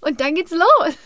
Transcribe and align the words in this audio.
Und, 0.00 0.20
dann 0.20 0.34
geht's 0.34 0.52
los. 0.52 0.96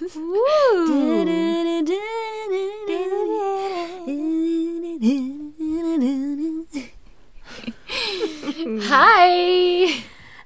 Hi. 8.91 9.89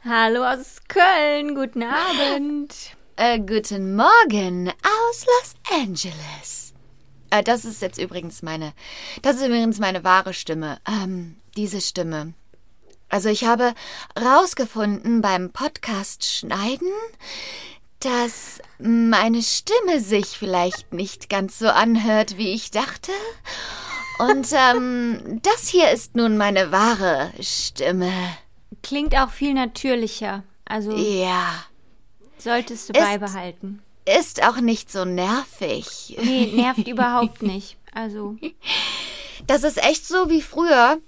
Hallo 0.04 0.45
aus 0.45 0.78
Köln, 0.88 1.54
guten 1.54 1.82
Abend. 1.82 2.74
Äh, 3.16 3.38
guten 3.40 3.96
Morgen 3.96 4.68
aus 4.68 5.26
Los 5.26 5.54
Angeles. 5.70 6.73
Äh, 7.30 7.42
das 7.42 7.66
ist 7.66 7.82
jetzt 7.82 7.98
übrigens 7.98 8.42
meine, 8.42 8.73
das 9.20 9.37
ist 9.37 9.46
übrigens 9.46 9.78
meine 9.78 10.04
wahre 10.04 10.32
Stimme. 10.32 10.78
Ähm, 10.88 11.37
diese 11.56 11.82
Stimme. 11.82 12.32
Also 13.10 13.28
ich 13.28 13.45
habe 13.45 13.74
rausgefunden 14.18 15.20
beim 15.20 15.51
Podcast 15.51 16.24
Schneiden, 16.24 16.92
dass 18.01 18.61
meine 18.79 19.43
Stimme 19.43 20.01
sich 20.01 20.27
vielleicht 20.38 20.93
nicht 20.93 21.29
ganz 21.29 21.59
so 21.59 21.68
anhört, 21.68 22.37
wie 22.38 22.52
ich 22.52 22.71
dachte. 22.71 23.13
Und 24.18 24.49
ähm, 24.52 25.40
das 25.43 25.68
hier 25.68 25.90
ist 25.90 26.15
nun 26.16 26.37
meine 26.37 26.71
wahre 26.73 27.32
Stimme. 27.40 28.13
Klingt 28.82 29.16
auch 29.16 29.30
viel 29.30 29.55
natürlicher. 29.55 30.43
Also 30.65 30.96
Ja. 30.96 31.65
solltest 32.38 32.88
du 32.88 32.93
Ist- 32.93 33.05
beibehalten. 33.05 33.82
Ist 34.18 34.43
auch 34.43 34.57
nicht 34.57 34.90
so 34.90 35.05
nervig. 35.05 36.16
Nee, 36.23 36.46
nervt 36.55 36.88
überhaupt 36.88 37.43
nicht. 37.43 37.77
Also, 37.93 38.37
Das 39.46 39.65
ist 39.65 39.77
echt 39.85 40.07
so 40.07 40.30
wie 40.30 40.40
früher. 40.40 40.99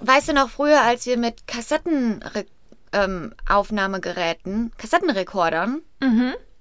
Weißt 0.00 0.28
du 0.28 0.32
noch 0.34 0.50
früher, 0.50 0.82
als 0.82 1.06
wir 1.06 1.16
mit 1.16 1.46
Kassettenaufnahmegeräten, 1.46 2.50
ähm, 2.94 3.34
Aufnahmegeräten, 3.48 4.72
Kassettenrekordern 4.78 5.82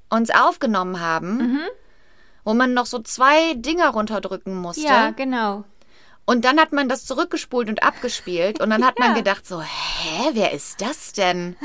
uns 0.09 0.29
aufgenommen 0.29 0.99
haben, 0.99 1.59
wo 2.43 2.53
man 2.53 2.73
noch 2.73 2.85
so 2.85 2.99
zwei 2.99 3.53
Dinger 3.55 3.89
runterdrücken 3.91 4.55
musste. 4.55 4.83
ja, 4.83 5.09
genau. 5.11 5.63
Und 6.25 6.45
dann 6.45 6.57
hat 6.59 6.71
man 6.71 6.87
das 6.87 7.05
zurückgespult 7.05 7.67
und 7.67 7.83
abgespielt 7.83 8.61
und 8.61 8.69
dann 8.69 8.85
hat 8.85 8.97
man 8.99 9.09
Ja. 9.11 9.15
gedacht 9.17 9.45
so, 9.45 9.61
hä, 9.61 10.29
wer 10.33 10.53
ist 10.53 10.79
das 10.81 11.11
denn? 11.13 11.57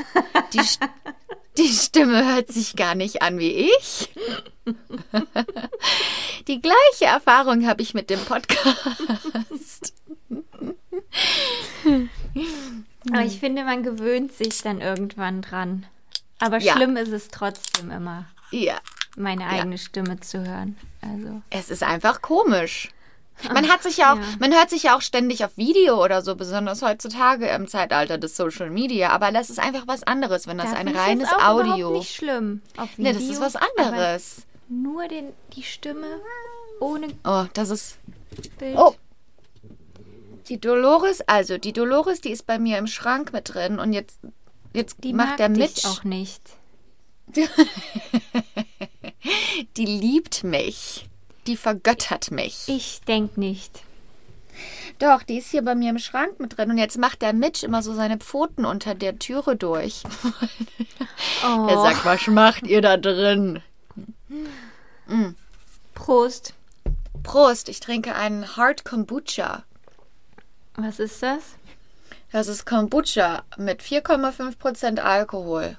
Die, 0.53 0.59
die 1.57 1.67
Stimme 1.69 2.33
hört 2.33 2.49
sich 2.51 2.75
gar 2.75 2.93
nicht 2.95 3.21
an 3.21 3.39
wie 3.39 3.69
ich. 3.71 4.09
Die 6.47 6.61
gleiche 6.61 7.05
Erfahrung 7.05 7.65
habe 7.67 7.81
ich 7.81 7.93
mit 7.93 8.09
dem 8.09 8.19
Podcast. 8.19 9.93
Aber 13.11 13.21
ich 13.23 13.39
finde, 13.39 13.63
man 13.63 13.83
gewöhnt 13.83 14.31
sich 14.33 14.61
dann 14.61 14.81
irgendwann 14.81 15.41
dran. 15.41 15.85
Aber 16.39 16.57
Ja. 16.59 16.73
schlimm 16.75 16.97
ist 16.97 17.11
es 17.11 17.29
trotzdem 17.29 17.91
immer, 17.91 18.25
Ja, 18.51 18.79
meine 19.15 19.45
eigene 19.47 19.77
Stimme 19.77 20.19
zu 20.19 20.45
hören. 20.45 20.77
Also, 21.01 21.41
es 21.49 21.69
ist 21.69 21.83
einfach 21.83 22.21
komisch. 22.21 22.89
Man 23.53 23.69
hat 23.69 23.83
sich 23.83 23.97
ja 23.97 24.11
auch, 24.13 24.17
ja. 24.17 24.23
man 24.39 24.53
hört 24.53 24.69
sich 24.69 24.83
ja 24.83 24.97
auch 24.97 25.01
ständig 25.01 25.45
auf 25.45 25.55
Video 25.55 26.03
oder 26.03 26.21
so, 26.21 26.35
besonders 26.35 26.81
heutzutage 26.81 27.47
im 27.47 27.67
Zeitalter 27.69 28.17
des 28.17 28.35
Social 28.35 28.69
Media. 28.69 29.11
Aber 29.11 29.31
das 29.31 29.49
ist 29.49 29.59
einfach 29.59 29.83
was 29.87 30.03
anderes, 30.03 30.45
wenn 30.47 30.57
das 30.57 30.71
da 30.71 30.77
ein 30.77 30.89
reines 30.89 31.29
jetzt 31.29 31.39
auch 31.39 31.47
Audio. 31.47 31.75
Überhaupt 31.75 31.93
nicht 31.99 32.15
schlimm. 32.15 32.61
Auf 32.75 32.89
Nee, 32.97 33.09
Video, 33.15 33.19
das 33.21 33.29
ist 33.29 33.41
was 33.41 33.55
anderes. 33.55 34.41
Nur 34.67 35.07
den, 35.07 35.29
die 35.55 35.63
Stimme 35.63 36.07
ohne 36.81 37.07
Oh, 37.23 37.45
das 37.53 37.69
ist 37.69 37.97
Bild. 38.57 38.77
Oh. 38.77 38.93
Die 40.49 40.59
Dolores, 40.59 41.21
also 41.27 41.57
die 41.57 41.73
Dolores, 41.73 42.21
die 42.21 42.31
ist 42.31 42.45
bei 42.47 42.57
mir 42.59 42.77
im 42.77 42.87
Schrank 42.87 43.31
mit 43.33 43.53
drin 43.53 43.79
und 43.79 43.93
jetzt, 43.93 44.19
jetzt 44.73 45.03
die 45.03 45.13
macht 45.13 45.29
mag 45.29 45.37
der 45.37 45.49
dich 45.49 45.57
Mitch. 45.75 45.87
auch 45.87 46.03
nicht. 46.03 46.41
Die 49.77 49.85
liebt 49.85 50.43
mich. 50.43 51.07
Die 51.45 51.57
vergöttert 51.57 52.31
mich. 52.31 52.63
Ich 52.67 53.01
denk 53.07 53.37
nicht. 53.37 53.83
Doch, 54.97 55.23
die 55.23 55.37
ist 55.37 55.51
hier 55.51 55.61
bei 55.61 55.75
mir 55.75 55.91
im 55.91 55.99
Schrank 55.99 56.39
mit 56.39 56.57
drin 56.57 56.71
und 56.71 56.77
jetzt 56.77 56.97
macht 56.97 57.21
der 57.21 57.33
Mitch 57.33 57.63
immer 57.65 57.81
so 57.83 57.93
seine 57.93 58.17
Pfoten 58.17 58.65
unter 58.65 58.95
der 58.95 59.19
Türe 59.19 59.55
durch. 59.55 60.03
Oh, 61.45 61.67
Er 61.69 61.77
sagt, 61.81 62.03
was 62.05 62.27
macht 62.27 62.67
ihr 62.67 62.81
da 62.81 62.97
drin? 62.97 63.61
Prost. 65.93 66.53
Prost, 67.23 67.69
ich 67.69 67.79
trinke 67.79 68.15
einen 68.15 68.57
Hard 68.57 68.83
Kombucha. 68.83 69.63
Was 70.81 70.99
ist 70.99 71.21
das? 71.23 71.41
Das 72.31 72.47
ist 72.47 72.65
Kombucha 72.65 73.43
mit 73.57 73.81
4,5% 73.81 74.99
Alkohol. 74.99 75.77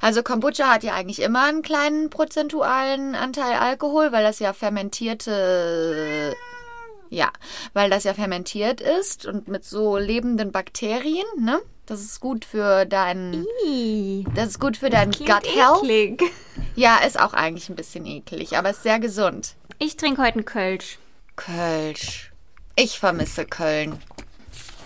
Also 0.00 0.22
Kombucha 0.22 0.72
hat 0.72 0.82
ja 0.82 0.94
eigentlich 0.94 1.20
immer 1.20 1.44
einen 1.44 1.62
kleinen 1.62 2.08
prozentualen 2.10 3.14
Anteil 3.14 3.58
Alkohol, 3.58 4.12
weil 4.12 4.24
das 4.24 4.38
ja 4.38 4.52
fermentierte 4.52 6.34
ja, 7.10 7.30
weil 7.74 7.90
das 7.90 8.04
ja 8.04 8.14
fermentiert 8.14 8.80
ist 8.80 9.26
und 9.26 9.46
mit 9.46 9.64
so 9.64 9.98
lebenden 9.98 10.52
Bakterien, 10.52 11.26
ne? 11.38 11.60
Das 11.86 12.00
ist 12.00 12.18
gut 12.20 12.44
für 12.44 12.86
dein 12.86 13.44
Ih, 13.66 14.24
das 14.34 14.48
ist 14.48 14.60
gut 14.60 14.78
für 14.78 14.90
dein 14.90 15.10
Gut 15.12 15.28
Health. 15.28 15.82
eklig. 15.82 16.22
Ja, 16.76 16.98
ist 17.06 17.20
auch 17.20 17.34
eigentlich 17.34 17.68
ein 17.68 17.76
bisschen 17.76 18.06
eklig, 18.06 18.56
aber 18.56 18.70
ist 18.70 18.82
sehr 18.82 18.98
gesund. 18.98 19.54
Ich 19.78 19.96
trinke 19.96 20.22
heute 20.22 20.36
einen 20.36 20.44
Kölsch. 20.44 20.98
Kölsch. 21.36 22.32
Ich 22.76 22.98
vermisse 22.98 23.44
Köln. 23.44 23.98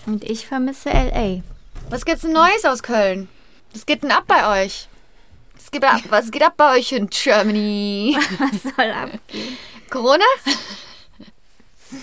Und 0.05 0.23
ich 0.23 0.47
vermisse 0.47 0.89
L.A. 0.91 1.41
Was 1.89 2.05
gibt's 2.05 2.21
denn 2.21 2.33
Neues 2.33 2.65
aus 2.65 2.83
Köln? 2.83 3.27
Was 3.73 3.85
geht 3.85 4.03
denn 4.03 4.11
ab 4.11 4.25
bei 4.27 4.63
euch? 4.63 4.87
Was 5.55 5.71
geht 5.71 5.83
ab, 5.83 6.01
was 6.09 6.31
geht 6.31 6.43
ab 6.43 6.53
bei 6.57 6.77
euch 6.77 6.91
in 6.91 7.09
Germany? 7.09 8.17
Was 8.39 8.63
soll 8.63 8.91
abgehen? 8.91 9.57
Corona? 9.89 10.23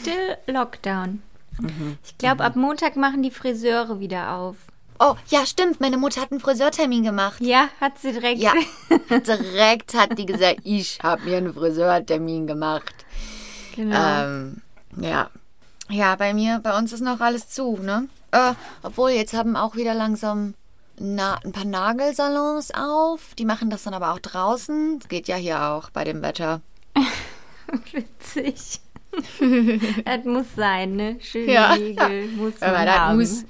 Still 0.01 0.37
Lockdown. 0.47 1.23
Mhm. 1.59 1.99
Ich 2.05 2.19
glaube, 2.19 2.45
ab 2.45 2.55
Montag 2.55 2.97
machen 2.97 3.23
die 3.23 3.31
Friseure 3.31 3.99
wieder 3.99 4.33
auf. 4.35 4.57
Oh, 4.99 5.15
ja, 5.29 5.47
stimmt. 5.47 5.81
Meine 5.81 5.97
Mutter 5.97 6.21
hat 6.21 6.31
einen 6.31 6.41
Friseurtermin 6.41 7.03
gemacht. 7.03 7.41
Ja, 7.41 7.69
hat 7.81 7.99
sie 7.99 8.13
direkt. 8.13 8.41
Ja, 8.41 8.53
direkt 9.11 9.95
hat 9.95 10.19
die 10.19 10.27
gesagt, 10.27 10.61
ich 10.65 10.99
habe 11.03 11.23
mir 11.23 11.39
einen 11.39 11.53
Friseurtermin 11.55 12.47
gemacht. 12.47 12.95
genau. 13.75 14.25
Ähm, 14.25 14.63
ja. 15.01 15.31
Ja, 15.89 16.17
bei 16.17 16.35
mir, 16.35 16.61
bei 16.63 16.77
uns 16.77 16.93
ist 16.93 17.01
noch 17.01 17.21
alles 17.21 17.49
zu, 17.49 17.77
ne? 17.77 18.09
Äh, 18.33 18.55
obwohl, 18.83 19.11
jetzt 19.11 19.35
haben 19.35 19.57
auch 19.57 19.77
wieder 19.77 19.95
langsam 19.95 20.55
na, 20.99 21.39
ein 21.45 21.53
paar 21.53 21.65
Nagelsalons 21.65 22.73
auf. 22.75 23.35
Die 23.39 23.45
machen 23.45 23.71
das 23.71 23.85
dann 23.85 23.95
aber 23.95 24.13
auch 24.13 24.19
draußen. 24.19 24.99
Das 24.99 25.09
geht 25.09 25.29
ja 25.29 25.37
hier 25.37 25.63
auch 25.63 25.91
bei 25.91 26.05
dem 26.05 26.23
Wetter. 26.23 26.61
Witzig. 27.93 28.81
das 30.05 30.25
muss 30.25 30.47
sein, 30.57 30.97
ne? 30.97 31.17
Schöne 31.21 31.53
Ja. 31.53 31.77
Nägel 31.77 32.29
muss 32.33 32.61
man 32.61 32.71
Aber 32.71 32.85
das 32.85 32.99
haben. 32.99 33.19
muss. 33.19 33.45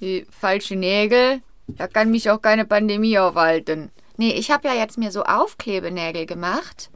Die 0.00 0.26
falsche 0.30 0.76
Nägel, 0.76 1.42
da 1.68 1.86
kann 1.86 2.10
mich 2.10 2.30
auch 2.30 2.40
keine 2.42 2.64
Pandemie 2.64 3.18
aufhalten. 3.18 3.90
Nee, 4.16 4.32
ich 4.32 4.50
habe 4.50 4.68
ja 4.68 4.74
jetzt 4.74 4.98
mir 4.98 5.10
so 5.12 5.24
Aufklebenägel 5.24 6.26
gemacht. 6.26 6.90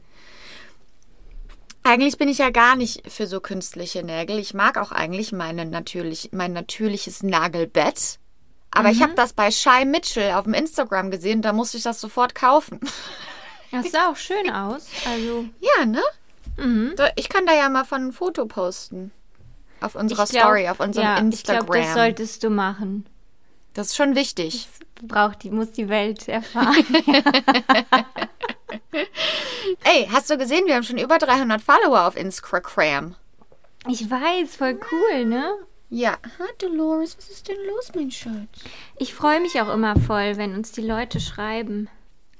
Eigentlich 1.87 2.17
bin 2.17 2.27
ich 2.27 2.39
ja 2.39 2.49
gar 2.49 2.75
nicht 2.75 3.09
für 3.09 3.27
so 3.27 3.39
künstliche 3.39 4.03
Nägel. 4.03 4.39
Ich 4.39 4.53
mag 4.53 4.77
auch 4.77 4.91
eigentlich 4.91 5.31
meine 5.31 5.65
natürlich, 5.65 6.31
mein 6.33 6.51
natürliches 6.51 7.23
Nagelbett. 7.23 8.19
Aber 8.71 8.89
ich 8.89 9.01
habe 9.01 9.13
das 9.15 9.31
bei 9.31 9.51
Shy 9.51 9.85
Mitchell 9.85 10.33
auf 10.33 10.43
dem 10.43 10.53
Instagram 10.53 11.11
gesehen, 11.11 11.41
da 11.41 11.53
musste 11.53 11.77
ich 11.77 11.83
das 11.83 12.01
sofort 12.01 12.35
kaufen. 12.35 12.79
Das 13.69 13.91
sah 13.91 14.09
auch 14.09 14.15
schön 14.15 14.49
aus. 14.49 14.87
Also, 15.05 15.43
ja, 15.59 15.85
ne? 15.85 16.01
mhm. 16.55 16.95
Ich 17.17 17.27
kann 17.27 17.45
da 17.45 17.53
ja 17.53 17.67
mal 17.67 17.83
von 17.83 18.07
ein 18.07 18.11
Foto 18.13 18.45
posten. 18.45 19.11
Auf 19.81 19.95
unserer 19.95 20.25
glaub- 20.25 20.43
Story, 20.43 20.69
auf 20.69 20.79
unserem 20.79 21.05
ja, 21.05 21.17
Instagram. 21.17 21.63
Ich 21.63 21.67
glaube, 21.67 21.85
das 21.85 21.93
solltest 21.93 22.43
du 22.45 22.49
machen. 22.49 23.05
das 23.73 23.87
ist 23.87 23.97
schon 23.97 24.15
wichtig. 24.15 24.69
Braucht 25.03 25.43
die, 25.43 25.51
muss 25.51 25.71
die 25.71 25.89
Welt 25.89 26.29
erfahren. 26.29 26.77
Ey, 29.83 30.07
hast 30.11 30.29
du 30.29 30.37
gesehen, 30.37 30.65
wir 30.65 30.75
haben 30.75 30.83
schon 30.83 30.97
über 30.97 31.17
300 31.17 31.61
Follower 31.61 32.07
auf 32.07 32.15
Instagram. 32.15 33.15
ich 33.89 34.09
weiß, 34.09 34.55
voll 34.55 34.79
cool, 34.91 35.25
ne? 35.25 35.55
Ja. 35.89 36.17
Ha, 36.39 36.45
Dolores, 36.59 37.17
was 37.17 37.29
ist 37.29 37.47
denn 37.47 37.57
los, 37.67 37.91
mein 37.95 38.11
Schatz? 38.11 38.33
Ich 38.97 39.13
freue 39.13 39.39
mich 39.39 39.61
auch 39.61 39.73
immer 39.73 39.95
voll, 39.97 40.35
wenn 40.35 40.53
uns 40.53 40.71
die 40.73 40.81
Leute 40.81 41.19
schreiben. 41.19 41.89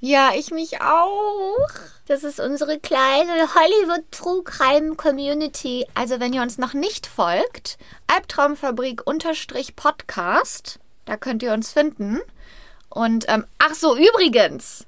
Ja, 0.00 0.30
ich 0.36 0.50
mich 0.52 0.80
auch. 0.80 1.68
Das 2.06 2.22
ist 2.22 2.38
unsere 2.38 2.78
kleine 2.78 3.54
Hollywood 3.54 4.04
True 4.12 4.44
Crime 4.44 4.94
Community. 4.94 5.86
Also, 5.94 6.20
wenn 6.20 6.32
ihr 6.32 6.42
uns 6.42 6.56
noch 6.56 6.72
nicht 6.72 7.06
folgt, 7.06 7.78
Albtraumfabrik 8.06 9.04
unterstrich 9.06 9.74
Podcast, 9.74 10.78
da 11.04 11.16
könnt 11.16 11.42
ihr 11.42 11.52
uns 11.52 11.72
finden. 11.72 12.20
Und, 12.90 13.24
ähm, 13.28 13.44
ach 13.58 13.74
so, 13.74 13.96
übrigens, 13.96 14.86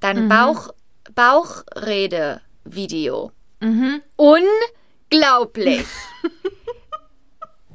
dein 0.00 0.28
Bauch, 0.28 0.70
Bauchrede-Video. 1.14 3.30
Unglaublich. 4.16 5.86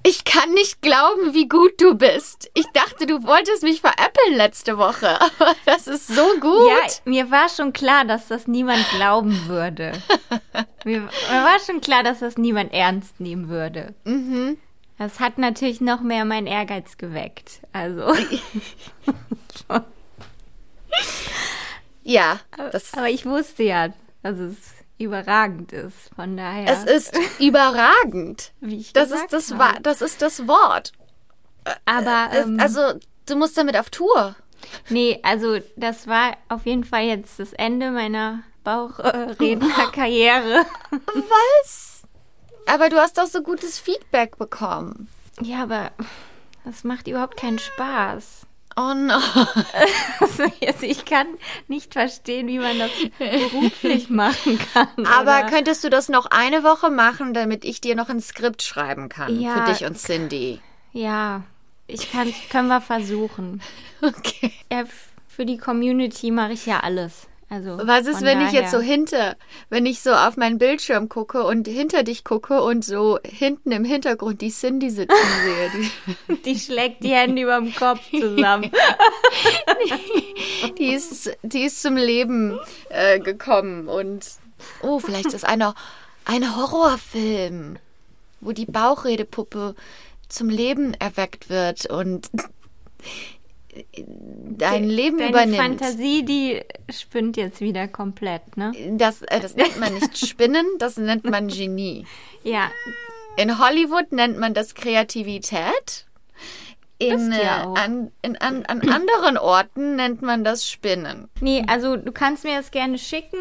Ich 0.05 0.25
kann 0.25 0.53
nicht 0.53 0.81
glauben, 0.81 1.33
wie 1.33 1.47
gut 1.47 1.79
du 1.79 1.95
bist. 1.95 2.51
Ich 2.55 2.65
dachte, 2.73 3.05
du 3.05 3.23
wolltest 3.23 3.63
mich 3.63 3.79
veräppeln 3.79 4.35
letzte 4.35 4.77
Woche, 4.77 5.21
aber 5.21 5.55
das 5.65 5.87
ist 5.87 6.07
so 6.07 6.27
gut. 6.41 6.67
Ja, 6.67 6.75
mir 7.05 7.31
war 7.31 7.47
schon 7.47 7.71
klar, 7.71 8.03
dass 8.03 8.27
das 8.27 8.45
niemand 8.45 8.85
glauben 8.89 9.47
würde. 9.47 9.93
mir, 10.83 10.99
mir 10.99 11.09
war 11.29 11.57
schon 11.65 11.79
klar, 11.79 12.03
dass 12.03 12.19
das 12.19 12.37
niemand 12.37 12.73
ernst 12.73 13.21
nehmen 13.21 13.47
würde. 13.47 13.95
Mhm. 14.03 14.57
Das 14.97 15.21
hat 15.21 15.37
natürlich 15.37 15.79
noch 15.79 16.01
mehr 16.01 16.25
meinen 16.25 16.47
Ehrgeiz 16.47 16.97
geweckt. 16.97 17.61
Also. 17.71 18.13
Ja, 22.03 22.39
Aber 22.91 23.09
ich 23.09 23.25
wusste 23.25 23.63
ja, 23.63 23.89
dass 24.21 24.37
es 24.37 24.55
überragend 24.97 25.71
ist. 25.73 25.95
Von 26.15 26.37
daher. 26.37 26.69
es 26.71 26.83
ist 26.83 27.17
überragend. 27.39 28.51
wie 28.59 28.79
ich 28.79 28.93
Das 28.93 29.09
gesagt 29.09 29.33
ist 29.33 29.51
das, 29.51 29.57
habe. 29.59 29.81
Das 29.81 30.01
ist 30.01 30.21
das 30.21 30.47
Wort. 30.47 30.91
Aber 31.85 32.29
Es- 32.31 32.45
ähm, 32.45 32.59
Also, 32.59 32.99
du 33.25 33.35
musst 33.35 33.57
damit 33.57 33.77
auf 33.77 33.89
Tour. 33.89 34.35
nee, 34.89 35.19
also 35.23 35.59
das 35.77 36.07
war 36.07 36.35
auf 36.49 36.65
jeden 36.65 36.83
Fall 36.83 37.03
jetzt 37.03 37.39
das 37.39 37.53
Ende 37.53 37.91
meiner 37.91 38.43
Bauchrednerkarriere. 38.63 40.65
Was? 40.91 42.03
Aber 42.65 42.89
du 42.89 42.97
hast 42.97 43.17
doch 43.17 43.27
so 43.27 43.41
gutes 43.41 43.79
Feedback 43.79 44.37
bekommen. 44.37 45.07
ja, 45.41 45.63
aber 45.63 45.91
das 46.65 46.83
macht 46.83 47.07
überhaupt 47.07 47.37
keinen 47.37 47.59
Spaß. 47.59 48.45
Oh 48.75 48.93
no. 48.93 49.19
Also, 50.19 50.43
also 50.65 50.85
ich 50.85 51.05
kann 51.05 51.27
nicht 51.67 51.93
verstehen, 51.93 52.47
wie 52.47 52.59
man 52.59 52.79
das 52.79 52.91
beruflich 53.19 54.09
machen 54.09 54.57
kann. 54.73 55.05
Aber 55.05 55.39
oder? 55.39 55.49
könntest 55.49 55.83
du 55.83 55.89
das 55.89 56.09
noch 56.09 56.25
eine 56.27 56.63
Woche 56.63 56.89
machen, 56.89 57.33
damit 57.33 57.65
ich 57.65 57.81
dir 57.81 57.95
noch 57.95 58.09
ein 58.09 58.19
Skript 58.21 58.61
schreiben 58.63 59.09
kann 59.09 59.39
Ja. 59.39 59.53
für 59.65 59.71
dich 59.71 59.85
und 59.85 59.97
Cindy? 59.97 60.59
ja, 60.93 61.43
ich 61.87 62.11
kann, 62.11 62.33
können 62.49 62.67
wir 62.69 62.81
versuchen. 62.81 63.61
Okay. 64.01 64.51
Ja, 64.71 64.83
für 65.27 65.45
die 65.45 65.57
Community 65.57 66.29
mache 66.31 66.51
ich 66.53 66.65
ja 66.65 66.81
alles. 66.81 67.27
Also 67.53 67.77
Was 67.87 68.07
ist, 68.07 68.23
wenn 68.23 68.41
ich 68.41 68.51
jetzt 68.51 68.71
so 68.71 68.77
daher- 68.77 68.91
hinter, 68.91 69.35
wenn 69.69 69.85
ich 69.85 70.01
so 70.01 70.11
auf 70.11 70.37
meinen 70.37 70.57
Bildschirm 70.57 71.07
gucke 71.07 71.43
und 71.43 71.67
hinter 71.67 72.01
dich 72.01 72.23
gucke 72.23 72.63
und 72.63 72.83
so 72.83 73.19
hinten 73.23 73.71
im 73.71 73.85
Hintergrund 73.85 74.41
die 74.41 74.49
Cindy 74.49 74.89
sitzen 74.89 75.13
sehe? 75.43 75.71
Die, 76.29 76.41
die 76.43 76.59
schlägt 76.59 77.03
die 77.03 77.11
Hände 77.11 77.43
über 77.43 77.59
dem 77.59 77.73
Kopf 77.75 77.99
zusammen. 78.09 78.71
die, 80.79 80.93
ist, 80.93 81.31
die 81.43 81.63
ist 81.63 81.81
zum 81.81 81.95
Leben 81.95 82.59
äh, 82.89 83.19
gekommen 83.19 83.87
und 83.87 84.25
oh, 84.81 84.99
vielleicht 84.99 85.33
ist 85.33 85.45
einer 85.45 85.75
ein 86.25 86.55
Horrorfilm, 86.55 87.77
wo 88.41 88.51
die 88.51 88.65
Bauchredepuppe 88.65 89.75
zum 90.27 90.49
Leben 90.49 90.95
erweckt 90.95 91.49
wird 91.49 91.85
und 91.85 92.29
dein 94.57 94.83
Leben 94.89 95.17
Deine 95.17 95.29
übernimmt. 95.29 95.57
Fantasie, 95.57 96.23
die 96.23 96.61
spinnt 96.89 97.37
jetzt 97.37 97.61
wieder 97.61 97.87
komplett, 97.87 98.57
ne? 98.57 98.71
Das, 98.91 99.21
äh, 99.23 99.39
das 99.39 99.55
nennt 99.55 99.79
man 99.79 99.93
nicht 99.93 100.17
Spinnen, 100.27 100.65
das 100.79 100.97
nennt 100.97 101.23
man 101.25 101.47
Genie. 101.47 102.05
Ja, 102.43 102.69
In 103.37 103.57
Hollywood 103.59 104.11
nennt 104.11 104.37
man 104.37 104.53
das 104.53 104.75
Kreativität. 104.75 106.05
In, 106.99 107.31
äh, 107.31 107.43
ja 107.43 107.65
auch. 107.67 107.75
an, 107.75 108.11
in, 108.21 108.37
an, 108.37 108.65
an 108.65 108.87
anderen 108.87 109.37
Orten 109.37 109.95
nennt 109.95 110.21
man 110.21 110.43
das 110.43 110.69
Spinnen. 110.69 111.27
nee, 111.41 111.63
also 111.67 111.97
du 111.97 112.11
kannst 112.11 112.43
mir 112.43 112.55
das 112.57 112.71
gerne 112.71 112.97
schicken, 112.97 113.37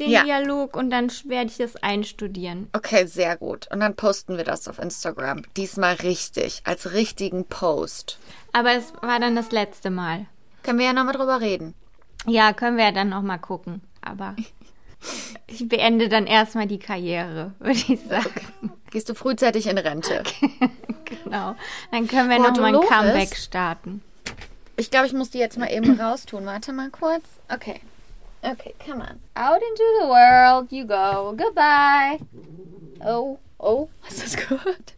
den 0.00 0.10
Ja. 0.10 0.24
Dialog, 0.24 0.76
und 0.76 0.90
dann 0.90 1.10
werde 1.26 1.50
ich 1.50 1.58
das 1.58 1.76
einstudieren. 1.76 2.68
Okay, 2.72 3.06
sehr 3.06 3.36
gut. 3.36 3.68
Und 3.72 3.80
dann 3.80 3.94
posten 3.94 4.36
wir 4.36 4.44
das 4.44 4.66
auf 4.66 4.78
Instagram. 4.78 5.42
Diesmal 5.56 5.94
richtig, 5.94 6.62
als 6.64 6.92
richtigen 6.92 7.44
Post. 7.44 8.18
Aber 8.52 8.72
es 8.72 8.92
war 9.02 9.20
dann 9.20 9.36
das 9.36 9.52
letzte 9.52 9.90
Mal. 9.90 10.26
Können 10.62 10.78
wir 10.78 10.86
ja 10.86 10.92
nochmal 10.92 11.14
drüber 11.14 11.40
reden. 11.40 11.74
Ja, 12.26 12.52
können 12.52 12.76
wir 12.76 12.84
ja 12.84 12.92
dann 12.92 13.08
noch 13.10 13.22
mal 13.22 13.38
gucken. 13.38 13.82
Aber 14.02 14.34
ich 15.46 15.68
beende 15.68 16.08
dann 16.08 16.26
erstmal 16.26 16.66
die 16.66 16.78
Karriere, 16.78 17.52
würde 17.58 17.78
ich 17.78 18.00
sagen. 18.08 18.72
Gehst 18.90 19.08
du 19.08 19.14
frühzeitig 19.14 19.66
in 19.66 19.78
Rente? 19.78 20.22
Genau. 21.24 21.56
Dann 21.90 22.06
können 22.06 22.30
wir 22.30 22.36
Boah, 22.36 22.50
noch 22.50 22.56
mal 22.58 22.74
ein? 22.74 22.80
Comeback 22.88 23.36
starten. 23.36 24.00
Ich 24.76 24.90
glaube, 24.90 25.06
ich 25.06 25.12
muss 25.12 25.30
die 25.30 25.38
jetzt 25.38 25.58
mal 25.58 25.66
eben 25.66 26.00
raustun. 26.00 26.46
Warte 26.46 26.72
mal 26.72 26.88
kurz. 26.90 27.24
Okay. 27.52 27.80
Okay, 28.42 28.74
come 28.84 29.00
on. 29.02 29.20
Out 29.36 29.60
into 29.62 29.84
the 30.00 30.06
world 30.08 30.72
you 30.72 30.84
go. 30.86 31.34
Goodbye. 31.36 32.20
Oh, 33.04 33.38
oh. 33.58 33.88
Hast 34.02 34.18
du 34.18 34.22
das 34.22 34.36
gehört? 34.36 34.94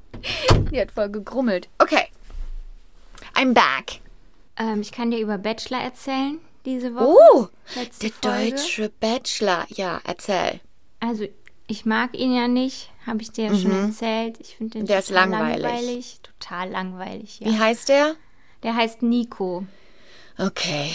Die 0.71 0.81
hat 0.81 0.93
voll 0.93 1.09
gegrummelt. 1.11 1.69
Okay. 1.79 2.09
I'm 3.35 3.53
back. 3.55 4.00
Ähm, 4.56 4.81
ich 4.81 4.93
kann 4.93 5.11
dir 5.11 5.19
über 5.19 5.39
Bachelor 5.39 5.81
erzählen 5.81 6.39
diese 6.65 6.94
Woche. 6.94 7.06
Oh, 7.06 7.49
der 7.75 8.11
Folge. 8.11 8.50
deutsche 8.50 8.91
Bachelor. 9.00 9.67
Ja, 9.71 10.00
erzähl. 10.05 10.61
Also, 11.00 11.27
ich 11.67 11.85
mag 11.85 12.15
ihn 12.17 12.35
ja 12.35 12.47
nicht, 12.47 12.91
habe 13.06 13.23
ich 13.23 13.33
dir 13.33 13.47
ja 13.47 13.56
schon 13.56 13.73
erzählt. 13.73 14.38
Ich 14.41 14.56
finde 14.56 14.75
den 14.75 14.83
Mhm. 14.83 14.87
Der 14.87 14.99
ist 15.00 15.09
total 15.09 15.31
langweilig. 15.31 16.21
Total 16.38 16.71
langweilig, 16.71 17.41
ja. 17.41 17.49
Wie 17.49 17.59
heißt 17.59 17.88
der? 17.88 18.15
Der 18.62 18.77
heißt 18.77 19.03
Nico. 19.03 19.65
Okay. 20.38 20.90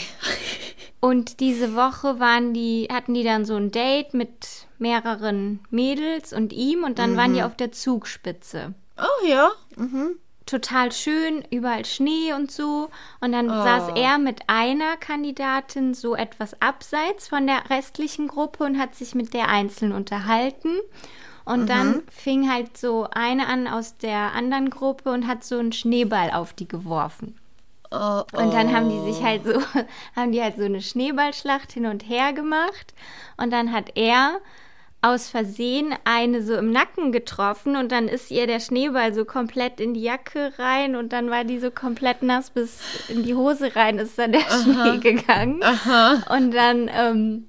Und 1.00 1.40
diese 1.40 1.76
Woche 1.76 2.20
waren 2.20 2.54
die, 2.54 2.88
hatten 2.92 3.14
die 3.14 3.24
dann 3.24 3.46
so 3.46 3.56
ein 3.56 3.72
Date 3.72 4.14
mit 4.14 4.68
mehreren 4.80 5.60
Mädels 5.70 6.34
und 6.34 6.54
ihm 6.54 6.84
und 6.84 6.98
dann 7.00 7.16
waren 7.16 7.34
die 7.36 7.44
auf 7.44 7.56
der 7.56 7.72
Zugspitze. 7.72 8.74
Oh 8.98 9.26
ja. 9.28 9.52
Mhm. 9.76 10.18
Total 10.48 10.92
schön, 10.92 11.44
überall 11.52 11.86
Schnee 11.86 12.34
und 12.34 12.52
so. 12.52 12.90
Und 13.22 13.32
dann 13.32 13.48
Oh. 13.50 13.54
saß 13.64 13.90
er 13.96 14.18
mit 14.18 14.42
einer 14.48 14.98
Kandidatin 14.98 15.94
so 15.94 16.16
etwas 16.16 16.60
abseits 16.62 17.28
von 17.28 17.46
der 17.46 17.70
restlichen 17.70 18.28
Gruppe 18.28 18.64
und 18.64 18.80
hat 18.80 18.96
sich 18.96 19.14
mit 19.14 19.34
der 19.36 19.50
einzeln 19.50 19.92
unterhalten. 19.92 20.78
Und 21.46 21.62
Mhm. 21.64 21.68
dann 21.68 22.04
fing 22.10 22.52
halt 22.52 22.76
so 22.78 23.08
eine 23.12 23.48
an 23.48 23.68
aus 23.68 23.98
der 23.98 24.34
anderen 24.34 24.70
Gruppe 24.72 25.12
und 25.12 25.28
hat 25.28 25.44
so 25.44 25.60
einen 25.60 25.74
Schneeball 25.74 26.32
auf 26.32 26.54
die 26.54 26.68
geworfen. 26.68 27.38
Oh, 27.92 28.24
Und 28.34 28.54
dann 28.54 28.76
haben 28.76 28.90
die 28.90 29.12
sich 29.14 29.24
halt 29.24 29.44
so, 29.46 29.62
haben 30.16 30.32
die 30.32 30.42
halt 30.42 30.58
so 30.58 30.64
eine 30.66 30.82
Schneeballschlacht 30.82 31.72
hin 31.72 31.86
und 31.86 32.10
her 32.10 32.34
gemacht. 32.34 32.94
Und 33.38 33.52
dann 33.54 33.72
hat 33.72 33.92
er 33.96 34.40
aus 35.02 35.30
Versehen 35.30 35.94
eine 36.06 36.42
so 36.44 36.56
im 36.56 36.72
Nacken 36.72 37.12
getroffen 37.12 37.76
und 37.78 37.92
dann 37.92 38.08
ist 38.08 38.32
ihr 38.32 38.48
der 38.48 38.60
Schneeball 38.60 39.14
so 39.14 39.26
komplett 39.26 39.80
in 39.80 39.94
die 39.94 40.02
Jacke 40.02 40.54
rein 40.58 40.96
und 40.96 41.14
dann 41.14 41.30
war 41.30 41.44
die 41.44 41.60
so 41.60 41.70
komplett 41.70 42.24
nass 42.24 42.50
bis 42.50 42.80
in 43.08 43.22
die 43.24 43.36
Hose 43.36 43.76
rein 43.76 44.00
ist 44.00 44.18
dann 44.18 44.32
der 44.32 44.42
Schnee 44.42 44.98
gegangen. 44.98 45.62
Und 46.36 46.52
dann 46.52 46.90
ähm, 46.92 47.48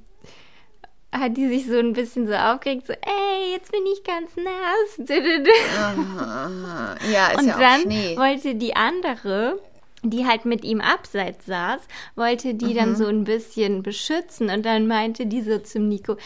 hat 1.11 1.39
die 1.39 1.49
sich 1.49 1.67
so 1.67 1.79
ein 1.79 1.95
bisschen 1.95 2.29
so 2.29 2.35
aufgeregt, 2.35 2.87
so, 2.87 2.93
ey, 2.93 3.53
jetzt 3.53 3.73
bin 3.73 3.81
ich 3.95 4.05
ganz 4.05 4.31
nass. 4.37 5.09
Ja, 7.11 7.29
ist 7.29 7.39
Und 7.41 7.47
ja 7.49 7.55
auch 7.55 7.59
dann 7.59 7.81
Schnee. 7.81 8.17
wollte 8.19 8.55
die 8.57 8.77
andere, 8.77 9.59
die 10.03 10.27
halt 10.27 10.45
mit 10.45 10.65
ihm 10.65 10.81
abseits 10.81 11.47
saß, 11.47 11.81
wollte 12.17 12.55
die 12.55 12.67
Mhm. 12.67 12.77
dann 12.77 12.97
so 12.97 13.07
ein 13.07 13.25
bisschen 13.25 13.83
beschützen 13.83 14.51
und 14.51 14.65
dann 14.65 14.87
meinte 14.87 15.27
die 15.27 15.43
so 15.43 15.59
zum 15.59 15.89
Nico, 15.89 16.17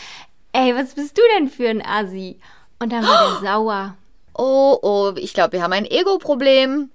ey, 0.52 0.74
was 0.74 0.94
bist 0.94 1.16
du 1.16 1.22
denn 1.36 1.48
für 1.48 1.68
ein 1.68 1.84
Assi? 1.84 2.38
Und 2.78 2.92
dann 2.92 3.04
war 3.06 3.40
der 3.40 3.40
sauer. 3.52 3.96
Oh, 4.34 4.78
oh, 4.82 5.12
ich 5.16 5.34
glaube, 5.34 5.52
wir 5.52 5.62
haben 5.62 5.72
ein 5.72 5.86
Ego-Problem. 5.86 6.90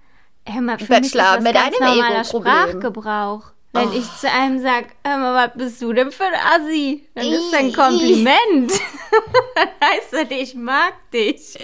Hör 0.46 0.62
mal, 0.62 0.77
für 0.79 0.86
Bachelor 0.86 1.01
mich 1.01 1.05
ist 1.05 1.15
das 1.15 1.43
mit 1.43 1.53
ganz 1.53 1.81
einem 1.81 1.98
normaler. 1.98 2.22
Oh. 2.22 2.39
Sprachgebrauch. 2.41 3.41
Wenn 3.74 3.91
ich 3.93 4.12
zu 4.15 4.31
einem 4.31 4.60
sag, 4.60 4.86
hör 5.03 5.17
mal, 5.17 5.48
was 5.48 5.55
bist 5.55 5.81
du 5.81 5.93
denn 5.93 6.12
für 6.12 6.24
ein 6.24 6.34
Assi? 6.34 7.07
Dann 7.13 7.27
ist 7.27 7.51
das 7.51 7.60
ein 7.60 7.74
Kompliment. 7.74 8.72
dann 9.55 9.67
heißt 9.84 10.13
das, 10.13 10.25
ich 10.31 10.55
mag 10.55 10.93
dich. 11.12 11.57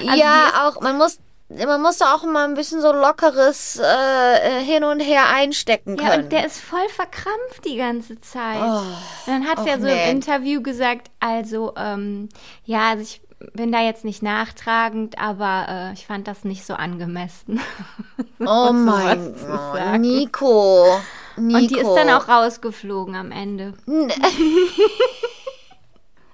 Also 0.00 0.20
ja, 0.20 0.66
auch, 0.68 0.80
man 0.82 0.98
muss, 0.98 1.18
man 1.66 1.82
muss 1.82 1.98
da 1.98 2.14
auch 2.14 2.24
mal 2.24 2.48
ein 2.48 2.54
bisschen 2.54 2.80
so 2.80 2.92
lockeres 2.92 3.80
äh, 3.82 4.60
äh, 4.60 4.64
hin 4.64 4.84
und 4.84 5.00
her 5.00 5.28
einstecken 5.28 5.96
Ja, 5.96 6.10
können. 6.10 6.24
und 6.24 6.32
der 6.32 6.46
ist 6.46 6.60
voll 6.60 6.88
verkrampft 6.88 7.64
die 7.64 7.76
ganze 7.76 8.20
Zeit. 8.20 8.60
Oh, 8.60 8.82
dann 9.26 9.46
hat 9.48 9.66
er 9.66 9.78
so 9.78 9.86
nee. 9.86 10.10
im 10.10 10.16
Interview 10.16 10.62
gesagt, 10.62 11.10
also, 11.20 11.74
ähm, 11.76 12.28
ja, 12.64 12.90
also 12.90 13.02
ich 13.02 13.22
bin 13.54 13.72
da 13.72 13.80
jetzt 13.80 14.04
nicht 14.04 14.22
nachtragend, 14.22 15.18
aber 15.18 15.66
äh, 15.68 15.92
ich 15.94 16.06
fand 16.06 16.28
das 16.28 16.44
nicht 16.44 16.64
so 16.64 16.74
angemessen. 16.74 17.60
oh 18.40 18.72
mein 18.72 19.34
Gott. 19.34 19.98
Nico. 20.00 21.00
Nico. 21.36 21.58
Und 21.58 21.70
die 21.70 21.78
ist 21.78 21.94
dann 21.94 22.10
auch 22.10 22.28
rausgeflogen 22.28 23.16
am 23.16 23.32
Ende. 23.32 23.74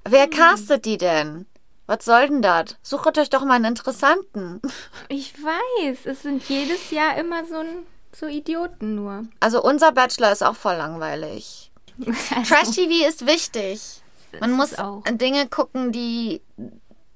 Wer 0.05 0.29
castet 0.29 0.85
die 0.85 0.97
denn? 0.97 1.47
Was 1.89 2.05
soll 2.05 2.29
denn 2.29 2.43
das? 2.43 2.77
Sucht 2.83 3.17
euch 3.17 3.31
doch 3.31 3.45
mal 3.45 3.55
einen 3.55 3.65
interessanten. 3.65 4.61
Ich 5.09 5.35
weiß, 5.43 6.01
es 6.05 6.23
sind 6.23 6.47
jedes 6.51 6.91
Jahr 6.91 7.17
immer 7.17 7.47
so, 7.47 7.57
ein, 7.57 7.87
so 8.13 8.27
Idioten 8.27 8.95
nur. 8.95 9.25
Also 9.41 9.63
unser 9.63 9.93
Bachelor 9.93 10.31
ist 10.31 10.45
auch 10.45 10.55
voll 10.55 10.77
langweilig. 10.77 11.71
Trash 12.47 12.73
TV 12.73 13.09
ist 13.09 13.27
wichtig. 13.27 14.03
Man 14.39 14.53
muss. 14.53 14.77
Dinge 15.13 15.49
gucken, 15.49 15.93
die, 15.93 16.43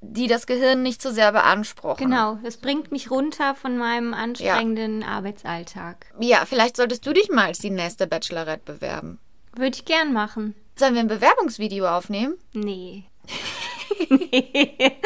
die 0.01 0.27
das 0.27 0.47
Gehirn 0.47 0.83
nicht 0.83 1.03
zu 1.03 1.13
sehr 1.13 1.33
beanspruchen. 1.33 2.07
Genau, 2.07 2.39
es 2.45 2.57
bringt 2.57 2.91
mich 2.93 3.11
runter 3.11 3.55
von 3.55 3.77
meinem 3.77 4.15
anstrengenden 4.15 5.03
Arbeitsalltag. 5.03 6.07
Ja, 6.19 6.47
vielleicht 6.47 6.79
solltest 6.79 7.07
du 7.07 7.13
dich 7.13 7.29
mal 7.29 7.49
als 7.49 7.59
die 7.59 7.71
nächste 7.71 8.07
Bachelorette 8.07 8.73
bewerben. 8.73 9.19
Würde 9.55 9.77
ich 9.77 9.85
gern 9.85 10.15
machen. 10.15 10.55
Sollen 10.77 10.95
wir 10.95 11.03
ein 11.03 11.09
Bewerbungsvideo 11.09 11.87
aufnehmen? 11.87 12.39
Nee. 12.55 13.05
nee, 14.11 15.01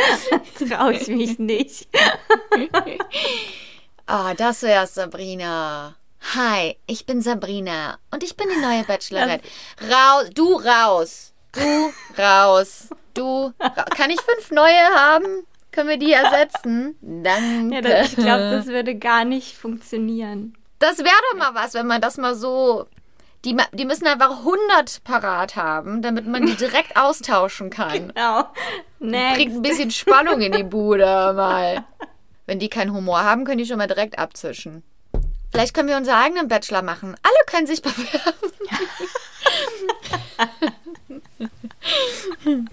traue 0.69 0.95
ich 0.95 1.09
mich 1.09 1.38
nicht. 1.38 1.88
Ah, 4.09 4.35
das 4.35 4.62
wär's, 4.62 4.95
Sabrina. 4.95 5.97
Hi, 6.35 6.76
ich 6.87 7.07
bin 7.07 7.23
Sabrina 7.23 7.99
und 8.12 8.23
ich 8.23 8.37
bin 8.37 8.47
die 8.49 8.61
neue 8.61 8.85
Bachelorette. 8.85 9.43
Raus, 9.83 10.31
du 10.33 10.55
raus. 10.55 11.33
Du 11.50 11.93
raus. 12.16 12.88
Du 13.14 13.52
ra 13.59 13.71
Kann 13.97 14.11
ich 14.11 14.21
fünf 14.21 14.52
neue 14.52 14.81
haben? 14.95 15.45
Können 15.73 15.88
wir 15.88 15.99
die 15.99 16.12
ersetzen? 16.12 16.97
Danke. 17.00 17.75
Ja, 17.75 17.81
das, 17.81 18.09
ich 18.11 18.16
glaube, 18.16 18.50
das 18.50 18.66
würde 18.66 18.95
gar 18.95 19.25
nicht 19.25 19.57
funktionieren. 19.57 20.57
Das 20.78 20.99
wäre 20.99 21.23
doch 21.33 21.38
mal 21.38 21.55
was, 21.55 21.75
wenn 21.75 21.87
man 21.87 22.00
das 22.00 22.16
mal 22.16 22.35
so. 22.35 22.87
Die, 23.46 23.56
die 23.72 23.84
müssen 23.84 24.08
einfach 24.08 24.38
100 24.40 25.04
parat 25.04 25.54
haben, 25.54 26.02
damit 26.02 26.26
man 26.26 26.44
die 26.44 26.56
direkt 26.56 26.96
austauschen 27.00 27.70
kann. 27.70 28.08
Genau. 28.08 28.42
Kriegt 28.98 29.52
Next. 29.52 29.56
ein 29.56 29.62
bisschen 29.62 29.92
Spannung 29.92 30.40
in 30.40 30.50
die 30.50 30.64
Bude 30.64 31.04
mal. 31.06 31.84
Wenn 32.46 32.58
die 32.58 32.68
keinen 32.68 32.92
Humor 32.92 33.22
haben, 33.22 33.44
können 33.44 33.58
die 33.58 33.66
schon 33.66 33.78
mal 33.78 33.86
direkt 33.86 34.18
abzischen. 34.18 34.82
Vielleicht 35.52 35.74
können 35.74 35.88
wir 35.88 35.96
unseren 35.96 36.16
eigenen 36.16 36.48
Bachelor 36.48 36.82
machen. 36.82 37.14
Alle 37.22 37.36
können 37.46 37.68
sich 37.68 37.82
bewerben. 37.82 38.50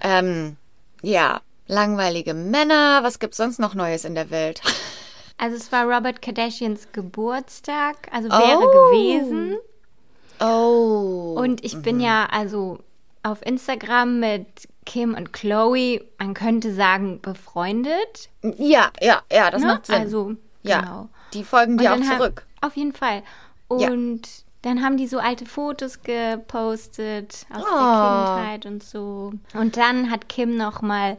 ähm, 0.00 0.56
ja, 1.02 1.42
langweilige 1.66 2.32
Männer. 2.32 3.00
Was 3.02 3.18
gibt's 3.18 3.36
sonst 3.36 3.58
noch 3.60 3.74
Neues 3.74 4.06
in 4.06 4.14
der 4.14 4.30
Welt? 4.30 4.62
Also 5.40 5.56
es 5.56 5.72
war 5.72 5.84
Robert 5.84 6.20
Kardashians 6.20 6.88
Geburtstag, 6.92 8.08
also 8.12 8.28
wäre 8.28 8.58
Oh. 8.58 8.90
gewesen. 8.90 9.56
Oh. 10.40 11.34
Und 11.38 11.64
ich 11.64 11.80
bin 11.82 12.00
ja 12.00 12.26
also 12.30 12.78
auf 13.22 13.44
Instagram 13.44 14.20
mit 14.20 14.46
Kim 14.86 15.14
und 15.14 15.32
Chloe, 15.32 16.00
man 16.18 16.34
könnte 16.34 16.74
sagen, 16.74 17.20
befreundet. 17.20 18.30
ja, 18.42 18.90
ja, 19.00 19.22
ja, 19.30 19.50
das 19.50 19.60
Ne? 19.62 19.66
macht 19.68 19.86
Sinn. 19.86 19.94
Also, 19.94 20.32
ja, 20.62 20.80
genau. 20.80 21.08
die 21.34 21.44
folgen 21.44 21.78
dir 21.78 21.92
auch 21.94 22.00
zurück. 22.00 22.46
Auf 22.60 22.76
jeden 22.76 22.92
Fall. 22.92 23.22
Ja. 23.78 23.90
Und 23.90 24.22
dann 24.62 24.82
haben 24.82 24.96
die 24.96 25.06
so 25.06 25.18
alte 25.18 25.46
Fotos 25.46 26.02
gepostet 26.02 27.46
aus 27.52 27.62
Oh. 27.64 27.76
der 27.76 28.34
Kindheit 28.36 28.66
und 28.66 28.82
so. 28.82 29.32
Und 29.54 29.76
dann 29.76 30.10
hat 30.10 30.28
Kim 30.28 30.56
noch 30.56 30.82
mal, 30.82 31.18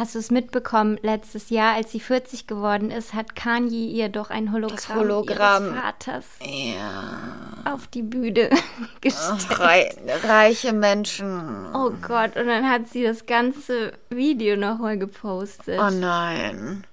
hast 0.00 0.14
du 0.14 0.18
es 0.18 0.30
mitbekommen, 0.30 0.98
letztes 1.02 1.50
Jahr, 1.50 1.74
als 1.74 1.92
sie 1.92 2.00
40 2.00 2.46
geworden 2.46 2.90
ist, 2.90 3.12
hat 3.14 3.36
Kanye 3.36 3.86
ihr 3.86 4.08
doch 4.08 4.30
ein 4.30 4.50
Hologramm, 4.50 4.96
Hologramm. 4.98 5.64
ihres 5.66 5.76
Vaters 5.82 6.24
Ja. 6.42 7.72
auf 7.72 7.86
die 7.86 8.02
Bühne 8.02 8.48
gestellt. 9.02 9.60
Rei 9.60 9.94
reiche 10.24 10.72
Menschen. 10.72 11.66
Oh 11.74 11.90
Gott, 12.00 12.36
und 12.36 12.46
dann 12.46 12.68
hat 12.68 12.88
sie 12.88 13.04
das 13.04 13.26
ganze 13.26 13.92
Video 14.08 14.56
nochmal 14.56 14.98
gepostet. 14.98 15.78
Oh 15.78 15.90
nein. 15.90 16.84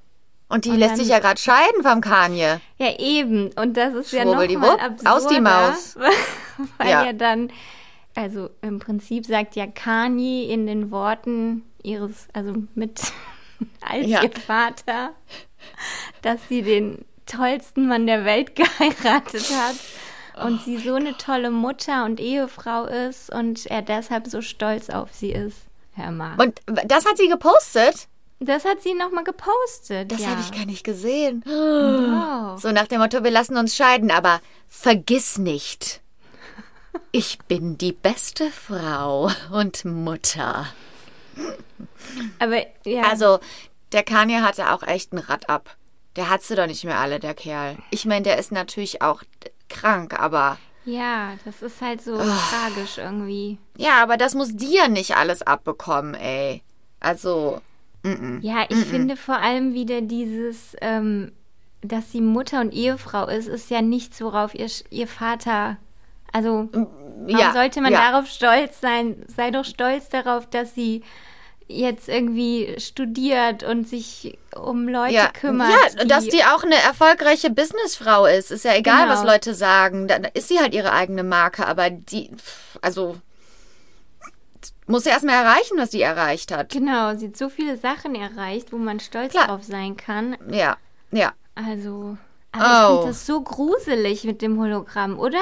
Und 0.49 0.65
die 0.65 0.69
Und 0.69 0.77
lässt 0.79 0.91
dann- 0.91 0.97
sich 0.99 1.07
ja 1.09 1.19
gerade 1.19 1.39
scheiden 1.39 1.83
vom 1.83 2.01
Kanye. 2.01 2.59
Ja, 2.77 2.97
eben. 2.99 3.51
Und 3.55 3.75
das 3.77 3.93
ist 3.93 4.11
ja 4.11 4.23
nochmal 4.25 4.79
absurder. 4.79 5.13
aus 5.15 5.27
die 5.27 5.41
Maus. 5.41 5.95
Weil 6.77 6.89
Ja. 6.89 7.05
ja. 7.05 7.13
dann, 7.13 7.51
also 8.15 8.49
im 8.61 8.79
Prinzip 8.79 9.25
sagt 9.25 9.55
ja 9.55 9.67
Kanye 9.67 10.45
in 10.51 10.65
den 10.67 10.89
Worten 10.91 11.63
ihres, 11.87 12.27
also 12.33 12.53
mit 12.75 13.01
als 13.81 14.07
Ja. 14.07 14.23
ihr 14.23 14.31
Vater, 14.31 15.11
dass 16.21 16.39
sie 16.47 16.61
den 16.61 17.05
tollsten 17.25 17.87
Mann 17.87 18.07
der 18.07 18.25
Welt 18.25 18.55
geheiratet 18.55 19.49
hat. 19.51 19.75
Und 20.45 20.61
sie 20.61 20.77
so 20.77 20.93
eine 20.93 21.17
tolle 21.17 21.49
Mutter 21.49 22.05
und 22.05 22.19
Ehefrau 22.19 22.85
ist 22.85 23.33
und 23.33 23.65
er 23.65 23.81
deshalb 23.81 24.27
so 24.27 24.43
stolz 24.43 24.91
auf 24.91 25.09
sie 25.11 25.31
ist. 25.31 25.57
Hör 25.93 26.11
mal. 26.11 26.39
Und 26.39 26.61
das 26.85 27.07
hat 27.07 27.17
sie 27.17 27.27
gepostet? 27.27 28.07
das 28.39 28.65
hat 28.65 28.81
sie 28.83 28.93
nochmal 28.93 29.23
gepostet. 29.23 30.11
Das 30.11 30.21
ja. 30.21 30.27
habe 30.27 30.41
ich 30.41 30.51
gar 30.51 30.65
nicht 30.65 30.83
gesehen. 30.83 31.43
Oh. 31.47 32.57
So 32.57 32.71
nach 32.71 32.87
dem 32.87 32.99
Motto, 33.01 33.23
wir 33.23 33.31
lassen 33.31 33.57
uns 33.57 33.75
scheiden, 33.75 34.09
aber 34.11 34.41
vergiss 34.67 35.37
nicht. 35.37 36.01
Ich 37.11 37.39
bin 37.47 37.77
die 37.77 37.93
beste 37.93 38.51
Frau 38.51 39.31
und 39.51 39.85
Mutter. 39.85 40.67
Aber 42.39 42.61
ja. 42.85 43.03
Also, 43.03 43.39
der 43.91 44.03
Kanye 44.03 44.41
hatte 44.41 44.71
auch 44.71 44.83
echt 44.83 45.13
ein 45.13 45.19
Rad 45.19 45.49
ab. 45.49 45.75
Der 46.15 46.29
hat 46.29 46.41
sie 46.41 46.55
doch 46.55 46.67
nicht 46.67 46.83
mehr 46.83 46.99
alle, 46.99 47.19
der 47.19 47.33
Kerl. 47.33 47.77
Ich 47.91 48.05
meine, 48.05 48.23
der 48.23 48.37
ist 48.37 48.51
natürlich 48.51 49.01
auch 49.01 49.23
krank, 49.69 50.19
aber 50.19 50.57
Ja, 50.85 51.33
das 51.45 51.61
ist 51.61 51.81
halt 51.81 52.01
so 52.01 52.17
tragisch 52.17 52.97
irgendwie. 52.97 53.59
ja, 53.77 54.01
aber 54.01 54.17
das 54.17 54.33
muss 54.33 54.55
dir 54.55 54.87
nicht 54.87 55.15
alles 55.15 55.41
abbekommen, 55.43 56.15
ey. 56.15 56.63
Also, 56.99 57.61
Ja, 58.41 58.65
ich 58.69 58.85
finde 58.85 59.15
vor 59.17 59.35
allem 59.37 59.73
wieder 59.73 60.01
dieses, 60.01 60.75
ähm, 60.81 61.33
dass 61.81 62.11
sie 62.11 62.21
Mutter 62.21 62.61
und 62.61 62.73
Ehefrau 62.73 63.27
ist, 63.27 63.47
ist 63.47 63.69
ja 63.69 63.81
nichts, 63.81 64.19
worauf 64.21 64.55
ihr, 64.55 64.67
ihr 64.89 65.07
Vater. 65.07 65.77
Also, 66.31 66.69
warum 66.71 67.27
ja, 67.27 67.53
sollte 67.53 67.81
man 67.81 67.93
ja. 67.93 68.11
darauf 68.11 68.27
stolz 68.27 68.81
sein? 68.81 69.23
Sei 69.27 69.51
doch 69.51 69.65
stolz 69.65 70.09
darauf, 70.09 70.47
dass 70.49 70.73
sie 70.73 71.03
jetzt 71.67 72.07
irgendwie 72.09 72.75
studiert 72.79 73.63
und 73.63 73.87
sich 73.87 74.37
um 74.55 74.87
Leute 74.87 75.13
ja, 75.13 75.27
kümmert. 75.27 75.69
ja, 75.97 76.05
dass 76.05 76.25
die 76.27 76.43
auch 76.43 76.63
eine 76.63 76.75
erfolgreiche 76.75 77.49
Businessfrau 77.49 78.25
ist. 78.25 78.51
Ist 78.51 78.65
ja 78.65 78.75
egal, 78.75 79.03
Genau. 79.03 79.13
was 79.13 79.23
Leute 79.25 79.53
sagen. 79.53 80.07
Dann 80.07 80.25
ist 80.33 80.47
sie 80.47 80.59
halt 80.59 80.73
ihre 80.73 80.93
eigene 80.93 81.23
Marke, 81.23 81.67
aber 81.67 81.89
die, 81.89 82.31
also, 82.81 83.17
muss 84.87 85.03
sie 85.03 85.09
erstmal 85.09 85.35
erreichen, 85.43 85.77
was 85.77 85.89
die 85.89 86.01
erreicht 86.01 86.51
hat. 86.51 86.71
Genau, 86.71 87.15
sie 87.15 87.27
hat 87.27 87.37
so 87.37 87.49
viele 87.49 87.77
Sachen 87.77 88.15
erreicht, 88.15 88.71
wo 88.71 88.77
man 88.77 88.99
stolz 88.99 89.31
Klar. 89.33 89.47
drauf 89.47 89.63
sein 89.63 89.97
kann. 89.97 90.37
Ja, 90.49 90.77
ja. 91.11 91.33
Also, 91.55 92.17
aber 92.53 92.63
ich 92.65 92.71
Oh. 92.89 92.95
finde 93.01 93.07
das 93.09 93.25
so 93.25 93.41
gruselig 93.41 94.23
mit 94.23 94.41
dem 94.41 94.59
Hologramm, 94.59 95.19
oder? 95.19 95.41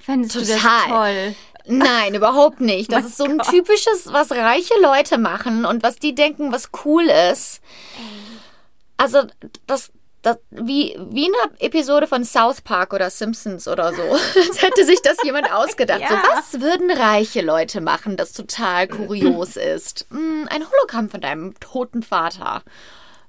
Fändest 0.00 0.34
du 0.36 0.40
das 0.40 0.50
Total. 0.50 0.88
toll? 0.88 1.34
Nein, 1.66 2.14
überhaupt 2.14 2.60
nicht. 2.60 2.92
Das 2.92 3.00
Mein 3.02 3.08
ist 3.10 3.16
so 3.16 3.24
ein 3.24 3.38
Gott. 3.38 3.48
typisches, 3.48 4.12
was 4.12 4.30
reiche 4.32 4.74
Leute 4.82 5.18
machen 5.18 5.64
und 5.64 5.82
was 5.82 5.96
die 5.96 6.14
denken, 6.14 6.52
was 6.52 6.70
cool 6.84 7.04
ist. 7.32 7.60
Also, 8.96 9.22
das, 9.66 9.90
das 10.22 10.38
wie, 10.50 10.96
wie 11.10 11.26
eine 11.26 11.58
Episode 11.60 12.06
von 12.06 12.24
South 12.24 12.60
Park 12.60 12.92
oder 12.92 13.10
Simpsons 13.10 13.66
oder 13.66 13.92
so. 13.92 14.02
Als 14.02 14.62
hätte 14.62 14.84
sich 14.84 15.02
das 15.02 15.16
jemand 15.24 15.52
ausgedacht. 15.52 16.02
So, 16.08 16.14
Ja. 16.14 16.22
was 16.36 16.60
würden 16.60 16.90
reiche 16.90 17.40
Leute 17.42 17.80
machen, 17.80 18.16
das 18.16 18.32
total 18.32 18.86
kurios 18.88 19.56
ist? 19.56 20.06
Hm, 20.10 20.48
ein 20.50 20.62
Hologramm 20.70 21.08
von 21.10 21.20
deinem 21.20 21.58
toten 21.60 22.02
Vater. 22.02 22.62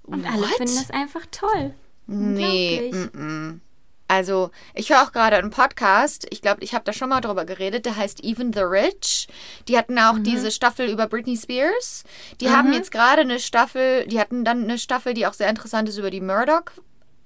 Und 0.04 0.26
alle 0.26 0.42
What? 0.44 0.50
finden 0.58 0.76
das 0.76 0.92
einfach 0.92 1.26
toll. 1.32 1.74
Nee, 2.08 2.92
Unglaublich. 2.94 3.12
mm-mm. 3.16 3.60
Also, 4.08 4.52
ich 4.76 4.92
höre 4.92 5.02
auch 5.02 5.12
gerade 5.12 5.38
einen 5.38 5.50
Podcast. 5.50 6.28
Ich 6.30 6.42
glaube, 6.44 6.64
ich 6.64 6.76
habe 6.76 6.84
da 6.86 6.94
schon 6.94 7.10
mal 7.10 7.22
drüber 7.22 7.44
geredet. 7.44 7.86
Der 7.88 7.96
heißt 7.96 8.24
Even 8.24 8.54
the 8.54 8.60
Rich. 8.60 9.28
Die 9.68 9.78
hatten 9.78 9.98
auch 9.98 10.20
diese 10.20 10.52
Staffel 10.52 10.88
über 10.90 11.08
Britney 11.08 11.36
Spears. 11.36 12.04
Die 12.40 12.52
haben 12.52 12.72
jetzt 12.72 12.92
gerade 12.92 13.22
eine 13.22 13.40
Staffel, 13.40 14.06
die 14.06 14.20
hatten 14.20 14.46
dann 14.46 14.64
eine 14.64 14.78
Staffel, 14.78 15.16
die 15.16 15.26
auch 15.26 15.34
sehr 15.34 15.50
interessant 15.50 15.90
ist 15.90 15.98
über 15.98 16.12
die 16.12 16.22
Murdoch, 16.22 16.66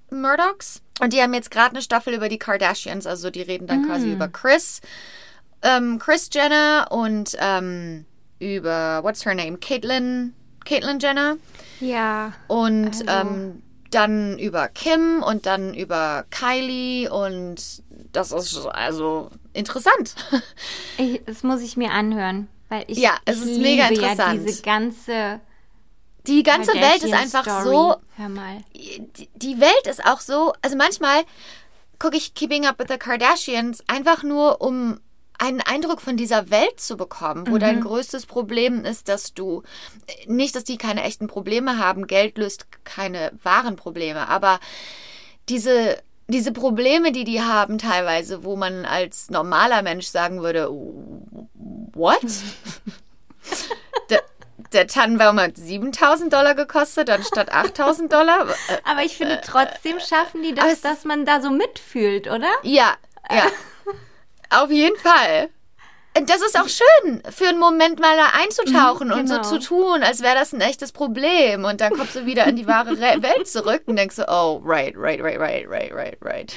Murdochs. 0.10 0.82
Und 1.02 1.14
die 1.14 1.22
haben 1.22 1.34
jetzt 1.34 1.52
gerade 1.52 1.72
eine 1.72 1.82
Staffel 1.82 2.14
über 2.14 2.30
die 2.30 2.40
Kardashians. 2.40 3.06
Also, 3.06 3.30
die 3.30 3.42
reden 3.42 3.68
dann 3.68 3.86
quasi 3.86 4.12
über 4.12 4.28
Chris, 4.30 4.80
ähm, 5.62 6.00
Chris 6.00 6.30
Jenner 6.34 6.88
und 6.92 7.36
ähm, 7.40 8.06
über, 8.40 9.04
what's 9.04 9.26
her 9.26 9.36
name? 9.36 9.58
Caitlyn, 9.58 10.34
Caitlyn 10.66 11.00
Jenner. 11.00 11.38
Ja. 11.82 12.34
Und 12.48 12.88
Also- 12.88 13.06
ähm, 13.08 13.64
dann 13.92 14.38
über 14.40 14.68
Kim 14.68 15.24
und 15.24 15.46
dann 15.46 15.74
über 15.74 16.26
Kylie 16.30 17.10
und 17.12 17.56
das 18.12 18.32
ist 18.32 18.66
also 18.68 19.30
interessant. 19.54 20.16
Ich, 20.98 21.22
das 21.26 21.44
muss 21.44 21.62
ich 21.62 21.78
mir 21.78 21.92
anhören. 21.92 22.48
Weil 22.68 22.84
ich, 22.88 22.98
Ja, 22.98 23.18
es 23.26 23.38
ich 23.38 23.42
ist 23.44 23.48
liebe 23.58 23.62
mega 23.62 23.84
ja 23.84 23.90
interessant. 23.90 24.48
diese 24.48 24.62
ganze 24.62 25.40
Die 26.28 26.44
ganze 26.44 26.74
Welt 26.74 27.04
ist 27.04 27.14
einfach 27.14 27.46
Kardashian-Story. 27.46 27.94
so, 27.94 27.96
Hör 28.22 28.30
mal. 28.30 28.58
die, 28.76 29.30
die 29.36 29.60
Welt 29.60 29.88
ist 29.90 30.06
auch 30.06 30.20
so, 30.20 30.54
also 30.62 30.76
manchmal 30.76 31.24
gucke 31.98 32.18
ich 32.18 32.34
Keeping 32.34 32.66
Up 32.66 32.78
with 32.80 32.88
the 32.90 32.98
Kardashians 32.98 33.84
einfach 33.88 34.24
nur, 34.24 34.62
um 34.62 35.00
einen 35.40 35.62
Eindruck 35.62 36.02
von 36.02 36.18
dieser 36.18 36.50
Welt 36.50 36.80
zu 36.80 36.98
bekommen, 36.98 37.48
wo 37.48 37.58
dein 37.58 37.82
größtes 37.82 38.26
Problem 38.26 38.84
ist, 38.84 39.08
dass 39.08 39.34
du 39.34 39.64
nicht, 40.28 40.56
dass 40.56 40.66
die 40.66 40.78
keine 40.78 41.04
echten 41.04 41.28
Probleme 41.28 41.78
haben. 41.78 42.08
Geld 42.08 42.38
löst 42.38 42.68
keine 42.84 43.32
wahren 43.42 43.76
Probleme, 43.76 44.28
aber 44.28 44.60
diese 45.48 45.98
diese 46.30 46.52
Probleme, 46.52 47.12
die 47.12 47.24
die 47.24 47.42
haben 47.42 47.80
teilweise, 47.80 48.44
wo 48.44 48.56
man 48.56 48.86
als 48.86 49.32
normaler 49.32 49.82
Mensch 49.82 50.06
sagen 50.06 50.42
würde, 50.42 50.70
what? 50.70 52.22
der, 54.12 54.22
der 54.72 54.88
Tannenbaum 54.88 55.40
hat 55.40 55.58
7000 55.58 56.32
Dollar 56.32 56.54
gekostet, 56.54 57.10
anstatt 57.10 57.52
8000 57.52 58.14
Dollar. 58.14 58.46
Aber 58.84 59.04
ich 59.04 59.18
finde, 59.18 59.42
trotzdem 59.44 60.00
schaffen 60.00 60.44
die 60.44 60.54
das, 60.54 60.82
dass 60.82 61.04
man 61.04 61.26
da 61.26 61.42
so 61.42 61.50
mitfühlt, 61.50 62.28
oder? 62.28 62.52
Ja, 62.62 62.94
ja. 63.32 63.48
Auf 64.50 64.72
jeden 64.72 64.98
Fall. 64.98 65.50
Das 66.14 66.42
ist 66.42 66.60
auch 66.60 66.68
schön, 66.68 67.22
für 67.30 67.48
einen 67.50 67.60
Moment 67.60 68.00
mal 68.00 68.18
da 68.18 68.32
einzutauchen 68.34 69.12
und 69.12 69.28
so 69.28 69.36
genau. 69.36 69.48
zu 69.48 69.60
tun, 69.60 70.02
als 70.02 70.22
wäre 70.22 70.36
das 70.36 70.54
ein 70.54 70.62
echtes 70.62 70.92
Problem. 70.92 71.66
Und 71.66 71.82
dann 71.82 71.94
kommst 71.94 72.16
du 72.16 72.26
wieder 72.26 72.46
in 72.48 72.56
die 72.56 72.68
wahre 72.68 72.92
Re 72.92 73.18
Welt 73.22 73.48
zurück 73.48 73.84
und 73.86 73.96
denkst 73.96 74.16
so, 74.16 74.24
oh, 74.28 74.60
right, 74.66 74.94
right, 74.98 75.22
right, 75.22 75.40
right, 75.40 75.70
right, 75.70 75.94
right, 75.94 76.18
right. 76.22 76.54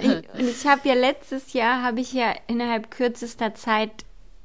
Ich, 0.00 0.08
und 0.08 0.48
ich 0.48 0.66
habe 0.66 0.88
ja 0.88 0.94
letztes 0.94 1.52
Jahr, 1.52 1.82
habe 1.82 2.00
ich 2.00 2.12
ja 2.12 2.34
innerhalb 2.46 2.90
kürzester 2.90 3.54
Zeit 3.54 3.90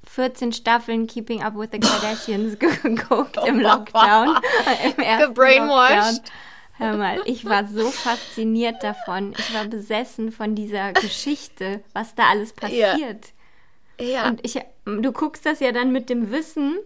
14 0.10 0.52
Staffeln 0.52 1.08
Keeping 1.08 1.42
Up 1.42 1.56
with 1.56 1.70
the 1.72 1.80
Kardashians 1.80 2.60
geguckt 2.84 3.38
im 3.46 3.60
Lockdown. 3.62 4.38
Im 4.84 5.04
ersten 5.04 5.34
Gebrainwashed. 5.34 6.18
Lockdown. 6.18 6.32
Hör 6.79 6.95
mal, 6.98 7.19
ich 7.25 7.45
war 7.45 7.67
so 7.67 7.91
fasziniert 7.91 8.81
davon. 8.83 9.33
Ich 9.38 9.53
war 9.53 9.65
besessen 9.65 10.31
von 10.31 10.55
dieser 10.55 10.93
Geschichte, 10.93 11.81
was 11.93 12.15
da 12.15 12.24
alles 12.29 12.53
passiert. 12.53 13.27
Ja. 14.00 14.27
Und 14.27 14.39
ich, 14.45 14.59
du 14.86 15.12
guckst 15.12 15.45
das 15.45 15.59
ja 15.59 15.71
dann 15.74 15.91
mit 15.91 16.09
dem 16.09 16.31
Wissen, 16.31 16.77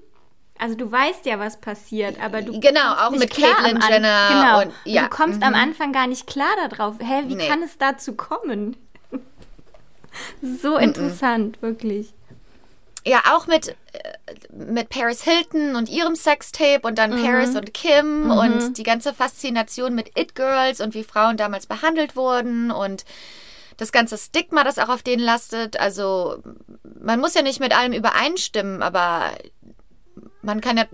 also 0.58 0.76
du 0.76 0.92
weißt 0.92 1.26
ja, 1.28 1.38
was 1.40 1.62
passiert, 1.62 2.20
aber 2.20 2.42
du 2.42 2.60
Genau, 2.60 2.94
auch 2.94 3.12
mit 3.12 3.30
Caitlyn 3.30 3.80
Jenner 3.88 4.28
Genau. 4.30 4.62
und- 4.64 4.74
ja, 4.86 5.04
du 5.04 5.10
kommst 5.10 5.44
am 5.44 5.54
Anfang 5.54 5.94
gar 5.94 6.08
nicht 6.08 6.26
klar 6.28 6.56
darauf. 6.70 6.96
Hä, 7.00 7.24
wie 7.28 7.36
Nee. 7.36 7.48
kann 7.48 7.62
es 7.62 7.78
dazu 7.78 8.14
kommen? 8.16 8.76
so 10.42 10.78
interessant, 10.78 11.62
wirklich. 11.62 12.14
Ja, 13.06 13.22
auch 13.36 13.48
mit, 13.48 13.70
äh, 13.70 13.76
mit 14.52 14.90
Paris 14.90 15.24
Hilton 15.24 15.76
und 15.76 15.90
ihrem 15.90 16.16
Sextape 16.16 16.88
und 16.88 16.98
dann 16.98 17.12
Mhm. 17.20 17.26
Paris 17.26 17.56
und 17.56 17.74
Kim 17.74 18.32
und 18.32 18.78
die 18.78 18.84
ganze 18.84 19.14
Faszination 19.14 19.94
mit 19.94 20.18
It 20.18 20.36
Girls 20.36 20.80
und 20.80 20.94
wie 20.94 21.04
Frauen 21.04 21.36
damals 21.38 21.66
behandelt 21.68 22.16
wurden 22.16 22.72
und 22.72 23.04
das 23.78 23.92
ganze 23.92 24.18
Stigma, 24.18 24.64
das 24.64 24.80
auch 24.80 24.90
auf 24.90 25.04
denen 25.04 25.24
lastet. 25.24 25.80
Also 25.80 26.38
man 27.02 27.20
muss 27.20 27.34
ja 27.34 27.42
nicht 27.42 27.60
mit 27.60 27.76
allem 27.78 27.92
übereinstimmen, 27.92 28.82
aber 28.82 29.32
man 30.42 30.62
kann 30.62 30.78
ja, 30.78 30.86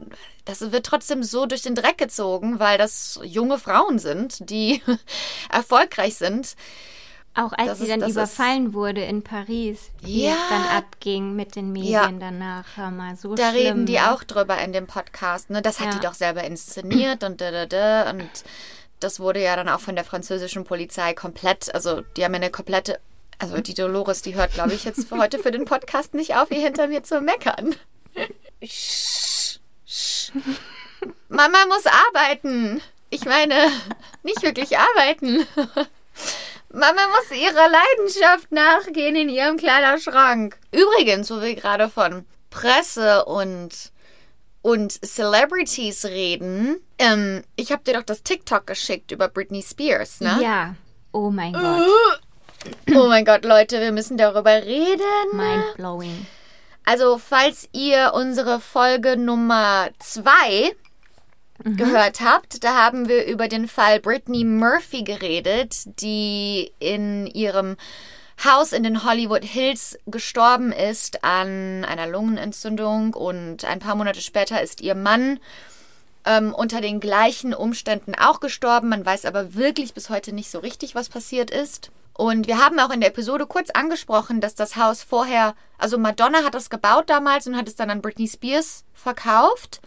das 0.46 0.72
wird 0.72 0.86
trotzdem 0.86 1.24
so 1.24 1.46
durch 1.46 1.62
den 1.62 1.76
Dreck 1.76 1.98
gezogen, 1.98 2.60
weil 2.60 2.78
das 2.78 3.20
junge 3.24 3.60
Frauen 3.60 4.00
sind, 4.00 4.50
die 4.50 4.82
erfolgreich 5.52 6.16
sind. 6.16 6.56
Auch 7.36 7.54
als 7.54 7.68
Das 7.68 7.78
sie 7.78 7.84
ist- 7.86 7.92
dann 7.92 8.00
das 8.02 8.10
ist- 8.10 8.16
überfallen 8.16 8.74
wurde 8.74 9.02
in 9.04 9.22
Paris, 9.24 9.92
wie 10.02 10.26
Ja. 10.26 10.32
es 10.34 10.38
dann 10.50 10.64
abging 10.78 11.36
mit 11.36 11.56
den 11.56 11.72
Medien 11.72 11.92
Ja. 11.92 12.12
danach. 12.12 12.66
Hör 12.76 12.92
mal, 12.92 13.16
so 13.16 13.36
Da 13.36 13.52
schlimm. 13.52 13.62
reden 13.66 13.86
die 13.86 13.94
ne? 13.94 14.12
auch 14.14 14.24
drüber 14.24 14.58
in 14.58 14.74
dem 14.74 14.88
Podcast. 14.88 15.50
Ne? 15.50 15.62
Das 15.62 15.80
hat 15.80 15.88
Ja. 15.88 15.94
die 15.94 16.06
doch 16.06 16.14
selber 16.16 16.44
inszeniert 16.44 17.24
und 17.24 17.40
da, 17.40 17.52
da, 17.52 17.66
da. 17.66 18.10
Und 18.10 18.30
das 19.00 19.20
wurde 19.20 19.42
ja 19.42 19.56
dann 19.56 19.70
auch 19.70 19.80
von 19.80 19.96
der 19.96 20.04
französischen 20.04 20.66
Polizei 20.66 21.14
komplett, 21.14 21.74
also 21.74 22.02
die 22.18 22.26
haben 22.26 22.34
ja 22.34 22.40
eine 22.42 22.50
komplette, 22.52 23.00
also 23.38 23.62
die 23.62 23.74
Dolores, 23.74 24.22
die 24.22 24.36
hört, 24.36 24.54
glaube 24.54 24.74
ich, 24.74 24.84
jetzt 24.84 25.08
für 25.08 25.18
heute 25.18 25.40
für 25.40 25.52
den 25.52 25.64
Podcast 25.66 26.14
nicht 26.16 26.36
auf, 26.36 26.50
hier 26.50 26.62
hinter 26.64 26.88
mir 26.88 27.04
zu 27.04 27.22
meckern. 27.22 27.76
Mama 31.30 31.58
muss 31.68 31.86
arbeiten. 31.86 32.82
Ich 33.10 33.24
meine, 33.26 33.56
nicht 34.24 34.42
wirklich 34.44 34.78
arbeiten. 34.78 35.46
Mama 36.72 37.02
muss 37.16 37.38
ihrer 37.38 37.68
Leidenschaft 37.70 38.52
nachgehen 38.52 39.16
in 39.16 39.30
ihrem 39.30 39.58
Kleiderschrank. 39.58 40.58
Übrigens, 40.72 41.32
wo 41.32 41.42
wir 41.42 41.56
gerade 41.56 41.90
von 41.90 42.26
Presse 42.50 43.26
und 43.26 43.92
und 44.62 44.92
Celebrities 45.06 46.04
reden, 46.06 46.82
ähm, 46.98 47.44
ich 47.56 47.72
habe 47.72 47.84
dir 47.86 47.94
doch 47.94 48.04
das 48.04 48.24
TikTok 48.24 48.68
geschickt 48.68 49.12
über 49.12 49.30
Britney 49.30 49.64
Spears, 49.64 50.20
ne? 50.20 50.38
Ja. 50.42 50.76
Oh 51.14 51.30
mein 51.32 51.56
Äh. 51.56 51.58
Gott. 51.58 52.20
Oh 52.94 53.08
mein 53.08 53.24
Gott, 53.24 53.46
Leute, 53.46 53.80
wir 53.80 53.94
müssen 53.94 54.18
darüber 54.18 54.52
reden. 54.52 55.02
Mindblowing. 55.32 56.26
Also, 56.86 57.18
falls 57.18 57.70
ihr 57.72 58.12
unsere 58.14 58.60
Folge 58.60 59.16
Nummer 59.16 59.90
zwei 61.64 61.72
gehört 61.72 62.22
habt, 62.22 62.64
da 62.64 62.76
haben 62.76 63.08
wir 63.08 63.26
über 63.26 63.48
den 63.48 63.68
Fall 63.68 64.00
Brittany 64.00 64.44
Murphy 64.44 65.04
geredet, 65.04 66.02
die 66.02 66.72
in 66.80 67.28
ihrem 67.28 67.78
Haus 68.44 68.72
in 68.72 68.84
den 68.84 69.04
Hollywood 69.04 69.44
Hills 69.44 69.98
gestorben 70.06 70.72
ist 70.72 71.24
an 71.24 71.84
einer 71.84 72.08
Lungenentzündung 72.08 73.14
und 73.14 73.66
ein 73.66 73.80
paar 73.80 73.96
Monate 73.96 74.22
später 74.22 74.62
ist 74.62 74.80
ihr 74.80 74.96
Mann 74.96 75.40
ähm, 76.26 76.54
unter 76.54 76.80
den 76.80 77.00
gleichen 77.00 77.54
Umständen 77.54 78.16
auch 78.16 78.40
gestorben. 78.40 78.90
Man 78.90 79.06
weiß 79.06 79.26
aber 79.26 79.56
wirklich 79.56 79.94
bis 79.94 80.10
heute 80.10 80.32
nicht 80.32 80.50
so 80.50 80.60
richtig, 80.60 80.96
was 80.96 81.10
passiert 81.10 81.52
ist. 81.52 81.92
Und 82.14 82.48
wir 82.48 82.64
haben 82.64 82.80
auch 82.80 82.92
in 82.92 83.00
der 83.00 83.10
Episode 83.10 83.46
kurz 83.46 83.70
angesprochen, 83.70 84.42
dass 84.42 84.56
das 84.56 84.76
Haus 84.76 85.04
vorher, 85.04 85.56
also 85.78 85.98
Madonna 85.98 86.44
hat 86.44 86.56
es 86.56 86.70
gebaut 86.70 87.10
damals 87.10 87.48
und 87.48 87.56
hat 87.56 87.68
es 87.68 87.76
dann 87.76 87.90
an 87.90 88.02
Britney 88.02 88.28
Spears 88.28 88.84
verkauft. 88.94 89.82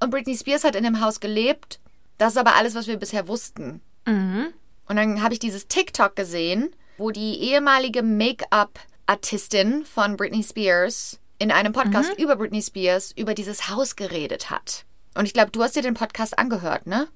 Und 0.00 0.10
Britney 0.10 0.36
Spears 0.36 0.64
hat 0.64 0.76
in 0.76 0.84
dem 0.84 1.00
Haus 1.00 1.20
gelebt. 1.20 1.80
Das 2.18 2.32
ist 2.32 2.38
aber 2.38 2.56
alles, 2.56 2.74
was 2.74 2.86
wir 2.86 2.96
bisher 2.96 3.28
wussten. 3.28 3.80
Mhm. 4.06 4.48
Und 4.88 4.96
dann 4.96 5.22
habe 5.22 5.34
ich 5.34 5.40
dieses 5.40 5.68
TikTok 5.68 6.16
gesehen, 6.16 6.74
wo 6.98 7.10
die 7.10 7.40
ehemalige 7.40 8.02
Make-up-Artistin 8.02 9.84
von 9.84 10.16
Britney 10.16 10.42
Spears 10.42 11.18
in 11.38 11.50
einem 11.50 11.72
Podcast 11.72 12.18
über 12.18 12.36
Britney 12.36 12.62
Spears 12.62 13.12
über 13.12 13.34
dieses 13.34 13.68
Haus 13.68 13.96
geredet 13.96 14.50
hat. 14.50 14.84
Und 15.14 15.26
ich 15.26 15.34
glaube, 15.34 15.50
du 15.50 15.62
hast 15.62 15.76
dir 15.76 15.82
den 15.82 15.94
Podcast 15.94 16.38
angehört, 16.38 16.86
ne? 16.86 17.08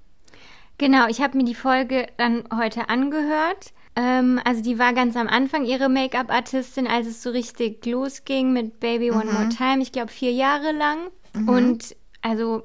Genau, 0.78 1.06
ich 1.08 1.20
habe 1.20 1.36
mir 1.36 1.44
die 1.44 1.54
Folge 1.54 2.06
dann 2.16 2.44
heute 2.54 2.88
angehört. 2.88 3.72
Ähm, 3.96 4.40
also 4.44 4.62
die 4.62 4.78
war 4.78 4.94
ganz 4.94 5.16
am 5.16 5.28
Anfang 5.28 5.64
ihre 5.64 5.88
Make-up-Artistin, 5.88 6.86
als 6.86 7.06
es 7.06 7.22
so 7.22 7.30
richtig 7.30 7.84
losging 7.84 8.52
mit 8.52 8.80
Baby 8.80 9.10
One 9.10 9.30
More 9.32 9.48
Time. 9.50 9.82
Ich 9.82 9.92
glaube 9.92 10.10
vier 10.10 10.32
Jahre 10.32 10.72
lang. 10.72 11.10
Und 11.46 11.94
also 12.22 12.64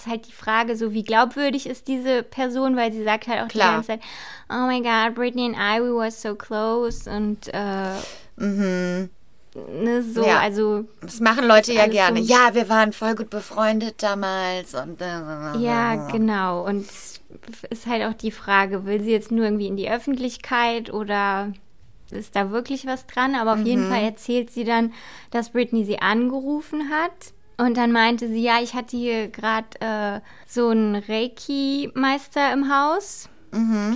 ist 0.00 0.06
halt 0.06 0.26
die 0.28 0.32
Frage, 0.32 0.76
so 0.76 0.92
wie 0.92 1.02
glaubwürdig 1.02 1.66
ist 1.66 1.88
diese 1.88 2.22
Person, 2.22 2.76
weil 2.76 2.92
sie 2.92 3.02
sagt 3.04 3.26
halt 3.26 3.42
auch 3.42 3.48
Klar. 3.48 3.68
die 3.68 3.74
ganze 3.74 3.86
Zeit, 3.88 4.00
oh 4.50 4.66
my 4.66 4.80
God, 4.82 5.14
Britney 5.14 5.46
and 5.46 5.56
I, 5.56 5.80
we 5.82 5.94
were 5.94 6.10
so 6.10 6.34
close 6.34 7.08
und 7.10 7.48
äh, 7.52 8.00
ne, 8.38 10.02
so, 10.02 10.24
Ja. 10.24 10.40
also 10.40 10.84
Das 11.00 11.20
machen 11.20 11.46
Leute 11.46 11.72
ja 11.72 11.86
gerne. 11.86 12.22
so- 12.22 12.32
Ja, 12.32 12.54
wir 12.54 12.68
waren 12.68 12.92
voll 12.92 13.14
gut 13.14 13.30
befreundet 13.30 14.02
damals 14.02 14.74
und 14.74 15.00
äh, 15.00 15.58
Ja, 15.58 16.10
genau. 16.10 16.64
Und 16.66 16.86
es 16.88 17.20
ist 17.70 17.86
halt 17.86 18.04
auch 18.04 18.14
die 18.14 18.30
Frage, 18.30 18.84
will 18.86 19.00
sie 19.02 19.10
jetzt 19.12 19.30
nur 19.30 19.44
irgendwie 19.44 19.66
in 19.68 19.76
die 19.76 19.90
Öffentlichkeit 19.90 20.92
oder 20.92 21.52
ist 22.10 22.36
da 22.36 22.50
wirklich 22.50 22.86
was 22.86 23.06
dran? 23.06 23.34
Aber 23.34 23.52
auf 23.52 23.58
Mhm. 23.60 23.66
jeden 23.66 23.88
Fall 23.88 24.02
erzählt 24.02 24.50
sie 24.50 24.64
dann, 24.64 24.92
dass 25.30 25.50
Britney 25.50 25.84
sie 25.84 26.00
angerufen 26.00 26.90
hat. 26.90 27.32
Und 27.56 27.76
dann 27.76 27.92
meinte 27.92 28.28
sie, 28.28 28.42
ja, 28.42 28.60
ich 28.62 28.74
hatte 28.74 28.96
hier 28.96 29.28
gerade 29.28 29.66
äh, 29.80 30.20
so 30.46 30.68
einen 30.68 30.96
Reiki-Meister 30.96 32.52
im 32.52 32.72
Haus. 32.74 33.28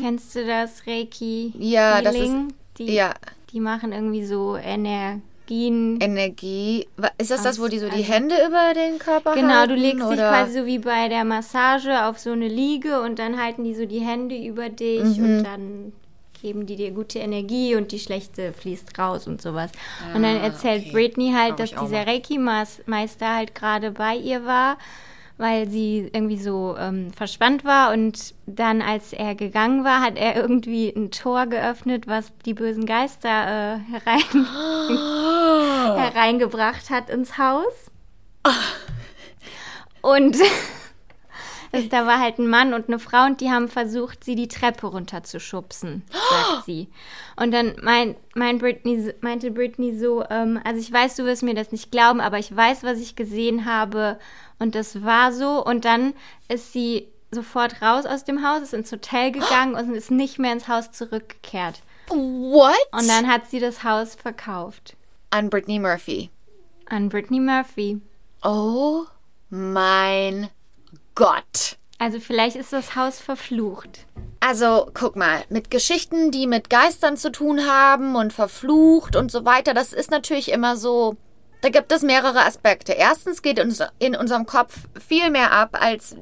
Kennst 0.00 0.36
du 0.36 0.46
das? 0.46 0.86
Reiki 0.86 1.52
Mhm. 1.56 1.62
Ja, 1.62 2.00
das 2.00 2.14
ist- 2.14 2.20
Healing? 2.22 2.52
Die, 2.78 2.92
Ja, 2.94 3.14
die 3.52 3.58
machen 3.58 3.90
irgendwie 3.92 4.24
so 4.24 4.56
Energien. 4.56 5.98
Energie. 6.00 6.86
Ist 7.18 7.32
das 7.32 7.42
das, 7.42 7.60
wo 7.60 7.66
die 7.66 7.80
so 7.80 7.88
die 7.88 8.02
Hände 8.02 8.36
über 8.46 8.72
den 8.74 9.00
Körper 9.00 9.30
halten? 9.30 9.48
Genau, 9.48 9.66
du 9.66 9.74
legst 9.74 9.98
dich 9.98 10.06
oder? 10.06 10.28
quasi 10.30 10.60
so 10.60 10.66
wie 10.66 10.78
bei 10.78 11.08
der 11.08 11.24
Massage 11.24 12.04
auf 12.06 12.18
so 12.20 12.30
eine 12.30 12.46
Liege 12.46 13.00
und 13.00 13.18
dann 13.18 13.40
halten 13.42 13.64
die 13.64 13.74
so 13.74 13.84
die 13.86 13.98
Hände 13.98 14.36
über 14.36 14.68
dich 14.68 15.16
Mhm. 15.18 15.24
und 15.24 15.42
dann 15.44 15.92
geben 16.40 16.66
die 16.66 16.76
dir 16.76 16.90
gute 16.92 17.18
Energie 17.18 17.74
und 17.74 17.92
die 17.92 17.98
schlechte 17.98 18.52
fließt 18.52 18.98
raus 18.98 19.26
und 19.26 19.40
sowas. 19.42 19.70
und 20.14 20.22
dann 20.22 20.36
erzählt 20.40 20.82
Ah, 20.86 20.88
okay. 20.88 20.92
Britney 20.92 21.32
halt, 21.32 21.56
Brauch 21.56 21.66
dass 21.66 21.70
dieser 21.70 22.06
Reiki-Meister 22.06 23.34
halt 23.34 23.54
gerade 23.54 23.90
bei 23.92 24.14
ihr 24.16 24.44
war, 24.44 24.78
weil 25.36 25.68
sie 25.68 26.10
irgendwie 26.12 26.38
so 26.38 26.76
ähm, 26.78 27.12
verspannt 27.12 27.64
war 27.64 27.92
und 27.92 28.34
dann, 28.46 28.82
als 28.82 29.12
er 29.12 29.34
gegangen 29.34 29.84
war, 29.84 30.00
hat 30.00 30.16
er 30.16 30.34
irgendwie 30.36 30.88
ein 30.88 31.10
Tor 31.12 31.46
geöffnet, 31.46 32.06
was 32.06 32.32
die 32.44 32.54
bösen 32.54 32.86
Geister 32.86 33.28
äh, 33.28 33.78
herein 33.92 34.46
hereingebracht 35.96 36.90
hat 36.90 37.08
ins 37.10 37.38
Haus. 37.38 37.72
Und 40.00 40.36
Also, 41.72 41.88
da 41.88 42.06
war 42.06 42.18
halt 42.20 42.38
ein 42.38 42.48
Mann 42.48 42.72
und 42.74 42.88
eine 42.88 42.98
Frau 42.98 43.24
und 43.26 43.40
die 43.40 43.50
haben 43.50 43.68
versucht, 43.68 44.24
sie 44.24 44.34
die 44.34 44.48
Treppe 44.48 44.86
runterzuschubsen, 44.86 46.02
sagt 46.10 46.64
sie. 46.66 46.88
Und 47.36 47.52
dann 47.52 47.76
mein, 47.82 48.16
mein 48.34 48.58
Britney, 48.58 49.12
meinte 49.20 49.50
Britney 49.50 49.96
so, 49.98 50.24
ähm, 50.30 50.60
also 50.64 50.80
ich 50.80 50.92
weiß, 50.92 51.16
du 51.16 51.24
wirst 51.24 51.42
mir 51.42 51.54
das 51.54 51.72
nicht 51.72 51.90
glauben, 51.90 52.20
aber 52.20 52.38
ich 52.38 52.54
weiß, 52.54 52.84
was 52.84 52.98
ich 53.00 53.16
gesehen 53.16 53.64
habe 53.64 54.18
und 54.58 54.74
das 54.74 55.04
war 55.04 55.32
so. 55.32 55.64
Und 55.64 55.84
dann 55.84 56.14
ist 56.48 56.72
sie 56.72 57.08
sofort 57.30 57.82
raus 57.82 58.06
aus 58.06 58.24
dem 58.24 58.46
Haus, 58.46 58.62
ist 58.62 58.74
ins 58.74 58.90
Hotel 58.90 59.30
gegangen 59.32 59.74
und 59.74 59.94
ist 59.94 60.10
nicht 60.10 60.38
mehr 60.38 60.52
ins 60.52 60.68
Haus 60.68 60.90
zurückgekehrt. 60.92 61.80
What? 62.08 62.74
Und 62.92 63.06
dann 63.08 63.28
hat 63.28 63.50
sie 63.50 63.60
das 63.60 63.84
Haus 63.84 64.14
verkauft 64.14 64.96
An 65.30 65.50
Brittany 65.50 65.78
Murphy. 65.78 66.30
an 66.86 67.10
Britney 67.10 67.38
Murphy. 67.40 68.00
Oh 68.42 69.04
mein 69.50 70.48
Gott. 71.18 71.78
Also 71.98 72.20
vielleicht 72.20 72.54
ist 72.54 72.72
das 72.72 72.94
Haus 72.94 73.18
verflucht. 73.18 74.06
Also, 74.38 74.88
guck 74.94 75.16
mal, 75.16 75.42
mit 75.48 75.68
Geschichten, 75.68 76.30
die 76.30 76.46
mit 76.46 76.70
Geistern 76.70 77.16
zu 77.16 77.32
tun 77.32 77.66
haben 77.66 78.14
und 78.14 78.32
verflucht 78.32 79.16
und 79.16 79.32
so 79.32 79.44
weiter, 79.44 79.74
das 79.74 79.92
ist 79.92 80.12
natürlich 80.12 80.52
immer 80.52 80.76
so. 80.76 81.16
Da 81.60 81.70
gibt 81.70 81.90
es 81.90 82.02
mehrere 82.02 82.44
Aspekte. 82.44 82.92
Erstens 82.92 83.42
geht 83.42 83.58
uns 83.58 83.82
in 83.98 84.14
unserem 84.14 84.46
Kopf 84.46 84.78
viel 85.08 85.30
mehr 85.30 85.50
ab, 85.50 85.76
als 85.80 86.14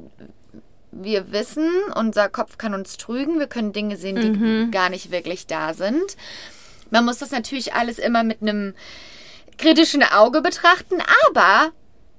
wir 0.91 1.31
wissen. 1.31 1.69
Unser 1.93 2.27
Kopf 2.27 2.57
kann 2.57 2.73
uns 2.73 2.97
trügen. 2.97 3.37
Wir 3.37 3.45
können 3.45 3.73
Dinge 3.73 3.97
sehen, 3.97 4.15
die 4.15 4.71
gar 4.71 4.89
nicht 4.89 5.11
wirklich 5.11 5.45
da 5.45 5.75
sind. 5.75 6.17
Man 6.89 7.05
muss 7.05 7.19
das 7.19 7.29
natürlich 7.29 7.75
alles 7.75 7.99
immer 7.99 8.23
mit 8.23 8.41
einem 8.41 8.73
kritischen 9.59 10.01
Auge 10.01 10.41
betrachten, 10.41 10.97
aber 11.29 11.69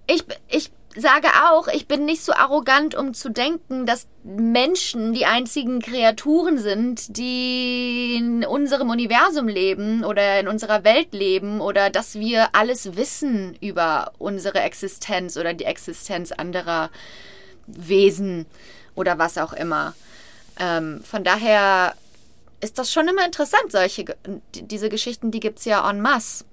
ich, 0.07 0.25
ich 0.47 0.71
sage 1.01 1.29
auch, 1.49 1.69
ich 1.69 1.87
bin 1.87 2.05
nicht 2.05 2.25
so 2.25 2.33
arrogant, 2.33 2.95
um 2.95 3.15
zu 3.15 3.29
denken, 3.31 3.87
dass 3.87 4.09
Menschen 4.25 5.13
die 5.13 5.27
einzigen 5.27 5.81
Kreaturen 5.81 6.59
sind, 6.59 7.17
die 7.17 8.17
in 8.17 8.45
unserem 8.45 8.91
Universum 8.91 9.47
leben 9.47 10.05
oder 10.05 10.41
in 10.41 10.49
unserer 10.49 10.85
Welt 10.85 11.13
leben 11.13 11.61
oder 11.61 11.89
dass 11.91 12.17
wir 12.17 12.49
alles 12.53 12.97
wissen 12.97 13.57
über 13.61 14.13
unsere 14.19 14.61
Existenz 14.61 15.37
oder 15.37 15.55
die 15.55 15.65
Existenz 15.65 16.33
anderer 16.33 16.91
Wesen 17.67 18.47
oder 18.95 19.19
was 19.19 19.39
auch 19.39 19.53
immer. 19.53 19.95
Ähm, 20.59 21.03
von 21.05 21.23
daher 21.23 21.95
ist 22.61 22.79
das 22.79 22.93
schon 22.93 23.07
immer 23.07 23.25
interessant, 23.25 23.71
solche, 23.71 24.17
diese 24.53 24.89
Geschichten, 24.89 25.31
die 25.31 25.41
gibt's 25.41 25.65
ja 25.65 25.89
en 25.89 26.01
masse. 26.01 26.45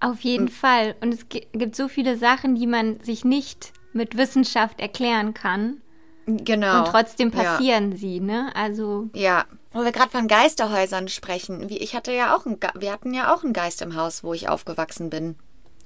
Auf 0.00 0.20
jeden 0.20 0.46
Hm. 0.48 0.52
Fall. 0.54 0.94
Und 1.00 1.12
es 1.14 1.28
gi- 1.28 1.46
gibt 1.52 1.74
so 1.76 1.88
viele 1.88 2.16
Sachen, 2.16 2.54
die 2.54 2.66
man 2.66 3.00
sich 3.00 3.24
nicht 3.24 3.72
mit 3.92 4.16
Wissenschaft 4.16 4.80
erklären 4.80 5.34
kann. 5.34 5.80
Genau. 6.26 6.80
Und 6.80 6.88
trotzdem 6.88 7.30
Ja. 7.30 7.42
passieren 7.42 7.96
sie, 7.96 8.20
ne? 8.20 8.50
Also, 8.54 9.08
Ja, 9.14 9.46
wo 9.72 9.82
wir 9.82 9.92
gerade 9.92 10.10
von 10.10 10.28
Geisterhäusern 10.28 11.08
sprechen. 11.08 11.68
Wie 11.70 11.78
ich 11.78 11.94
hatte 11.96 12.12
ja 12.12 12.36
auch 12.36 12.44
einen, 12.46 12.60
Ge- 12.60 12.70
wir 12.74 12.92
hatten 12.92 13.14
ja 13.14 13.34
auch 13.34 13.42
einen 13.44 13.52
Geist 13.54 13.80
im 13.82 13.96
Haus, 13.96 14.22
wo 14.22 14.34
ich 14.34 14.48
aufgewachsen 14.48 15.08
bin. 15.10 15.36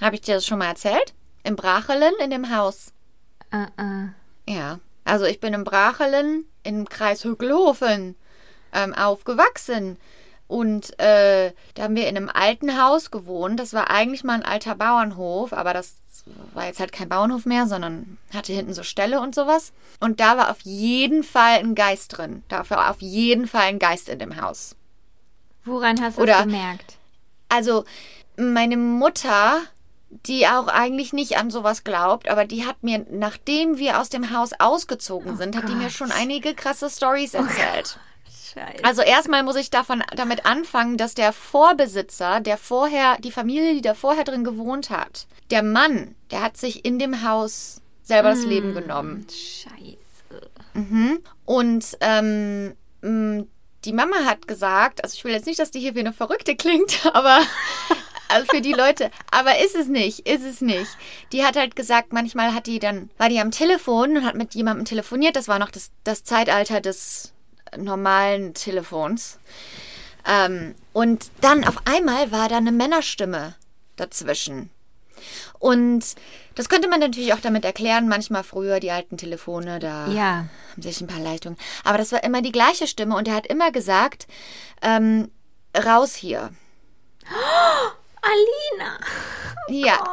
Habe 0.01 0.17
ich 0.17 0.23
dir 0.23 0.35
das 0.35 0.47
schon 0.47 0.59
mal 0.59 0.67
erzählt? 0.67 1.15
Im 1.45 1.55
Brachelen 1.57 2.13
in 2.23 2.31
dem 2.31 2.55
Haus. 2.57 2.93
äh, 3.53 3.67
äh. 3.81 4.09
Ja. 4.53 4.81
Also 5.05 5.27
ich 5.27 5.39
bin 5.41 5.53
im 5.55 5.63
Brachelen 5.65 6.47
im 6.65 6.89
Kreis 6.89 7.25
Hückelhofen 7.25 8.17
ähm, 8.73 8.95
aufgewachsen. 8.95 9.97
Und 10.53 11.01
äh, 11.01 11.55
da 11.73 11.85
haben 11.85 11.97
wir 11.97 12.07
in 12.07 12.15
einem 12.15 12.29
alten 12.29 12.79
Haus 12.79 13.11
gewohnt. 13.11 13.59
Das 13.59 13.73
war 13.73 13.89
eigentlich 13.89 14.23
mal 14.23 14.35
ein 14.35 14.43
alter 14.43 14.75
Bauernhof, 14.75 15.55
aber 15.55 15.73
das 15.73 15.97
war 16.53 16.67
jetzt 16.67 16.79
halt 16.79 16.93
kein 16.93 17.09
Bauernhof 17.09 17.47
mehr, 17.47 17.67
sondern 17.67 18.19
hatte 18.35 18.53
hinten 18.53 18.75
so 18.75 18.83
Ställe 18.83 19.23
und 19.23 19.35
sowas. 19.35 19.73
Und 19.99 20.21
da 20.21 20.37
war 20.37 20.51
auf 20.51 20.61
jeden 20.61 21.23
Fall 21.23 21.61
ein 21.61 21.75
Geist 21.75 22.19
drin. 22.19 22.43
Da 22.49 22.69
war 22.69 22.91
auf 22.91 23.01
jeden 23.01 23.49
Fall 23.49 23.63
ein 23.63 23.79
Geist 23.79 24.11
in 24.11 24.19
dem 24.19 24.43
Haus. 24.43 24.77
Woran 25.65 25.99
hast 26.03 26.19
du 26.19 26.25
es 26.25 26.43
gemerkt? 26.43 26.99
Also 27.49 27.87
meine 28.37 28.77
Mutter, 28.77 29.59
die 30.11 30.47
auch 30.49 30.69
eigentlich 30.69 31.15
nicht 31.15 31.39
an 31.39 31.51
sowas 31.51 31.83
glaubt, 31.83 32.29
aber 32.29 32.45
die 32.45 32.67
hat 32.67 32.83
mir, 32.83 33.07
nachdem 33.11 33.79
wir 33.79 33.99
aus 33.99 34.11
dem 34.11 34.37
Haus 34.37 34.51
ausgezogen 34.59 35.39
sind, 35.39 35.57
hat 35.57 35.67
die 35.67 35.75
mir 35.75 35.85
Gott. 35.85 35.93
schon 35.93 36.13
einige 36.13 36.55
krasse 36.55 36.91
Stories 36.91 37.33
erzählt. 37.33 37.99
Scheiße. 38.53 38.85
Also 38.85 39.03
erstmal 39.03 39.43
muss 39.43 39.57
ich 39.57 39.71
davon 39.71 40.03
damit 40.15 40.45
anfangen, 40.47 40.97
dass 40.97 41.15
der 41.15 41.33
Vorbesitzer, 41.33 42.41
der 42.41 42.59
vorher, 42.59 43.17
die 43.19 43.33
Familie, 43.33 43.75
die 43.75 43.83
da 43.83 43.95
vorher 43.95 44.25
drin 44.25 44.45
gewohnt 44.45 44.91
hat, 44.91 45.27
der 45.51 45.63
Mann, 45.63 46.15
der 46.31 46.43
hat 46.43 46.57
sich 46.57 46.85
in 46.85 46.99
dem 46.99 47.27
Haus 47.27 47.81
selber 48.03 48.31
das 48.31 48.45
Leben 48.45 48.75
genommen. 48.75 49.27
Scheiße. 49.31 50.51
Und 51.45 51.99
ähm, 52.01 52.75
die 53.03 53.93
Mama 53.93 54.25
hat 54.25 54.47
gesagt, 54.47 55.03
also 55.03 55.15
ich 55.15 55.25
will 55.25 55.33
jetzt 55.33 55.47
nicht, 55.47 55.59
dass 55.59 55.71
die 55.71 55.81
hier 55.81 55.95
wie 55.95 56.01
eine 56.01 56.13
Verrückte 56.13 56.57
klingt, 56.57 57.07
aber 57.13 57.41
also 58.29 58.47
für 58.51 58.61
die 58.61 58.73
Leute, 58.73 59.11
aber 59.31 59.59
ist 59.63 59.75
es 59.75 59.89
nicht, 59.89 60.21
ist 60.21 60.45
es 60.45 60.61
nicht. 60.61 60.91
Die 61.33 61.45
hat 61.45 61.57
halt 61.57 61.77
gesagt, 61.77 62.13
manchmal 62.13 62.55
hat 62.55 62.67
die 62.67 62.79
dann, 62.79 63.11
war 63.19 63.29
die 63.29 63.41
am 63.41 63.51
Telefon 63.51 64.17
und 64.17 64.25
hat 64.25 64.37
mit 64.37 64.55
jemandem 64.55 64.85
telefoniert, 64.85 65.37
das 65.37 65.49
war 65.49 65.59
noch 65.59 65.71
das, 65.71 65.91
das 66.05 66.25
Zeitalter 66.25 66.81
des 66.81 67.33
normalen 67.77 68.55
Telefons. 68.55 69.39
Ähm, 70.27 70.75
und 70.93 71.31
dann 71.41 71.65
auf 71.65 71.77
einmal 71.85 72.31
war 72.33 72.49
da 72.49 72.57
eine 72.59 72.73
Männerstimme 72.73 73.55
dazwischen. 73.97 74.71
Und 75.59 76.05
das 76.57 76.69
könnte 76.69 76.89
man 76.89 77.01
natürlich 77.01 77.33
auch 77.33 77.41
damit 77.41 77.65
erklären, 77.65 78.09
manchmal 78.09 78.43
früher 78.43 78.81
die 78.81 78.91
alten 78.91 79.17
Telefone, 79.17 79.79
da 79.79 80.09
Ja. 80.09 80.47
haben 80.73 80.83
sich 80.83 81.01
ein 81.01 81.07
paar 81.07 81.21
Leitungen. 81.21 81.59
Aber 81.85 81.99
das 81.99 82.13
war 82.13 82.25
immer 82.25 82.43
die 82.43 82.53
gleiche 82.53 82.87
Stimme 82.87 83.17
und 83.17 83.29
er 83.29 83.35
hat 83.35 83.47
immer 83.47 83.71
gesagt, 83.71 84.27
ähm, 84.83 85.31
raus 85.77 86.15
hier. 86.15 86.51
Alina! 88.23 88.99
Ja, 89.69 90.05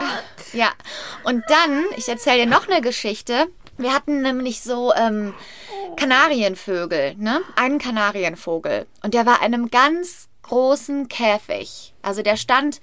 ja. 0.54 0.72
Und 1.24 1.44
dann, 1.48 1.86
ich 1.98 2.08
erzähle 2.10 2.46
dir 2.46 2.46
noch 2.48 2.68
eine 2.68 2.82
Geschichte. 2.82 3.48
Wir 3.78 3.94
hatten 3.94 4.22
nämlich 4.22 4.62
so 4.62 4.94
ähm, 4.94 5.34
Kanarienvögel, 5.96 7.16
ne? 7.18 7.42
Einen 7.56 7.80
Kanarienvogel. 7.80 8.88
Und 9.04 9.14
der 9.14 9.26
war 9.26 9.38
in 9.38 9.54
einem 9.54 9.70
ganz 9.70 10.30
großen 10.44 11.08
Käfig. 11.08 11.94
Also 12.02 12.22
der 12.22 12.38
stand 12.38 12.82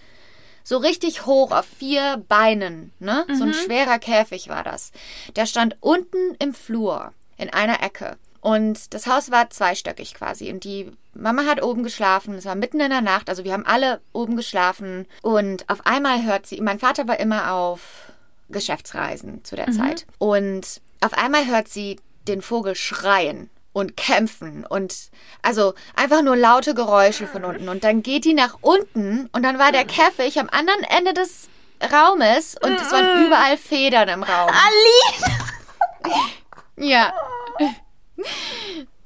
so 0.62 0.78
richtig 0.78 1.26
hoch 1.26 1.52
auf 1.52 1.64
vier 1.64 2.24
Beinen, 2.28 2.92
ne? 2.98 3.24
So 3.32 3.44
ein 3.44 3.54
schwerer 3.54 3.98
Käfig 3.98 4.48
war 4.48 4.64
das. 4.64 4.92
Der 5.36 5.46
stand 5.46 5.76
unten 5.80 6.34
im 6.38 6.54
Flur 6.54 7.12
in 7.36 7.50
einer 7.50 7.82
Ecke. 7.82 8.16
Und 8.40 8.94
das 8.94 9.06
Haus 9.06 9.30
war 9.30 9.50
zweistöckig 9.50 10.14
quasi. 10.14 10.50
Und 10.52 10.62
die 10.64 10.92
Mama 11.14 11.46
hat 11.46 11.62
oben 11.62 11.82
geschlafen. 11.82 12.34
Es 12.34 12.44
war 12.44 12.54
mitten 12.54 12.80
in 12.80 12.90
der 12.90 13.00
Nacht. 13.00 13.28
Also 13.28 13.44
wir 13.44 13.52
haben 13.52 13.66
alle 13.66 14.00
oben 14.12 14.36
geschlafen. 14.36 15.06
Und 15.22 15.68
auf 15.68 15.84
einmal 15.84 16.24
hört 16.24 16.46
sie, 16.46 16.60
mein 16.60 16.78
Vater 16.78 17.08
war 17.08 17.18
immer 17.18 17.52
auf 17.52 18.12
Geschäftsreisen 18.48 19.42
zu 19.44 19.56
der 19.56 19.72
Zeit. 19.72 20.06
Und 20.18 20.80
auf 21.00 21.14
einmal 21.14 21.46
hört 21.46 21.68
sie 21.68 21.98
den 22.28 22.42
Vogel 22.42 22.74
schreien 22.74 23.50
und 23.72 23.96
kämpfen 23.96 24.64
und 24.64 25.10
also 25.42 25.74
einfach 25.94 26.22
nur 26.22 26.36
laute 26.36 26.74
Geräusche 26.74 27.26
von 27.26 27.44
unten. 27.44 27.68
Und 27.68 27.84
dann 27.84 28.02
geht 28.02 28.24
die 28.24 28.32
nach 28.32 28.56
unten 28.62 29.28
und 29.32 29.42
dann 29.42 29.58
war 29.58 29.70
der 29.70 29.84
Käfig 29.84 30.40
am 30.40 30.48
anderen 30.48 30.82
Ende 30.84 31.12
des 31.12 31.48
Raumes 31.92 32.56
und 32.62 32.72
es 32.72 32.90
waren 32.90 33.26
überall 33.26 33.58
Federn 33.58 34.08
im 34.08 34.22
Raum. 34.22 34.50
Alina! 34.50 35.36
Ja. 36.78 37.12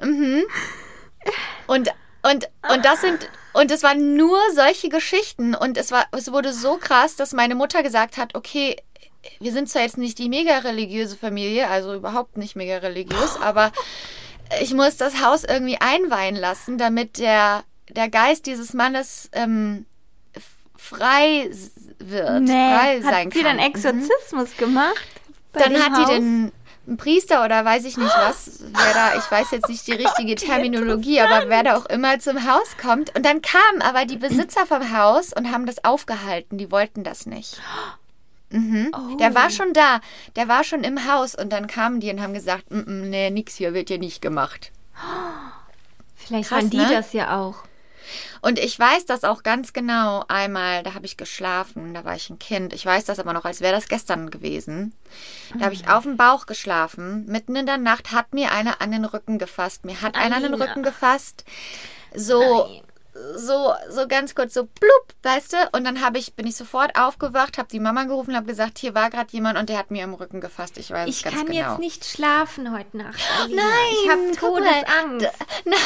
mhm. 0.01 0.45
Und, 1.67 1.89
und, 2.23 2.49
und 2.73 2.85
das 2.85 3.01
sind, 3.01 3.29
und 3.53 3.71
es 3.71 3.83
waren 3.83 4.15
nur 4.15 4.39
solche 4.55 4.89
Geschichten 4.89 5.55
und 5.55 5.79
es 5.79 5.91
war, 5.91 6.07
es 6.13 6.31
wurde 6.33 6.53
so 6.53 6.77
krass, 6.77 7.17
dass 7.17 7.33
meine 7.33 7.55
Mutter 7.55 7.83
gesagt 7.83 8.17
hat, 8.17 8.35
okay, 8.35 8.77
wir 9.39 9.53
sind 9.53 9.69
zwar 9.69 9.83
jetzt 9.83 9.99
nicht 9.99 10.19
die 10.19 10.29
mega 10.29 10.59
religiöse 10.59 11.17
Familie, 11.17 11.69
also 11.69 11.95
überhaupt 11.95 12.37
nicht 12.37 12.57
mega 12.57 12.79
religiös, 12.79 13.37
aber 13.43 13.73
ich 14.61 14.75
muss 14.75 14.97
das 14.97 15.23
Haus 15.25 15.45
irgendwie 15.45 15.79
einweihen 15.81 16.37
lassen, 16.37 16.79
damit 16.79 17.19
der, 17.19 17.65
der 17.89 18.09
Geist 18.09 18.47
dieses 18.47 18.73
Mannes 18.73 19.31
ähm, 19.33 19.87
frei 20.77 21.51
wird, 21.99 22.49
frei 22.49 23.01
sein 23.03 23.27
Hat 23.27 23.33
sie 23.35 23.43
kann. 23.43 23.57
dann 23.57 23.59
Exorzismus 23.59 24.57
gemacht? 24.57 25.07
bei 25.53 25.61
Dann 25.63 25.83
hat 25.83 25.93
Haus? 25.93 26.07
die 26.09 26.15
den 26.15 26.53
einen 26.87 26.97
Priester 26.97 27.45
oder 27.45 27.65
weiß 27.65 27.85
ich 27.85 27.97
nicht 27.97 28.15
was, 28.17 28.61
wer 28.73 28.95
da, 28.95 29.15
ich 29.17 29.31
weiß 29.31 29.51
jetzt 29.53 29.69
nicht 29.69 29.87
die 29.87 29.93
richtige 29.93 30.35
Terminologie, 30.47 31.21
aber 31.21 31.49
wer 31.49 31.63
da 31.63 31.77
auch 31.77 31.87
immer 31.87 32.19
zum 32.19 32.51
Haus 32.51 32.77
kommt. 32.81 33.15
Und 33.15 33.25
dann 33.25 33.43
kamen 33.43 33.83
aber 33.83 34.07
die 34.07 34.17
Besitzer 34.17 34.67
vom 34.67 34.93
Haus 34.97 35.33
und 35.33 35.53
haben 35.53 35.67
das 35.67 35.85
aufgehalten. 35.85 36.59
Die 36.59 36.71
wollten 36.71 37.05
das 37.05 37.27
nicht. 37.27 37.61
Mhm. 38.51 38.93
Oh. 38.93 39.17
Der 39.17 39.35
war 39.35 39.51
schon 39.51 39.73
da, 39.73 40.01
der 40.37 40.49
war 40.49 40.65
schon 40.65 40.85
im 40.85 41.11
Haus 41.11 41.35
und 41.35 41.51
dann 41.53 41.67
kamen 41.67 42.01
die 42.01 42.11
und 42.11 42.21
haben 42.21 42.35
gesagt, 42.35 42.71
"Mm, 42.71 42.79
mm, 42.81 43.11
nee, 43.11 43.31
nix 43.31 43.55
hier 43.57 43.75
wird 43.75 43.89
hier 43.89 43.99
nicht 43.99 44.21
gemacht. 44.21 44.73
Vielleicht 46.17 46.49
Krass, 46.49 46.63
waren 46.63 46.71
die 46.71 46.77
ne? 46.77 46.89
das 46.91 47.13
ja 47.13 47.41
auch. 47.41 47.65
Und 48.41 48.59
ich 48.59 48.79
weiß 48.79 49.07
das 49.07 49.25
auch 49.25 49.43
ganz 49.43 49.73
genau. 49.73 50.25
Einmal, 50.29 50.83
da 50.83 50.95
habe 50.95 51.07
ich 51.07 51.17
geschlafen, 51.17 51.95
da 51.95 52.05
war 52.05 52.17
ich 52.17 52.31
ein 52.31 52.39
Kind. 52.39 52.73
Ich 52.73 52.85
weiß 52.85 53.05
das 53.05 53.19
aber 53.19 53.33
noch, 53.33 53.45
als 53.45 53.61
wäre 53.61 53.75
das 53.75 53.89
gestern 53.89 54.31
gewesen. 54.31 54.95
Da 55.59 55.67
habe 55.67 55.75
ich 55.75 55.89
auf 55.89 56.05
dem 56.05 56.17
Bauch 56.17 56.47
geschlafen. 56.47 57.27
Mitten 57.27 57.55
in 57.55 57.67
der 57.67 57.77
Nacht 57.79 58.13
hat 58.13 58.33
mir 58.33 58.53
einer 58.53 58.81
an 58.81 58.93
den 58.93 59.05
Rücken 59.05 59.39
gefasst. 59.39 59.85
Mir 59.85 60.01
hat 60.01 60.15
einer 60.15 60.37
an 60.37 60.43
den. 60.43 60.55
Rücken 60.55 60.83
gefasst. 60.83 61.45
So, 62.15 62.67
Nein. 62.67 62.83
So, 63.37 63.73
so 63.89 64.07
ganz 64.09 64.35
kurz 64.35 64.55
so 64.55 64.65
blub, 64.65 65.15
weißt 65.23 65.53
du? 65.53 65.57
Und 65.73 65.85
dann 65.85 66.01
habe 66.01 66.19
ich, 66.19 66.35
bin 66.35 66.47
ich 66.47 66.57
sofort 66.57 66.99
aufgewacht, 66.99 67.59
habe 67.59 67.69
die 67.69 67.81
Mama 67.81 68.05
gerufen, 68.05 68.37
habe 68.37 68.47
gesagt, 68.47 68.79
hier 68.79 68.95
war 68.95 69.11
gerade 69.11 69.31
jemand 69.33 69.59
und 69.59 69.69
der 69.69 69.79
hat 69.79 69.91
mir 69.91 70.05
am 70.05 70.15
Rücken 70.15 70.41
gefasst. 70.41 70.79
Ich 70.79 70.91
weiß 70.91 71.09
Ich 71.09 71.23
ganz 71.23 71.37
kann 71.37 71.47
genau. 71.47 71.71
jetzt 71.71 71.79
nicht 71.79 72.05
schlafen 72.05 72.73
heute 72.77 72.97
Nacht. 72.97 73.21
Alina. 73.41 73.63
Nein, 73.63 73.95
ich 74.03 74.11
habe. 74.11 74.31
Todesangst. 74.37 75.39
Nein. 75.65 75.79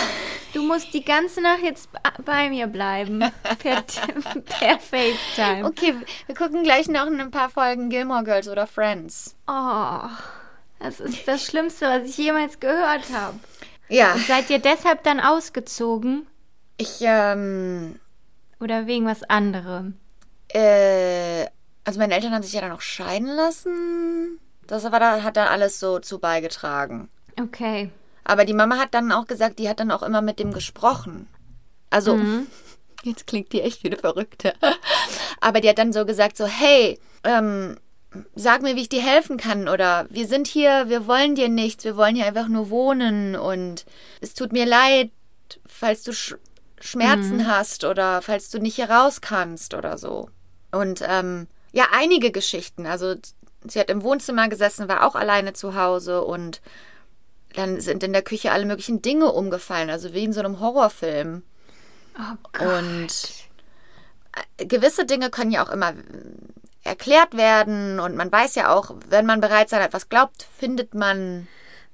Du 0.52 0.62
musst 0.62 0.92
die 0.94 1.04
ganze 1.04 1.40
Nacht 1.40 1.62
jetzt 1.62 1.88
bei 2.24 2.48
mir 2.48 2.66
bleiben. 2.66 3.20
Per, 3.58 3.82
per 4.44 4.78
FaceTime. 4.78 5.66
Okay, 5.66 5.94
wir 6.26 6.34
gucken 6.34 6.62
gleich 6.62 6.88
noch 6.88 7.06
ein 7.06 7.30
paar 7.30 7.50
Folgen 7.50 7.90
Gilmore 7.90 8.24
Girls 8.24 8.48
oder 8.48 8.66
Friends. 8.66 9.34
Oh, 9.46 10.08
das 10.78 11.00
ist 11.00 11.26
das 11.26 11.44
Schlimmste, 11.44 11.86
was 11.86 12.08
ich 12.08 12.18
jemals 12.18 12.60
gehört 12.60 13.04
habe. 13.12 13.38
Ja, 13.88 14.16
Seid 14.26 14.50
ihr 14.50 14.58
deshalb 14.58 15.02
dann 15.02 15.20
ausgezogen? 15.20 16.26
Ich, 16.76 16.98
ähm, 17.00 17.98
Oder 18.60 18.86
wegen 18.86 19.06
was 19.06 19.22
anderem? 19.24 19.98
äh, 20.48 21.46
also 21.84 21.98
meine 21.98 22.14
Eltern 22.14 22.32
haben 22.32 22.42
sich 22.42 22.52
ja 22.54 22.60
dann 22.60 22.72
auch 22.72 22.80
scheiden 22.80 23.28
lassen. 23.28 24.40
Das 24.66 24.84
war 24.90 24.98
da, 24.98 25.22
hat 25.22 25.36
dann 25.36 25.48
alles 25.48 25.78
so 25.78 25.98
zu 25.98 26.18
beigetragen. 26.18 27.08
Okay. 27.38 27.90
Aber 28.24 28.46
die 28.46 28.54
Mama 28.54 28.78
hat 28.78 28.94
dann 28.94 29.12
auch 29.12 29.26
gesagt, 29.26 29.58
die 29.58 29.68
hat 29.68 29.80
dann 29.80 29.90
auch 29.90 30.02
immer 30.02 30.22
mit 30.22 30.38
dem 30.38 30.52
gesprochen. 30.52 31.28
Also, 31.90 32.18
jetzt 33.02 33.26
klingt 33.26 33.52
die 33.52 33.60
echt 33.60 33.84
wie 33.84 33.88
eine 33.88 33.98
Verrückte. 33.98 34.54
Aber 35.40 35.60
die 35.60 35.68
hat 35.68 35.78
dann 35.78 35.92
so 35.92 36.06
gesagt, 36.06 36.38
so, 36.38 36.46
hey, 36.46 36.98
ähm, 37.22 37.76
sag 38.34 38.62
mir, 38.62 38.76
wie 38.76 38.82
ich 38.82 38.88
dir 38.88 39.02
helfen 39.02 39.36
kann. 39.36 39.68
Oder 39.68 40.06
wir 40.08 40.26
sind 40.26 40.46
hier, 40.46 40.88
wir 40.88 41.06
wollen 41.06 41.34
dir 41.34 41.50
nichts, 41.50 41.84
wir 41.84 41.96
wollen 41.96 42.16
hier 42.16 42.26
einfach 42.26 42.48
nur 42.48 42.70
wohnen. 42.70 43.36
Und 43.36 43.84
es 44.22 44.32
tut 44.32 44.52
mir 44.52 44.64
leid, 44.64 45.10
falls 45.66 46.02
du 46.02 46.12
Sch 46.84 46.90
Schmerzen 46.90 47.46
hast 47.48 47.84
oder 47.84 48.22
falls 48.22 48.50
du 48.50 48.58
nicht 48.58 48.76
hier 48.76 48.90
raus 48.90 49.20
kannst 49.20 49.74
oder 49.74 49.98
so. 49.98 50.28
Und 50.70 51.02
ähm, 51.06 51.48
ja, 51.72 51.86
einige 51.92 52.30
Geschichten. 52.30 52.86
Also 52.86 53.14
sie 53.66 53.80
hat 53.80 53.90
im 53.90 54.02
Wohnzimmer 54.02 54.48
gesessen, 54.48 54.88
war 54.88 55.06
auch 55.06 55.14
alleine 55.14 55.54
zu 55.54 55.74
Hause 55.74 56.22
und 56.22 56.60
dann 57.54 57.80
sind 57.80 58.02
in 58.02 58.12
der 58.12 58.22
Küche 58.22 58.52
alle 58.52 58.66
möglichen 58.66 59.00
Dinge 59.00 59.32
umgefallen, 59.32 59.90
also 59.90 60.12
wie 60.12 60.24
in 60.24 60.32
so 60.32 60.40
einem 60.40 60.60
Horrorfilm. 60.60 61.42
Oh 62.18 62.36
Gott. 62.52 62.78
Und 62.78 63.08
äh, 64.58 64.66
gewisse 64.66 65.06
Dinge 65.06 65.30
können 65.30 65.52
ja 65.52 65.64
auch 65.64 65.70
immer 65.70 65.90
äh, 65.90 65.94
erklärt 66.82 67.36
werden 67.36 67.98
und 67.98 68.14
man 68.14 68.30
weiß 68.30 68.56
ja 68.56 68.74
auch, 68.74 68.94
wenn 69.08 69.26
man 69.26 69.40
bereits 69.40 69.72
an 69.72 69.80
etwas 69.80 70.08
glaubt, 70.08 70.46
findet 70.58 70.94
man 70.94 71.48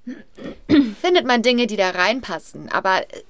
findet 1.01 1.27
man 1.27 1.43
Dinge, 1.43 1.67
die 1.67 1.77
da 1.77 1.91
reinpassen. 1.91 2.71
Aber 2.71 3.03
äh, 3.03 3.23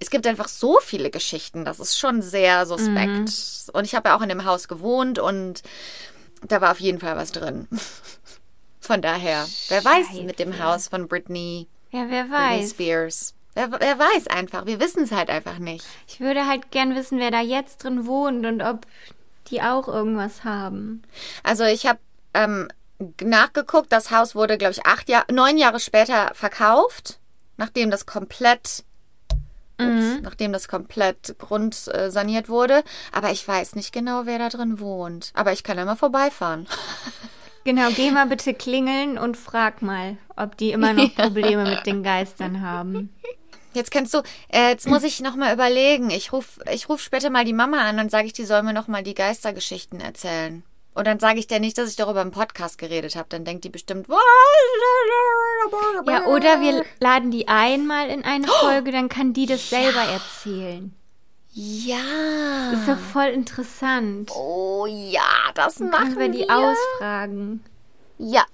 es 0.00 0.10
gibt 0.10 0.26
einfach 0.26 0.48
so 0.48 0.78
viele 0.82 1.10
Geschichten, 1.10 1.64
das 1.64 1.78
ist 1.78 1.98
schon 1.98 2.22
sehr 2.22 2.66
suspekt. 2.66 3.30
Und 3.72 3.84
ich 3.84 3.94
habe 3.94 4.08
ja 4.08 4.16
auch 4.16 4.22
in 4.22 4.30
dem 4.30 4.44
Haus 4.44 4.66
gewohnt 4.66 5.18
und 5.18 5.62
da 6.46 6.60
war 6.60 6.72
auf 6.72 6.80
jeden 6.80 6.98
Fall 6.98 7.16
was 7.16 7.32
drin. 7.32 7.68
Von 8.80 9.02
daher, 9.02 9.46
wer 9.68 9.84
weiß 9.84 10.14
mit 10.24 10.38
dem 10.38 10.52
Scheiße. 10.52 10.64
Haus 10.64 10.88
von 10.88 11.06
Britney, 11.06 11.68
ja, 11.90 12.06
wer 12.08 12.24
Britney 12.24 12.62
weiß. 12.62 12.70
Spears. 12.70 13.34
Wer, 13.54 13.70
wer 13.78 13.98
weiß 13.98 14.28
einfach, 14.28 14.64
wir 14.66 14.80
wissen 14.80 15.02
es 15.02 15.12
halt 15.12 15.28
einfach 15.28 15.58
nicht. 15.58 15.84
Ich 16.08 16.20
würde 16.20 16.46
halt 16.46 16.70
gern 16.70 16.94
wissen, 16.94 17.18
wer 17.18 17.30
da 17.30 17.40
jetzt 17.40 17.84
drin 17.84 18.06
wohnt 18.06 18.46
und 18.46 18.62
ob 18.62 18.86
die 19.48 19.60
auch 19.60 19.86
irgendwas 19.88 20.44
haben. 20.44 21.02
Also 21.42 21.64
ich 21.64 21.86
habe 21.86 21.98
ähm, 22.32 22.68
nachgeguckt, 23.22 23.92
das 23.92 24.10
Haus 24.10 24.34
wurde, 24.34 24.56
glaube 24.56 24.72
ich, 24.72 24.86
acht 24.86 25.08
Jahr, 25.08 25.24
neun 25.30 25.58
Jahre 25.58 25.80
später 25.80 26.30
verkauft, 26.34 27.18
nachdem 27.56 27.90
das 27.90 28.06
komplett, 28.06 28.84
ups, 29.80 30.22
nachdem 30.22 30.52
das 30.52 30.68
komplett 30.68 31.36
grundsaniert 31.38 32.48
wurde. 32.48 32.82
Aber 33.12 33.30
ich 33.30 33.46
weiß 33.46 33.74
nicht 33.76 33.92
genau, 33.92 34.22
wer 34.26 34.38
da 34.38 34.48
drin 34.48 34.80
wohnt. 34.80 35.32
Aber 35.34 35.52
ich 35.52 35.62
kann 35.62 35.78
ja 35.78 35.84
mal 35.84 35.96
vorbeifahren. 35.96 36.66
Genau, 37.62 37.90
geh 37.90 38.10
mal 38.10 38.26
bitte 38.26 38.54
klingeln 38.54 39.18
und 39.18 39.36
frag 39.36 39.82
mal, 39.82 40.16
ob 40.34 40.56
die 40.56 40.70
immer 40.72 40.94
noch 40.94 41.14
Probleme 41.14 41.64
mit 41.64 41.84
den 41.84 42.02
Geistern 42.02 42.62
haben. 42.62 43.14
Jetzt 43.72 43.90
kannst 43.90 44.14
du, 44.14 44.22
äh, 44.48 44.70
jetzt 44.70 44.88
muss 44.88 45.04
ich 45.04 45.20
noch 45.20 45.36
mal 45.36 45.52
überlegen. 45.52 46.10
Ich 46.10 46.32
ruf, 46.32 46.58
ich 46.72 46.88
ruf 46.88 47.00
später 47.02 47.30
mal 47.30 47.44
die 47.44 47.52
Mama 47.52 47.82
an 47.82 48.00
und 48.00 48.10
sage 48.10 48.26
ich, 48.26 48.32
die 48.32 48.44
soll 48.44 48.62
mir 48.62 48.72
noch 48.72 48.88
mal 48.88 49.02
die 49.02 49.14
Geistergeschichten 49.14 50.00
erzählen. 50.00 50.62
Und 50.92 51.06
dann 51.06 51.20
sage 51.20 51.38
ich 51.38 51.46
der 51.46 51.60
nicht, 51.60 51.78
dass 51.78 51.88
ich 51.88 51.96
darüber 51.96 52.20
im 52.22 52.32
Podcast 52.32 52.78
geredet 52.78 53.14
habe. 53.16 53.28
Dann 53.28 53.44
denkt 53.44 53.64
die 53.64 53.68
bestimmt. 53.68 54.08
Ja, 56.06 56.26
oder 56.26 56.60
wir 56.60 56.84
laden 56.98 57.30
die 57.30 57.48
einmal 57.48 58.08
in 58.08 58.24
eine 58.24 58.46
Folge, 58.46 58.90
dann 58.90 59.08
kann 59.08 59.32
die 59.32 59.46
das 59.46 59.70
selber 59.70 60.00
erzählen. 60.00 60.94
Ja. 61.52 62.72
Ist 62.72 62.88
doch 62.88 62.98
voll 62.98 63.26
interessant. 63.26 64.30
Oh 64.34 64.86
ja, 64.86 65.22
das 65.54 65.76
Können 65.76 65.90
machen 65.90 66.18
wir 66.18 66.28
die 66.28 66.48
ausfragen. 66.48 67.64
Ja, 68.18 68.44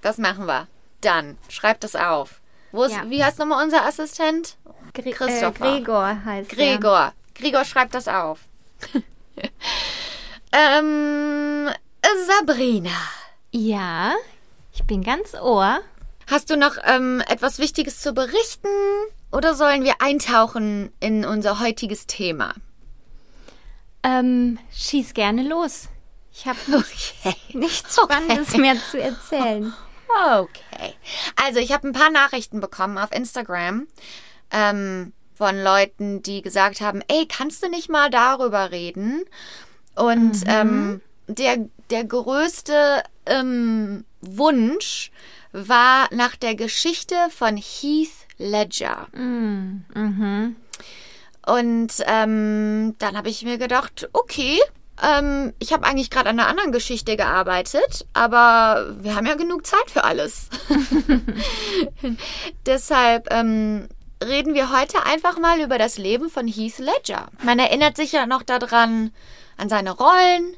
das 0.00 0.18
machen 0.18 0.46
wir. 0.46 0.66
Dann 1.00 1.38
schreib 1.48 1.80
das 1.80 1.94
auf. 1.94 2.40
Wo 2.72 2.84
ist, 2.84 2.92
Ja. 2.94 3.08
Wie 3.08 3.22
heißt 3.22 3.38
nochmal 3.38 3.64
unser 3.64 3.84
Assistent? 3.84 4.56
Gre 4.94 5.10
Christopher. 5.10 5.64
Äh, 5.64 5.78
Gregor 5.78 6.24
heißt 6.24 6.50
Gregor. 6.50 7.12
Gregor, 7.34 7.64
schreib 7.64 7.92
das 7.92 8.08
auf. 8.08 8.40
ähm, 10.52 11.70
Sabrina. 12.26 12.90
Ja, 13.52 14.14
ich 14.72 14.84
bin 14.84 15.02
ganz 15.02 15.34
Ohr. 15.34 15.80
Hast 16.28 16.50
du 16.50 16.56
noch 16.56 16.76
ähm, 16.84 17.22
etwas 17.28 17.58
Wichtiges 17.58 18.00
zu 18.00 18.12
berichten? 18.12 18.68
Oder 19.32 19.54
sollen 19.54 19.84
wir 19.84 19.94
eintauchen 20.00 20.92
in 21.00 21.24
unser 21.24 21.60
heutiges 21.60 22.06
Thema? 22.06 22.54
Ähm, 24.02 24.58
schieß 24.72 25.14
gerne 25.14 25.42
los. 25.42 25.88
Ich 26.32 26.46
habe 26.46 26.58
Okay. 26.68 27.34
nichts 27.52 27.96
Spannendes 27.96 28.56
mehr 28.56 28.76
zu 28.90 29.00
erzählen. 29.00 29.72
Okay. 30.32 30.94
Also 31.44 31.60
ich 31.60 31.72
habe 31.72 31.88
ein 31.88 31.92
paar 31.92 32.10
Nachrichten 32.10 32.60
bekommen 32.60 32.98
auf 32.98 33.12
Instagram 33.12 33.86
ähm, 34.50 35.12
von 35.34 35.60
Leuten, 35.62 36.22
die 36.22 36.42
gesagt 36.42 36.80
haben, 36.80 37.02
ey, 37.08 37.26
kannst 37.26 37.62
du 37.62 37.68
nicht 37.68 37.88
mal 37.88 38.10
darüber 38.10 38.70
reden? 38.70 39.24
Und 39.96 40.42
ähm, 40.46 41.00
der, 41.30 41.68
der 41.90 42.04
größte 42.04 43.02
ähm, 43.26 44.04
Wunsch 44.20 45.10
war 45.52 46.08
nach 46.12 46.36
der 46.36 46.54
Geschichte 46.54 47.16
von 47.30 47.56
Heath 47.56 48.26
Ledger. 48.38 49.08
Mm, 49.12 49.84
mhm. 49.94 50.56
Und 51.46 51.92
ähm, 52.06 52.94
dann 52.98 53.16
habe 53.16 53.28
ich 53.28 53.42
mir 53.42 53.58
gedacht, 53.58 54.08
okay, 54.12 54.58
ähm, 55.02 55.52
ich 55.58 55.72
habe 55.72 55.86
eigentlich 55.86 56.10
gerade 56.10 56.30
an 56.30 56.38
einer 56.38 56.48
anderen 56.48 56.72
Geschichte 56.72 57.16
gearbeitet, 57.16 58.06
aber 58.12 58.94
wir 59.00 59.16
haben 59.16 59.26
ja 59.26 59.34
genug 59.34 59.66
Zeit 59.66 59.90
für 59.90 60.04
alles. 60.04 60.48
Deshalb 62.66 63.32
ähm, 63.32 63.88
reden 64.22 64.54
wir 64.54 64.70
heute 64.70 65.04
einfach 65.04 65.38
mal 65.38 65.60
über 65.60 65.78
das 65.78 65.98
Leben 65.98 66.28
von 66.28 66.46
Heath 66.46 66.78
Ledger. 66.78 67.28
Man 67.42 67.58
erinnert 67.58 67.96
sich 67.96 68.12
ja 68.12 68.26
noch 68.26 68.42
daran, 68.42 69.12
an 69.56 69.68
seine 69.68 69.92
Rollen. 69.92 70.56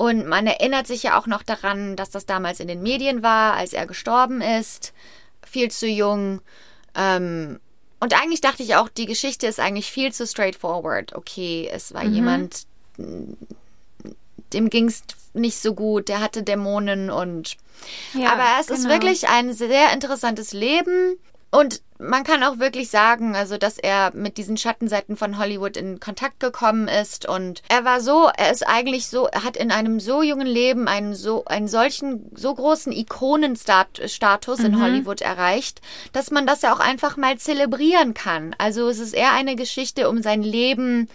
Und 0.00 0.26
man 0.26 0.46
erinnert 0.46 0.86
sich 0.86 1.02
ja 1.02 1.20
auch 1.20 1.26
noch 1.26 1.42
daran, 1.42 1.94
dass 1.94 2.08
das 2.08 2.24
damals 2.24 2.58
in 2.58 2.68
den 2.68 2.80
Medien 2.82 3.22
war, 3.22 3.52
als 3.52 3.74
er 3.74 3.86
gestorben 3.86 4.40
ist. 4.40 4.94
Viel 5.46 5.70
zu 5.70 5.86
jung. 5.86 6.40
Ähm, 6.94 7.60
und 8.00 8.18
eigentlich 8.18 8.40
dachte 8.40 8.62
ich 8.62 8.76
auch, 8.76 8.88
die 8.88 9.04
Geschichte 9.04 9.46
ist 9.46 9.60
eigentlich 9.60 9.92
viel 9.92 10.10
zu 10.10 10.26
straightforward. 10.26 11.14
Okay, 11.14 11.68
es 11.70 11.92
war 11.92 12.02
jemand, 12.02 12.66
dem 12.96 14.70
ging 14.70 14.88
es 14.88 15.02
nicht 15.34 15.58
so 15.58 15.74
gut, 15.74 16.08
der 16.08 16.20
hatte 16.20 16.44
Dämonen 16.44 17.10
und. 17.10 17.58
Ja, 18.14 18.32
Aber 18.32 18.58
es 18.58 18.70
ist 18.70 18.84
genau. 18.84 18.94
wirklich 18.94 19.28
ein 19.28 19.52
sehr 19.52 19.92
interessantes 19.92 20.54
Leben. 20.54 21.18
Und 21.52 21.82
man 21.98 22.22
kann 22.24 22.42
auch 22.44 22.58
wirklich 22.58 22.90
sagen, 22.90 23.34
also, 23.34 23.58
dass 23.58 23.76
er 23.76 24.12
mit 24.14 24.38
diesen 24.38 24.56
Schattenseiten 24.56 25.16
von 25.16 25.36
Hollywood 25.36 25.76
in 25.76 25.98
Kontakt 26.00 26.38
gekommen 26.40 26.86
ist. 26.88 27.28
Und 27.28 27.62
er 27.68 27.84
war 27.84 28.00
so, 28.00 28.30
er 28.36 28.52
ist 28.52 28.66
eigentlich 28.66 29.08
so, 29.08 29.26
er 29.26 29.42
hat 29.44 29.56
in 29.56 29.70
einem 29.72 30.00
so 30.00 30.22
jungen 30.22 30.46
Leben 30.46 30.86
einen 30.88 31.14
so, 31.14 31.44
einen 31.46 31.68
solchen, 31.68 32.30
so 32.34 32.54
großen 32.54 32.92
Ikonenstatus 32.92 34.60
in 34.60 34.80
Hollywood 34.80 35.20
erreicht, 35.20 35.80
dass 36.12 36.30
man 36.30 36.46
das 36.46 36.62
ja 36.62 36.72
auch 36.72 36.80
einfach 36.80 37.16
mal 37.16 37.36
zelebrieren 37.38 38.14
kann. 38.14 38.54
Also, 38.58 38.88
es 38.88 38.98
ist 38.98 39.12
eher 39.12 39.32
eine 39.32 39.56
Geschichte 39.56 40.08
um 40.08 40.22
sein 40.22 40.42
Leben, 40.42 41.08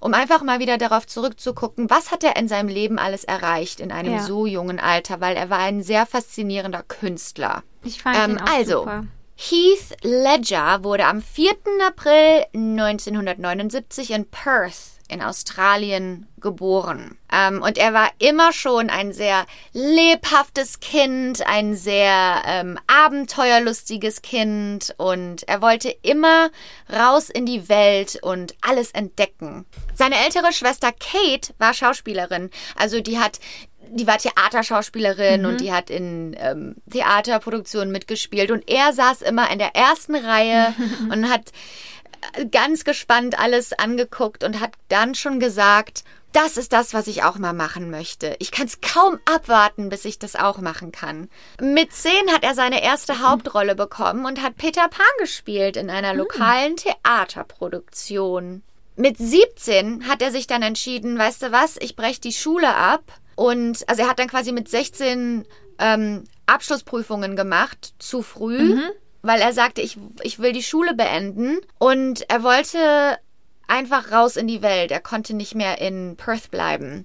um 0.00 0.14
einfach 0.14 0.42
mal 0.42 0.58
wieder 0.58 0.78
darauf 0.78 1.06
zurückzugucken, 1.06 1.90
was 1.90 2.10
hat 2.10 2.24
er 2.24 2.36
in 2.36 2.48
seinem 2.48 2.68
Leben 2.68 2.98
alles 2.98 3.24
erreicht 3.24 3.80
in 3.80 3.92
einem 3.92 4.14
Ja. 4.14 4.22
so 4.22 4.46
jungen 4.46 4.80
Alter, 4.80 5.20
weil 5.20 5.36
er 5.36 5.50
war 5.50 5.58
ein 5.58 5.82
sehr 5.82 6.06
faszinierender 6.06 6.82
Künstler. 6.82 7.62
Ich 7.84 8.02
fand 8.02 8.16
Ähm, 8.16 8.30
ihn 8.32 8.38
auch 8.40 8.50
also, 8.50 8.78
super. 8.80 9.04
Heath 9.38 9.94
Ledger 10.02 10.82
wurde 10.82 11.04
am 11.04 11.20
4. 11.20 11.52
April 11.86 12.46
1979 12.54 14.10
in 14.10 14.24
Perth 14.24 14.96
in 15.08 15.22
Australien 15.22 16.26
geboren. 16.40 17.18
Ähm, 17.30 17.62
und 17.62 17.78
er 17.78 17.92
war 17.92 18.10
immer 18.18 18.52
schon 18.52 18.90
ein 18.90 19.12
sehr 19.12 19.46
lebhaftes 19.72 20.80
Kind, 20.80 21.46
ein 21.46 21.76
sehr 21.76 22.42
ähm, 22.46 22.78
abenteuerlustiges 22.86 24.22
Kind 24.22 24.94
und 24.96 25.46
er 25.48 25.62
wollte 25.62 25.94
immer 26.02 26.50
raus 26.92 27.30
in 27.30 27.46
die 27.46 27.68
Welt 27.68 28.18
und 28.22 28.54
alles 28.62 28.90
entdecken. 28.90 29.66
Seine 29.94 30.16
ältere 30.24 30.52
Schwester 30.52 30.92
Kate 30.92 31.54
war 31.58 31.74
Schauspielerin, 31.74 32.50
also 32.74 33.00
die 33.00 33.18
hat 33.18 33.38
die 33.90 34.06
war 34.06 34.18
Theaterschauspielerin 34.18 35.42
mhm. 35.42 35.48
und 35.48 35.60
die 35.60 35.72
hat 35.72 35.90
in 35.90 36.36
ähm, 36.38 36.76
Theaterproduktionen 36.90 37.90
mitgespielt 37.90 38.50
und 38.50 38.68
er 38.68 38.92
saß 38.92 39.22
immer 39.22 39.50
in 39.50 39.58
der 39.58 39.74
ersten 39.74 40.14
Reihe 40.14 40.74
und 41.10 41.30
hat 41.30 41.52
ganz 42.50 42.84
gespannt 42.84 43.38
alles 43.38 43.72
angeguckt 43.72 44.44
und 44.44 44.60
hat 44.60 44.72
dann 44.88 45.14
schon 45.14 45.40
gesagt, 45.40 46.04
das 46.32 46.58
ist 46.58 46.72
das, 46.74 46.92
was 46.92 47.06
ich 47.06 47.22
auch 47.22 47.38
mal 47.38 47.54
machen 47.54 47.90
möchte. 47.90 48.36
Ich 48.40 48.50
kann 48.50 48.66
es 48.66 48.82
kaum 48.82 49.18
abwarten, 49.24 49.88
bis 49.88 50.04
ich 50.04 50.18
das 50.18 50.36
auch 50.36 50.58
machen 50.58 50.92
kann. 50.92 51.30
Mit 51.60 51.94
zehn 51.94 52.30
hat 52.30 52.44
er 52.44 52.54
seine 52.54 52.82
erste 52.82 53.26
Hauptrolle 53.26 53.74
bekommen 53.74 54.26
und 54.26 54.42
hat 54.42 54.56
Peter 54.56 54.86
Pan 54.88 55.06
gespielt 55.18 55.78
in 55.78 55.88
einer 55.88 56.10
hm. 56.10 56.18
lokalen 56.18 56.76
Theaterproduktion. 56.76 58.62
Mit 58.96 59.16
17 59.18 60.08
hat 60.08 60.20
er 60.20 60.30
sich 60.30 60.46
dann 60.46 60.62
entschieden, 60.62 61.18
weißt 61.18 61.42
du 61.42 61.52
was, 61.52 61.76
ich 61.78 61.96
breche 61.96 62.20
die 62.20 62.32
Schule 62.32 62.74
ab. 62.74 63.04
Und 63.36 63.88
also 63.88 64.02
er 64.02 64.08
hat 64.08 64.18
dann 64.18 64.28
quasi 64.28 64.50
mit 64.50 64.68
16 64.68 65.46
ähm, 65.78 66.24
Abschlussprüfungen 66.46 67.36
gemacht, 67.36 67.94
zu 67.98 68.22
früh. 68.22 68.74
Mhm 68.74 68.90
weil 69.26 69.40
er 69.40 69.52
sagte, 69.52 69.82
ich, 69.82 69.98
ich 70.22 70.38
will 70.38 70.52
die 70.52 70.62
Schule 70.62 70.94
beenden 70.94 71.58
und 71.78 72.30
er 72.30 72.44
wollte 72.44 73.18
einfach 73.66 74.12
raus 74.12 74.36
in 74.36 74.46
die 74.46 74.62
Welt. 74.62 74.90
Er 74.90 75.00
konnte 75.00 75.34
nicht 75.34 75.54
mehr 75.54 75.80
in 75.80 76.16
Perth 76.16 76.50
bleiben. 76.50 77.04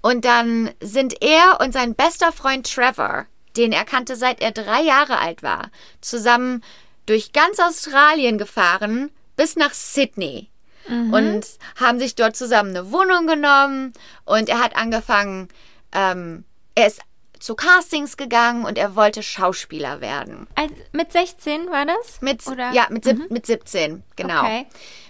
Und 0.00 0.24
dann 0.24 0.70
sind 0.80 1.22
er 1.22 1.58
und 1.60 1.72
sein 1.72 1.94
bester 1.94 2.30
Freund 2.30 2.72
Trevor, 2.72 3.26
den 3.56 3.72
er 3.72 3.84
kannte 3.84 4.16
seit 4.16 4.40
er 4.40 4.52
drei 4.52 4.82
Jahre 4.82 5.18
alt 5.18 5.42
war, 5.42 5.70
zusammen 6.00 6.62
durch 7.06 7.32
ganz 7.32 7.58
Australien 7.58 8.38
gefahren 8.38 9.10
bis 9.36 9.56
nach 9.56 9.74
Sydney. 9.74 10.50
Mhm. 10.88 11.12
Und 11.12 11.46
haben 11.76 11.98
sich 11.98 12.14
dort 12.14 12.36
zusammen 12.36 12.70
eine 12.70 12.92
Wohnung 12.92 13.26
genommen 13.26 13.92
und 14.24 14.48
er 14.48 14.62
hat 14.62 14.76
angefangen, 14.76 15.48
ähm, 15.92 16.44
er 16.74 16.86
ist 16.86 17.00
zu 17.44 17.54
Castings 17.54 18.16
gegangen 18.16 18.64
und 18.64 18.78
er 18.78 18.96
wollte 18.96 19.22
Schauspieler 19.22 20.00
werden. 20.00 20.46
Also 20.54 20.74
mit 20.92 21.12
16 21.12 21.70
war 21.70 21.84
das? 21.84 22.22
Mit, 22.22 22.46
Oder? 22.46 22.72
Ja, 22.72 22.86
mit, 22.88 23.04
mhm. 23.04 23.26
mit 23.28 23.44
17, 23.44 24.02
genau. 24.16 24.40
Okay. 24.40 24.66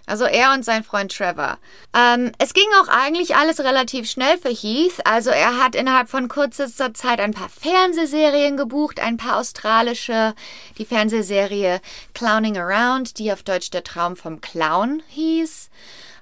Also 0.06 0.24
er 0.24 0.52
und 0.52 0.64
sein 0.64 0.84
Freund 0.84 1.16
Trevor. 1.16 1.58
Ähm, 1.96 2.32
es 2.38 2.52
ging 2.52 2.66
auch 2.82 2.88
eigentlich 2.88 3.36
alles 3.36 3.60
relativ 3.60 4.10
schnell 4.10 4.36
für 4.36 4.50
Heath. 4.50 5.06
Also 5.06 5.30
er 5.30 5.62
hat 5.62 5.74
innerhalb 5.74 6.10
von 6.10 6.28
kürzester 6.28 6.92
Zeit 6.92 7.20
ein 7.20 7.32
paar 7.32 7.48
Fernsehserien 7.48 8.56
gebucht, 8.56 9.00
ein 9.00 9.16
paar 9.16 9.38
australische. 9.38 10.34
Die 10.76 10.84
Fernsehserie 10.84 11.80
Clowning 12.12 12.58
Around, 12.58 13.18
die 13.18 13.32
auf 13.32 13.44
Deutsch 13.44 13.70
der 13.70 13.84
Traum 13.84 14.16
vom 14.16 14.40
Clown 14.40 15.02
hieß. 15.08 15.70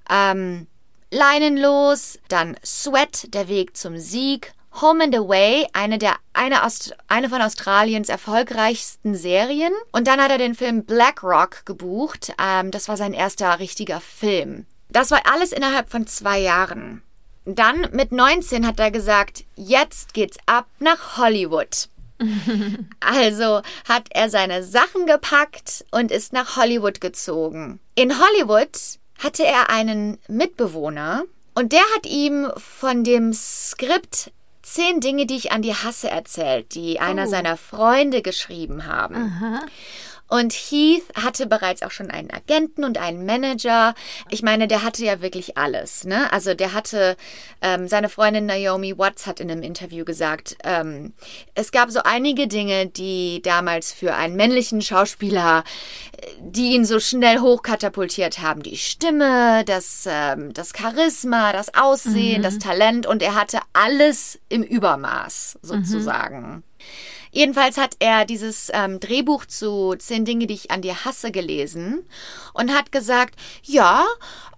Ähm, 0.08 0.68
Leinenlos, 1.10 2.18
dann 2.28 2.56
Sweat, 2.64 3.34
der 3.34 3.48
Weg 3.48 3.76
zum 3.76 3.98
Sieg 3.98 4.52
Home 4.80 5.04
and 5.04 5.14
Away, 5.14 5.66
eine 5.72 5.98
der 5.98 6.16
eine, 6.32 6.64
Aust 6.64 6.96
eine 7.08 7.28
von 7.28 7.42
Australiens 7.42 8.08
erfolgreichsten 8.08 9.14
Serien. 9.14 9.72
Und 9.92 10.06
dann 10.06 10.20
hat 10.20 10.30
er 10.30 10.38
den 10.38 10.54
Film 10.54 10.84
Black 10.84 11.22
Rock 11.22 11.66
gebucht. 11.66 12.32
Ähm, 12.42 12.70
das 12.70 12.88
war 12.88 12.96
sein 12.96 13.12
erster 13.12 13.58
richtiger 13.58 14.00
Film. 14.00 14.66
Das 14.88 15.10
war 15.10 15.20
alles 15.30 15.52
innerhalb 15.52 15.90
von 15.90 16.06
zwei 16.06 16.38
Jahren. 16.38 17.02
Dann 17.44 17.88
mit 17.92 18.12
19 18.12 18.66
hat 18.66 18.78
er 18.78 18.90
gesagt, 18.90 19.44
jetzt 19.56 20.14
geht's 20.14 20.38
ab 20.46 20.66
nach 20.78 21.16
Hollywood. 21.16 21.88
also 23.00 23.62
hat 23.88 24.08
er 24.10 24.30
seine 24.30 24.62
Sachen 24.62 25.06
gepackt 25.06 25.84
und 25.90 26.10
ist 26.10 26.32
nach 26.32 26.56
Hollywood 26.56 27.00
gezogen. 27.00 27.80
In 27.94 28.18
Hollywood 28.18 28.78
hatte 29.18 29.44
er 29.44 29.70
einen 29.70 30.18
Mitbewohner 30.28 31.24
und 31.54 31.72
der 31.72 31.82
hat 31.94 32.06
ihm 32.06 32.48
von 32.56 33.04
dem 33.04 33.32
Skript 33.32 34.30
zehn 34.62 35.00
Dinge, 35.00 35.26
die 35.26 35.36
ich 35.36 35.52
an 35.52 35.62
dir 35.62 35.82
hasse, 35.82 36.08
erzählt, 36.08 36.74
die 36.74 37.00
einer 37.00 37.24
oh. 37.24 37.30
seiner 37.30 37.56
Freunde 37.56 38.22
geschrieben 38.22 38.86
haben. 38.86 39.16
Aha. 39.16 39.66
Und 40.32 40.54
Heath 40.54 41.02
hatte 41.14 41.46
bereits 41.46 41.82
auch 41.82 41.90
schon 41.90 42.10
einen 42.10 42.30
Agenten 42.30 42.84
und 42.84 42.96
einen 42.96 43.26
Manager. 43.26 43.94
Ich 44.30 44.42
meine, 44.42 44.66
der 44.66 44.82
hatte 44.82 45.04
ja 45.04 45.20
wirklich 45.20 45.58
alles. 45.58 46.04
Ne? 46.04 46.32
Also 46.32 46.54
der 46.54 46.72
hatte, 46.72 47.18
ähm, 47.60 47.86
seine 47.86 48.08
Freundin 48.08 48.46
Naomi 48.46 48.96
Watts 48.96 49.26
hat 49.26 49.40
in 49.40 49.50
einem 49.50 49.62
Interview 49.62 50.06
gesagt, 50.06 50.56
ähm, 50.64 51.12
es 51.54 51.70
gab 51.70 51.90
so 51.90 52.00
einige 52.04 52.48
Dinge, 52.48 52.86
die 52.86 53.42
damals 53.42 53.92
für 53.92 54.14
einen 54.14 54.34
männlichen 54.34 54.80
Schauspieler, 54.80 55.64
die 56.40 56.76
ihn 56.76 56.86
so 56.86 56.98
schnell 56.98 57.40
hochkatapultiert 57.40 58.38
haben. 58.38 58.62
Die 58.62 58.78
Stimme, 58.78 59.66
das, 59.66 60.08
ähm, 60.08 60.54
das 60.54 60.72
Charisma, 60.74 61.52
das 61.52 61.74
Aussehen, 61.74 62.38
mhm. 62.38 62.42
das 62.42 62.58
Talent 62.58 63.06
und 63.06 63.20
er 63.20 63.34
hatte 63.34 63.58
alles 63.74 64.40
im 64.48 64.62
Übermaß 64.62 65.58
sozusagen. 65.60 66.40
Mhm. 66.40 66.62
Jedenfalls 67.34 67.78
hat 67.78 67.96
er 67.98 68.26
dieses 68.26 68.70
ähm, 68.74 69.00
Drehbuch 69.00 69.46
zu 69.46 69.94
Zehn 69.98 70.26
Dinge, 70.26 70.46
die 70.46 70.54
ich 70.54 70.70
an 70.70 70.82
dir 70.82 71.06
hasse, 71.06 71.32
gelesen 71.32 72.06
und 72.52 72.74
hat 72.74 72.92
gesagt, 72.92 73.36
ja, 73.62 74.04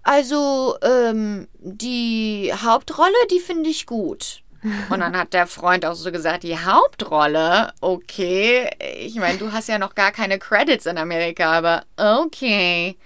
also 0.03 0.75
ähm, 0.81 1.47
die 1.59 2.53
Hauptrolle, 2.53 3.15
die 3.31 3.39
finde 3.39 3.69
ich 3.69 3.85
gut. 3.85 4.41
Und 4.89 4.99
dann 4.99 5.15
hat 5.15 5.33
der 5.33 5.45
Freund 5.45 5.85
auch 5.85 5.93
so 5.93 6.11
gesagt, 6.11 6.43
die 6.43 6.57
Hauptrolle, 6.57 7.71
okay. 7.81 8.67
Ich 8.99 9.13
meine, 9.15 9.37
du 9.37 9.51
hast 9.51 9.69
ja 9.69 9.77
noch 9.77 9.93
gar 9.93 10.11
keine 10.11 10.39
Credits 10.39 10.87
in 10.87 10.97
Amerika, 10.97 11.51
aber 11.51 11.83
okay. 11.97 12.97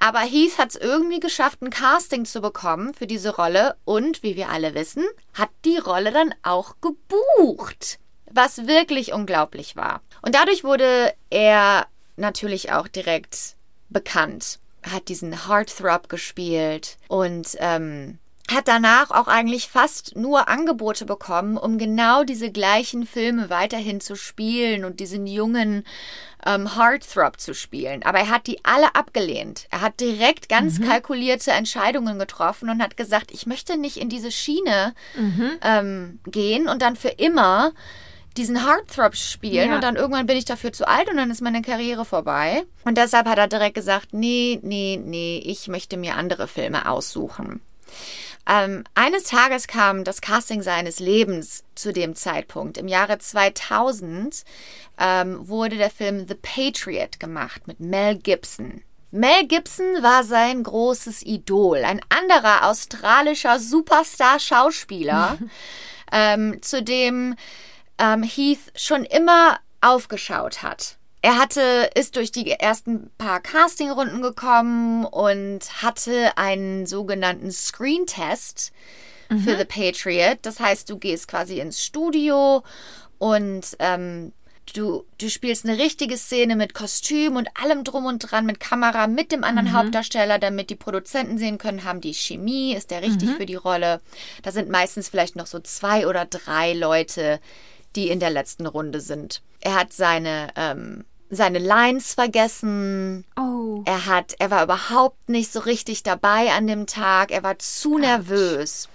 Aber 0.00 0.20
Heath 0.20 0.58
hat 0.58 0.70
es 0.70 0.76
irgendwie 0.76 1.20
geschafft, 1.20 1.60
ein 1.60 1.68
Casting 1.68 2.24
zu 2.24 2.40
bekommen 2.40 2.94
für 2.94 3.06
diese 3.06 3.36
Rolle 3.36 3.76
und, 3.84 4.22
wie 4.22 4.36
wir 4.36 4.48
alle 4.48 4.74
wissen, 4.74 5.04
hat 5.34 5.50
die 5.66 5.76
Rolle 5.76 6.12
dann 6.12 6.34
auch 6.42 6.76
gebucht 6.80 7.98
was 8.36 8.66
wirklich 8.66 9.12
unglaublich 9.12 9.76
war. 9.76 10.00
Und 10.22 10.34
dadurch 10.34 10.64
wurde 10.64 11.12
er 11.30 11.86
natürlich 12.16 12.72
auch 12.72 12.88
direkt 12.88 13.56
bekannt. 13.88 14.58
Hat 14.82 15.08
diesen 15.08 15.48
Heartthrob 15.48 16.08
gespielt 16.08 16.96
und 17.08 17.56
ähm, 17.58 18.18
hat 18.50 18.68
danach 18.68 19.10
auch 19.10 19.26
eigentlich 19.26 19.68
fast 19.68 20.14
nur 20.14 20.48
Angebote 20.48 21.04
bekommen, 21.04 21.56
um 21.56 21.78
genau 21.78 22.22
diese 22.22 22.52
gleichen 22.52 23.06
Filme 23.06 23.50
weiterhin 23.50 24.00
zu 24.00 24.14
spielen 24.14 24.84
und 24.84 25.00
diesen 25.00 25.26
jungen 25.26 25.84
ähm, 26.44 26.76
Heartthrob 26.76 27.40
zu 27.40 27.54
spielen. 27.54 28.04
Aber 28.04 28.18
er 28.18 28.28
hat 28.28 28.46
die 28.46 28.64
alle 28.64 28.94
abgelehnt. 28.94 29.66
Er 29.70 29.80
hat 29.80 29.98
direkt 29.98 30.48
ganz 30.48 30.78
mhm. 30.78 30.88
kalkulierte 30.88 31.50
Entscheidungen 31.50 32.18
getroffen 32.18 32.70
und 32.70 32.80
hat 32.82 32.96
gesagt, 32.96 33.32
ich 33.32 33.46
möchte 33.46 33.76
nicht 33.76 33.96
in 33.96 34.08
diese 34.08 34.30
Schiene 34.30 34.94
mhm. 35.16 35.50
ähm, 35.62 36.20
gehen 36.26 36.68
und 36.68 36.82
dann 36.82 36.94
für 36.94 37.08
immer 37.08 37.72
diesen 38.38 38.66
Heartthrob 38.66 39.16
spielen 39.16 39.70
ja. 39.70 39.74
und 39.74 39.82
dann 39.82 39.96
irgendwann 39.96 40.26
bin 40.26 40.36
ich 40.36 40.44
dafür 40.44 40.72
zu 40.72 40.86
alt 40.86 41.08
und 41.08 41.16
dann 41.16 41.30
ist 41.30 41.40
meine 41.40 41.62
Karriere 41.62 42.04
vorbei. 42.04 42.64
Und 42.84 42.98
deshalb 42.98 43.26
hat 43.26 43.38
er 43.38 43.48
direkt 43.48 43.74
gesagt, 43.74 44.08
nee, 44.12 44.58
nee, 44.62 45.00
nee, 45.02 45.42
ich 45.44 45.68
möchte 45.68 45.96
mir 45.96 46.14
andere 46.16 46.48
Filme 46.48 46.88
aussuchen. 46.88 47.60
Ähm, 48.48 48.84
eines 48.94 49.24
Tages 49.24 49.66
kam 49.66 50.04
das 50.04 50.20
Casting 50.20 50.62
seines 50.62 51.00
Lebens 51.00 51.64
zu 51.74 51.92
dem 51.92 52.14
Zeitpunkt. 52.14 52.78
Im 52.78 52.86
Jahre 52.86 53.18
2000 53.18 54.44
ähm, 54.98 55.48
wurde 55.48 55.76
der 55.76 55.90
Film 55.90 56.26
The 56.28 56.34
Patriot 56.34 57.18
gemacht 57.18 57.66
mit 57.66 57.80
Mel 57.80 58.16
Gibson. 58.16 58.82
Mel 59.10 59.46
Gibson 59.46 60.02
war 60.02 60.24
sein 60.24 60.62
großes 60.62 61.24
Idol, 61.24 61.78
ein 61.84 62.00
anderer 62.08 62.68
australischer 62.68 63.58
Superstar-Schauspieler, 63.58 65.38
ähm, 66.12 66.60
zu 66.62 66.82
dem 66.82 67.34
ähm, 67.98 68.22
Heath 68.22 68.72
schon 68.74 69.04
immer 69.04 69.58
aufgeschaut 69.80 70.62
hat. 70.62 70.96
Er 71.22 71.38
hatte, 71.38 71.90
ist 71.94 72.16
durch 72.16 72.30
die 72.30 72.50
ersten 72.50 73.10
paar 73.18 73.40
Castingrunden 73.40 74.22
gekommen 74.22 75.04
und 75.04 75.82
hatte 75.82 76.36
einen 76.36 76.86
sogenannten 76.86 77.50
Screen-Test 77.50 78.72
mhm. 79.30 79.40
für 79.40 79.56
The 79.56 79.64
Patriot. 79.64 80.38
Das 80.42 80.60
heißt, 80.60 80.88
du 80.88 80.98
gehst 80.98 81.26
quasi 81.28 81.58
ins 81.58 81.82
Studio 81.82 82.62
und 83.18 83.76
ähm, 83.80 84.32
du, 84.74 85.04
du 85.18 85.30
spielst 85.30 85.64
eine 85.64 85.78
richtige 85.78 86.16
Szene 86.16 86.56
mit 86.56 86.74
Kostüm 86.74 87.36
und 87.36 87.48
allem 87.60 87.84
drum 87.84 88.04
und 88.04 88.18
dran, 88.18 88.46
mit 88.46 88.60
Kamera, 88.60 89.06
mit 89.06 89.32
dem 89.32 89.44
anderen 89.44 89.68
mhm. 89.68 89.72
Hauptdarsteller, 89.72 90.38
damit 90.38 90.70
die 90.70 90.76
Produzenten 90.76 91.38
sehen 91.38 91.58
können, 91.58 91.84
haben 91.84 92.00
die 92.00 92.14
Chemie, 92.14 92.74
ist 92.74 92.90
der 92.90 93.02
richtig 93.02 93.30
mhm. 93.30 93.36
für 93.36 93.46
die 93.46 93.54
Rolle. 93.54 94.00
Da 94.42 94.52
sind 94.52 94.68
meistens 94.68 95.08
vielleicht 95.08 95.36
noch 95.36 95.46
so 95.46 95.60
zwei 95.60 96.06
oder 96.06 96.24
drei 96.24 96.72
Leute, 96.72 97.40
die 97.96 98.08
in 98.08 98.20
der 98.20 98.30
letzten 98.30 98.66
Runde 98.66 99.00
sind. 99.00 99.42
Er 99.60 99.74
hat 99.74 99.92
seine 99.92 100.48
ähm, 100.56 101.04
seine 101.30 101.58
Lines 101.58 102.14
vergessen. 102.14 103.24
Oh. 103.36 103.82
Er 103.84 104.06
hat, 104.06 104.34
er 104.38 104.50
war 104.50 104.62
überhaupt 104.62 105.28
nicht 105.28 105.52
so 105.52 105.60
richtig 105.60 106.02
dabei 106.02 106.52
an 106.52 106.66
dem 106.66 106.86
Tag. 106.86 107.30
Er 107.30 107.42
war 107.42 107.58
zu 107.58 107.98
nervös. 107.98 108.88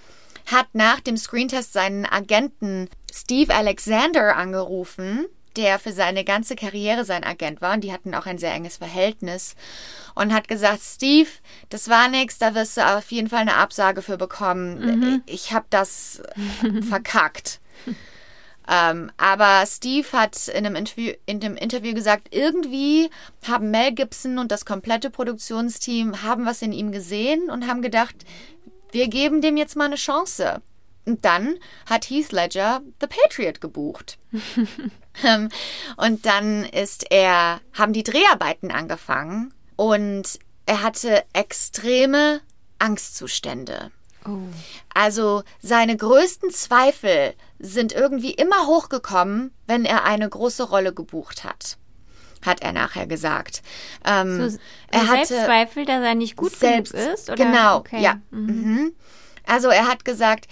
Hat 0.45 0.67
nach 0.73 0.99
dem 0.99 1.17
Screentest 1.17 1.73
seinen 1.73 2.05
Agenten 2.05 2.89
Steve 3.11 3.53
Alexander 3.53 4.35
angerufen, 4.37 5.25
der 5.57 5.77
für 5.77 5.91
seine 5.91 6.23
ganze 6.23 6.55
Karriere 6.55 7.03
sein 7.03 7.23
Agent 7.23 7.61
war 7.61 7.73
und 7.73 7.83
die 7.83 7.91
hatten 7.91 8.15
auch 8.15 8.25
ein 8.25 8.37
sehr 8.37 8.53
enges 8.53 8.77
Verhältnis 8.77 9.55
und 10.15 10.33
hat 10.33 10.47
gesagt, 10.47 10.81
Steve, 10.81 11.29
das 11.69 11.89
war 11.89 12.07
nix, 12.07 12.37
da 12.37 12.55
wirst 12.55 12.77
du 12.77 12.85
auf 12.85 13.11
jeden 13.11 13.27
Fall 13.27 13.41
eine 13.41 13.55
Absage 13.55 14.01
für 14.01 14.17
bekommen. 14.17 15.23
Ich 15.25 15.51
habe 15.51 15.65
das 15.69 16.21
verkackt. 16.89 17.59
Ähm, 18.73 19.11
aber 19.17 19.65
Steve 19.65 20.07
hat 20.13 20.47
in 20.47 20.65
einem, 20.65 20.75
Interview, 20.75 21.11
in 21.25 21.41
dem 21.41 21.57
Interview 21.57 21.93
gesagt, 21.93 22.29
irgendwie 22.31 23.09
haben 23.45 23.69
Mel 23.69 23.91
Gibson 23.93 24.39
und 24.39 24.49
das 24.49 24.65
komplette 24.65 25.09
Produktionsteam 25.09 26.23
haben 26.23 26.45
was 26.45 26.61
in 26.61 26.71
ihm 26.71 26.93
gesehen 26.93 27.49
und 27.49 27.67
haben 27.67 27.81
gedacht, 27.81 28.15
wir 28.93 29.09
geben 29.09 29.41
dem 29.41 29.57
jetzt 29.57 29.75
mal 29.75 29.85
eine 29.85 29.95
Chance. 29.95 30.61
Und 31.05 31.25
dann 31.25 31.55
hat 31.89 32.09
Heath 32.09 32.31
Ledger 32.31 32.81
The 33.01 33.07
Patriot 33.07 33.59
gebucht. 33.59 34.17
Ähm, 35.25 35.49
und 35.97 36.25
dann 36.25 36.63
ist 36.63 37.11
er, 37.11 37.59
haben 37.73 37.91
die 37.91 38.03
Dreharbeiten 38.03 38.71
angefangen 38.71 39.53
und 39.75 40.39
er 40.65 40.83
hatte 40.83 41.25
extreme 41.33 42.39
Angstzustände. 42.79 43.91
Oh. 44.25 44.37
Also 44.93 45.43
seine 45.61 45.97
größten 45.97 46.51
Zweifel 46.51 47.33
sind 47.61 47.93
irgendwie 47.93 48.31
immer 48.31 48.67
hochgekommen, 48.67 49.51
wenn 49.67 49.85
er 49.85 50.03
eine 50.05 50.27
große 50.27 50.63
Rolle 50.63 50.93
gebucht 50.93 51.43
hat. 51.43 51.77
Hat 52.45 52.61
er 52.61 52.73
nachher 52.73 53.05
gesagt. 53.07 53.61
Ähm, 54.05 54.49
So, 54.49 54.57
er 54.91 55.07
hatte 55.07 55.27
Selbstzweifel, 55.27 55.85
dass 55.85 56.03
er 56.03 56.15
nicht 56.15 56.35
gut 56.35 56.55
selbst, 56.55 56.93
genug 56.93 57.13
ist? 57.13 57.29
Oder? 57.29 57.35
genau, 57.45 57.77
Okay. 57.77 58.01
ja. 58.01 58.15
Mhm. 58.31 58.45
Mhm. 58.47 58.95
Also 59.45 59.69
er 59.69 59.87
hat 59.87 60.05
gesagt, 60.05 60.47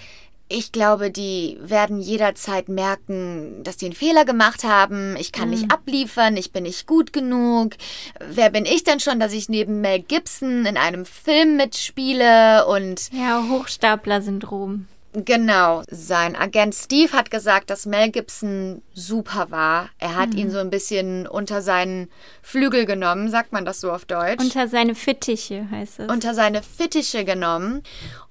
ich 0.51 0.71
glaube, 0.71 1.11
die 1.11 1.57
werden 1.61 1.99
jederzeit 1.99 2.69
merken, 2.69 3.63
dass 3.63 3.77
die 3.77 3.85
einen 3.85 3.93
Fehler 3.95 4.25
gemacht 4.25 4.63
haben. 4.63 5.15
Ich 5.19 5.31
kann 5.31 5.45
Mhm. 5.49 5.51
nicht 5.55 5.71
abliefern, 5.71 6.37
ich 6.37 6.51
bin 6.51 6.63
nicht 6.63 6.87
gut 6.87 7.13
genug. 7.13 7.73
Wer 8.19 8.49
bin 8.49 8.65
ich 8.65 8.83
denn 8.83 8.99
schon, 8.99 9.19
dass 9.19 9.31
ich 9.33 9.47
neben 9.49 9.81
Mel 9.81 9.99
Gibson 9.99 10.65
in 10.65 10.75
einem 10.77 11.05
Film 11.05 11.55
mitspiele? 11.57 12.65
Und 12.67 13.11
Ja, 13.13 13.43
Hochstapler-Syndrom. 13.49 14.87
Genau, 15.13 15.81
sein 15.89 16.35
Agent 16.35 16.75
Steve 16.75 17.13
hat 17.13 17.31
gesagt, 17.31 17.71
dass 17.71 17.87
Mel 17.87 18.11
Gibson 18.11 18.83
super 18.93 19.49
war. 19.49 19.89
Er 19.97 20.15
hat 20.15 20.35
ihn 20.35 20.51
so 20.51 20.59
ein 20.59 20.69
bisschen 20.69 21.25
unter 21.25 21.63
seinen 21.63 22.09
Flügel 22.43 22.85
genommen, 22.85 23.31
sagt 23.31 23.51
man 23.51 23.65
das 23.65 23.81
so 23.81 23.91
auf 23.91 24.05
Deutsch? 24.05 24.39
Unter 24.39 24.67
seine 24.67 24.93
Fittiche 24.93 25.67
heißt 25.71 26.01
es. 26.01 26.11
unter 26.11 26.35
seine 26.35 26.61
Fittiche 26.61 27.25
genommen 27.25 27.81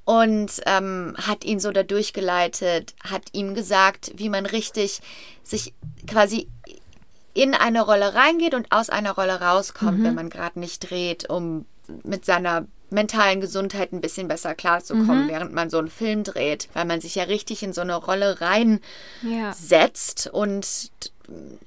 und 0.05 0.53
ähm, 0.67 1.17
hat 1.21 1.45
ihn 1.45 1.59
so 1.59 1.73
da 1.73 1.83
durchgeleitet, 1.83 2.95
hat 3.03 3.23
ihm 3.33 3.55
gesagt, 3.55 4.13
wie 4.15 4.29
man 4.29 4.47
richtig 4.47 5.01
sich 5.43 5.75
quasi 6.07 6.49
in 7.35 7.55
eine 7.55 7.83
Rolle 7.83 8.15
reingeht 8.15 8.55
und 8.55 8.71
aus 8.71 8.89
einer 8.89 9.13
Rolle 9.13 9.41
rauskommt, 9.41 10.03
wenn 10.05 10.15
man 10.15 10.31
gerade 10.31 10.61
nicht 10.61 10.91
dreht, 10.91 11.29
um 11.29 11.67
mit 12.05 12.25
seiner 12.25 12.67
mentalen 12.91 13.41
Gesundheit 13.41 13.93
ein 13.93 14.01
bisschen 14.01 14.29
besser 14.29 14.55
klarzukommen, 14.55 15.29
während 15.29 15.53
man 15.53 15.71
so 15.71 15.79
einen 15.79 15.89
Film 15.89 16.25
dreht, 16.25 16.69
weil 16.73 16.85
man 16.85 17.01
sich 17.01 17.15
ja 17.15 17.25
richtig 17.25 17.63
in 17.63 17.73
so 17.73 17.81
eine 17.81 17.97
Rolle 17.97 18.37
ja. 18.41 18.47
reinsetzt 18.47 20.29
und 20.33 20.91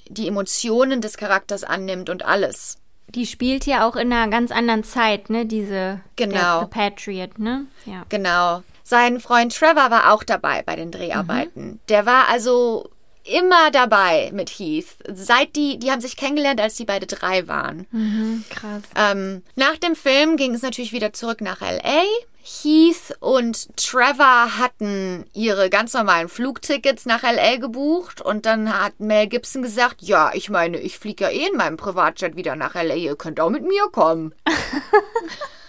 die 0.08 0.28
Emotionen 0.28 1.02
des 1.02 1.18
Charakters 1.18 1.64
annimmt 1.64 2.10
und 2.10 2.26
alles. 2.26 2.78
Die 3.10 3.26
spielt 3.26 3.66
ja 3.66 3.88
auch 3.88 3.96
in 3.96 4.12
einer 4.12 4.30
ganz 4.30 4.52
anderen 4.52 4.84
Zeit, 4.84 5.30
ne? 5.30 5.46
Diese 5.46 6.00
Genau. 6.16 6.34
der, 6.36 6.60
The 6.62 6.66
Patriot, 6.68 7.40
ne? 7.40 7.66
Ja. 7.86 8.06
Genau. 8.10 8.64
Sein 8.84 9.20
Freund 9.20 9.56
Trevor 9.56 9.92
war 9.92 10.14
auch 10.14 10.24
dabei 10.24 10.64
bei 10.64 10.76
den 10.76 10.92
Dreharbeiten. 10.92 11.80
Der 11.90 12.06
war 12.06 12.28
also 12.30 12.90
immer 13.24 13.72
dabei 13.72 14.32
mit 14.34 14.50
Heath. 14.50 14.88
Seit 15.08 15.56
die, 15.56 15.78
die 15.80 15.92
haben 15.92 16.02
sich 16.02 16.18
kennengelernt, 16.18 16.62
als 16.62 16.76
die 16.76 16.86
beide 16.86 17.06
drei 17.06 17.48
waren. 17.48 17.88
Mhm, 17.92 18.44
krass. 18.50 18.84
Ähm, 18.96 19.44
nach 19.56 19.78
dem 19.78 19.96
Film 19.96 20.38
ging 20.38 20.54
es 20.54 20.62
natürlich 20.62 20.94
wieder 20.94 21.14
zurück 21.14 21.42
nach 21.42 21.62
LA. 21.62 22.04
Heath 22.44 23.16
und 23.20 23.78
Trevor 23.78 24.58
hatten 24.58 25.26
ihre 25.34 25.70
ganz 25.70 25.94
normalen 25.94 26.28
Flugtickets 26.28 27.06
nach 27.06 27.22
LA 27.22 27.58
gebucht 27.58 28.20
und 28.20 28.48
dann 28.48 28.82
hat 28.82 29.00
Mel 29.00 29.28
Gibson 29.28 29.62
gesagt, 29.62 30.02
ja, 30.02 30.32
ich 30.34 30.50
meine, 30.50 30.80
ich 30.80 30.98
fliege 30.98 31.26
ja 31.26 31.30
eh 31.30 31.48
in 31.48 31.58
meinem 31.58 31.78
Privatjet 31.78 32.36
wieder 32.36 32.56
nach 32.56 32.74
LA, 32.74 32.96
ihr 32.96 33.16
könnt 33.16 33.40
auch 33.40 33.52
mit 33.52 33.64
mir 33.64 33.88
kommen. 33.92 34.34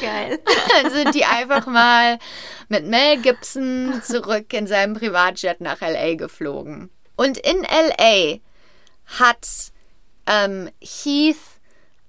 Geil. 0.00 0.38
Sind 0.90 1.14
die 1.14 1.24
einfach 1.24 1.66
mal 1.66 2.18
mit 2.68 2.86
Mel 2.86 3.18
Gibson 3.20 4.00
zurück 4.04 4.52
in 4.52 4.66
seinem 4.66 4.94
Privatjet 4.94 5.60
nach 5.60 5.80
LA 5.80 6.14
geflogen. 6.14 6.90
Und 7.16 7.38
in 7.38 7.62
LA 7.62 8.38
hat 9.18 9.46
ähm, 10.26 10.70
Heath 10.80 11.36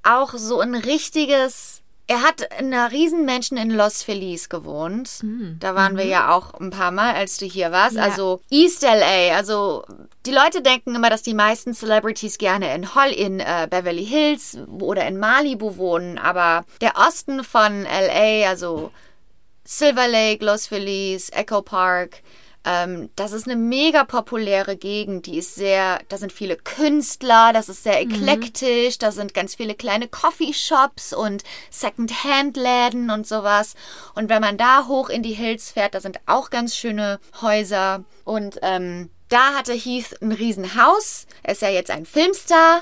auch 0.03 0.33
so 0.35 0.59
ein 0.59 0.75
richtiges. 0.75 1.80
Er 2.11 2.23
hat 2.23 2.41
in 2.59 2.73
einer 2.73 2.91
Riesenmansion 2.91 3.57
in 3.57 3.71
Los 3.71 4.03
Feliz 4.03 4.49
gewohnt. 4.49 5.21
Da 5.61 5.75
waren 5.75 5.95
wir 5.95 6.03
ja 6.03 6.35
auch 6.35 6.53
ein 6.55 6.69
paar 6.69 6.91
Mal, 6.91 7.15
als 7.15 7.37
du 7.37 7.45
hier 7.45 7.71
warst. 7.71 7.95
Ja. 7.95 8.03
Also 8.03 8.41
East 8.49 8.81
LA. 8.81 9.33
Also 9.33 9.85
die 10.25 10.33
Leute 10.33 10.61
denken 10.61 10.93
immer, 10.93 11.09
dass 11.09 11.23
die 11.23 11.33
meisten 11.33 11.73
Celebrities 11.73 12.37
gerne 12.37 12.75
in 12.75 12.95
Hall 12.95 13.13
in 13.13 13.39
äh, 13.39 13.65
Beverly 13.69 14.05
Hills 14.05 14.57
oder 14.67 15.07
in 15.07 15.19
Malibu 15.19 15.77
wohnen. 15.77 16.17
Aber 16.17 16.65
der 16.81 16.97
Osten 16.97 17.45
von 17.45 17.83
LA, 17.83 18.45
also 18.49 18.91
Silver 19.63 20.09
Lake, 20.09 20.43
Los 20.43 20.67
Feliz, 20.67 21.29
Echo 21.31 21.61
Park. 21.61 22.23
Ähm, 22.63 23.09
das 23.15 23.31
ist 23.31 23.47
eine 23.47 23.55
mega 23.55 24.03
populäre 24.03 24.77
Gegend. 24.77 25.25
Die 25.25 25.37
ist 25.37 25.55
sehr, 25.55 25.99
da 26.09 26.17
sind 26.17 26.31
viele 26.31 26.57
Künstler, 26.57 27.53
das 27.53 27.69
ist 27.69 27.83
sehr 27.83 27.99
eklektisch, 27.99 28.97
da 28.97 29.11
sind 29.11 29.33
ganz 29.33 29.55
viele 29.55 29.73
kleine 29.73 30.07
Coffeeshops 30.07 31.13
und 31.13 31.43
Second-Hand-Läden 31.69 33.09
und 33.09 33.25
sowas. 33.25 33.75
Und 34.13 34.29
wenn 34.29 34.41
man 34.41 34.57
da 34.57 34.87
hoch 34.87 35.09
in 35.09 35.23
die 35.23 35.33
Hills 35.33 35.71
fährt, 35.71 35.95
da 35.95 36.01
sind 36.01 36.19
auch 36.27 36.49
ganz 36.49 36.75
schöne 36.75 37.19
Häuser. 37.41 38.03
Und 38.25 38.59
ähm, 38.61 39.09
da 39.29 39.53
hatte 39.53 39.73
Heath 39.73 40.21
ein 40.21 40.31
Riesenhaus. 40.31 41.25
Er 41.41 41.53
ist 41.53 41.61
ja 41.61 41.69
jetzt 41.69 41.89
ein 41.89 42.05
Filmstar. 42.05 42.81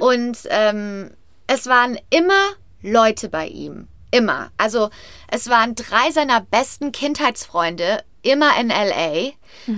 Und 0.00 0.38
ähm, 0.48 1.10
es 1.46 1.66
waren 1.66 1.98
immer 2.08 2.52
Leute 2.80 3.28
bei 3.28 3.46
ihm. 3.46 3.88
Immer. 4.12 4.52
Also 4.58 4.90
es 5.26 5.48
waren 5.48 5.74
drei 5.74 6.12
seiner 6.12 6.40
besten 6.40 6.92
Kindheitsfreunde 6.92 8.04
immer 8.22 8.58
in 8.60 8.68
LA. 8.68 9.32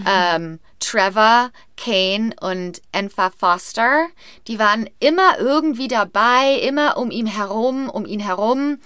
Ähm, 0.07 0.61
Trevor, 0.80 1.51
Kane 1.76 2.35
und 2.41 2.82
Enfa 2.93 3.30
Foster. 3.30 4.09
Die 4.47 4.59
waren 4.59 4.89
immer 5.01 5.39
irgendwie 5.39 5.89
dabei, 5.89 6.61
immer 6.62 6.99
um 6.99 7.11
ihn 7.11 7.26
herum, 7.26 7.89
um 7.89 8.05
ihn 8.05 8.20
herum. 8.20 8.78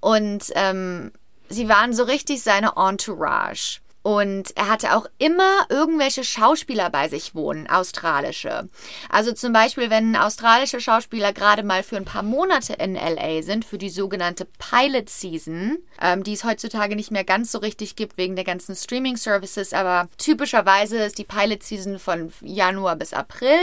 Und 0.00 0.44
ähm, 0.54 1.12
sie 1.48 1.68
waren 1.68 1.92
so 1.92 2.04
richtig 2.04 2.42
seine 2.42 2.72
Entourage. 2.76 3.80
Und 4.08 4.56
er 4.56 4.70
hatte 4.70 4.96
auch 4.96 5.04
immer 5.18 5.66
irgendwelche 5.68 6.24
Schauspieler 6.24 6.88
bei 6.88 7.08
sich 7.08 7.34
wohnen, 7.34 7.68
australische. 7.68 8.70
Also 9.10 9.32
zum 9.32 9.52
Beispiel, 9.52 9.90
wenn 9.90 10.16
australische 10.16 10.80
Schauspieler 10.80 11.34
gerade 11.34 11.62
mal 11.62 11.82
für 11.82 11.98
ein 11.98 12.06
paar 12.06 12.22
Monate 12.22 12.72
in 12.72 12.94
LA 12.94 13.42
sind, 13.42 13.66
für 13.66 13.76
die 13.76 13.90
sogenannte 13.90 14.46
Pilot 14.46 15.10
Season, 15.10 15.76
ähm, 16.00 16.22
die 16.22 16.32
es 16.32 16.44
heutzutage 16.44 16.96
nicht 16.96 17.10
mehr 17.10 17.24
ganz 17.24 17.52
so 17.52 17.58
richtig 17.58 17.96
gibt 17.96 18.16
wegen 18.16 18.34
der 18.34 18.46
ganzen 18.46 18.74
Streaming-Services, 18.74 19.74
aber 19.74 20.08
typischerweise 20.16 20.96
ist 21.04 21.18
die 21.18 21.24
Pilot 21.24 21.62
Season 21.62 21.98
von 21.98 22.32
Januar 22.40 22.96
bis 22.96 23.12
April. 23.12 23.58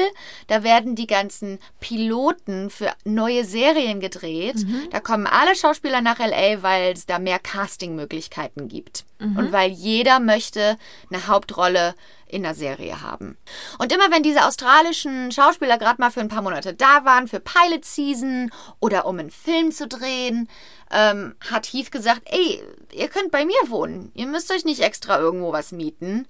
Da 0.45 0.61
werden 0.61 0.93
die 0.93 1.07
ganzen 1.07 1.57
Piloten 1.79 2.69
für 2.69 2.91
neue 3.03 3.45
Serien 3.45 3.99
gedreht. 3.99 4.57
Da 4.91 4.99
kommen 4.99 5.25
alle 5.25 5.55
Schauspieler 5.55 6.01
nach 6.01 6.19
LA, 6.19 6.61
weil 6.61 6.93
es 6.93 7.07
da 7.07 7.17
mehr 7.17 7.39
Casting-Möglichkeiten 7.39 8.67
gibt. 8.67 9.05
Und 9.19 9.51
weil 9.51 9.71
jeder 9.71 10.19
möchte 10.19 10.77
eine 11.09 11.27
Hauptrolle 11.27 11.95
in 12.27 12.45
einer 12.45 12.55
Serie 12.55 13.01
haben. 13.01 13.37
Und 13.77 13.93
immer 13.93 14.11
wenn 14.11 14.23
diese 14.23 14.45
australischen 14.45 15.31
Schauspieler 15.31 15.77
gerade 15.77 16.01
mal 16.01 16.11
für 16.11 16.19
ein 16.19 16.27
paar 16.27 16.41
Monate 16.41 16.73
da 16.73 17.05
waren, 17.05 17.27
für 17.27 17.39
Pilot 17.39 17.85
Season 17.85 18.51
oder 18.79 19.05
um 19.05 19.19
einen 19.19 19.31
Film 19.31 19.71
zu 19.71 19.87
drehen, 19.87 20.49
ähm, 20.91 21.35
hat 21.49 21.67
Heath 21.67 21.91
gesagt, 21.91 22.23
ey, 22.25 22.61
ihr 22.91 23.07
könnt 23.07 23.31
bei 23.31 23.45
mir 23.45 23.55
wohnen. 23.67 24.11
Ihr 24.15 24.27
müsst 24.27 24.51
euch 24.51 24.65
nicht 24.65 24.81
extra 24.81 25.19
irgendwo 25.19 25.51
was 25.53 25.71
mieten. 25.71 26.27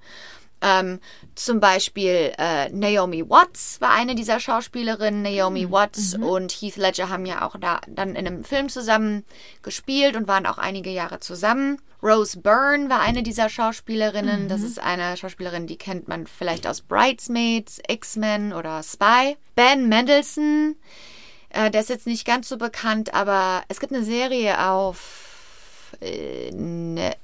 Ähm, 0.66 0.99
zum 1.36 1.59
Beispiel 1.59 2.34
äh, 2.39 2.70
Naomi 2.70 3.30
Watts 3.30 3.80
war 3.82 3.91
eine 3.91 4.16
dieser 4.16 4.39
Schauspielerinnen. 4.39 5.22
Naomi 5.22 5.70
Watts 5.70 6.16
und 6.16 6.51
Heath 6.51 6.78
Ledger 6.78 7.09
haben 7.09 7.28
ja 7.28 7.45
auch 7.45 7.55
da 7.59 7.82
dann 7.88 8.16
in 8.16 8.26
einem 8.26 8.43
Film 8.43 8.70
zusammen 8.70 9.24
gespielt 9.61 10.16
und 10.16 10.28
waren 10.28 10.47
auch 10.47 10.57
einige 10.57 10.89
Jahre 10.89 11.20
zusammen. 11.20 11.80
Rose 12.01 12.39
Byrne 12.39 12.89
war 12.89 13.01
eine 13.01 13.22
dieser 13.22 13.47
Schauspielerinnen. 13.47 14.47
Das 14.47 14.61
ist 14.61 14.80
eine 14.80 15.16
Schauspielerin, 15.18 15.68
die 15.68 15.78
kennt 15.78 16.07
man 16.07 16.26
vielleicht 16.26 16.66
aus 16.66 16.82
Bridesmaids, 16.82 17.80
X-Men 17.88 18.51
oder 18.51 18.82
Spy. 18.82 19.38
Ben 19.53 19.88
Mendelssohn, 19.88 20.78
äh, 21.49 21.70
der 21.70 21.82
ist 21.82 21.89
jetzt 21.89 22.07
nicht 22.07 22.26
ganz 22.26 22.49
so 22.49 22.57
bekannt, 22.57 23.13
aber 23.13 23.63
es 23.68 23.80
gibt 23.80 23.93
eine 23.93 24.03
Serie 24.03 24.68
auf 24.68 25.95
äh, 26.01 26.49
ne, 26.51 27.16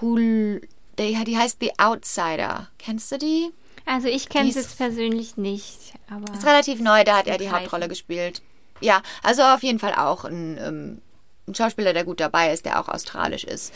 Hul, 0.00 0.62
die, 0.98 1.24
die 1.24 1.36
heißt 1.36 1.58
The 1.60 1.72
Outsider. 1.78 2.68
Kennst 2.78 3.12
du 3.12 3.18
die? 3.18 3.50
Also 3.86 4.08
ich 4.08 4.28
kenne 4.28 4.48
es 4.48 4.54
jetzt 4.54 4.78
persönlich 4.78 5.36
nicht, 5.36 5.92
aber 6.10 6.32
Ist 6.32 6.46
relativ 6.46 6.80
neu, 6.80 7.04
da 7.04 7.18
hat 7.18 7.26
er 7.26 7.38
die 7.38 7.50
heißen. 7.50 7.60
Hauptrolle 7.60 7.88
gespielt. 7.88 8.42
Ja, 8.80 9.02
also 9.22 9.42
auf 9.42 9.62
jeden 9.62 9.78
Fall 9.78 9.94
auch 9.94 10.24
ein, 10.24 10.58
ähm, 10.58 11.02
ein 11.46 11.54
Schauspieler, 11.54 11.92
der 11.92 12.04
gut 12.04 12.20
dabei 12.20 12.52
ist, 12.52 12.64
der 12.64 12.80
auch 12.80 12.88
australisch 12.88 13.44
ist. 13.44 13.74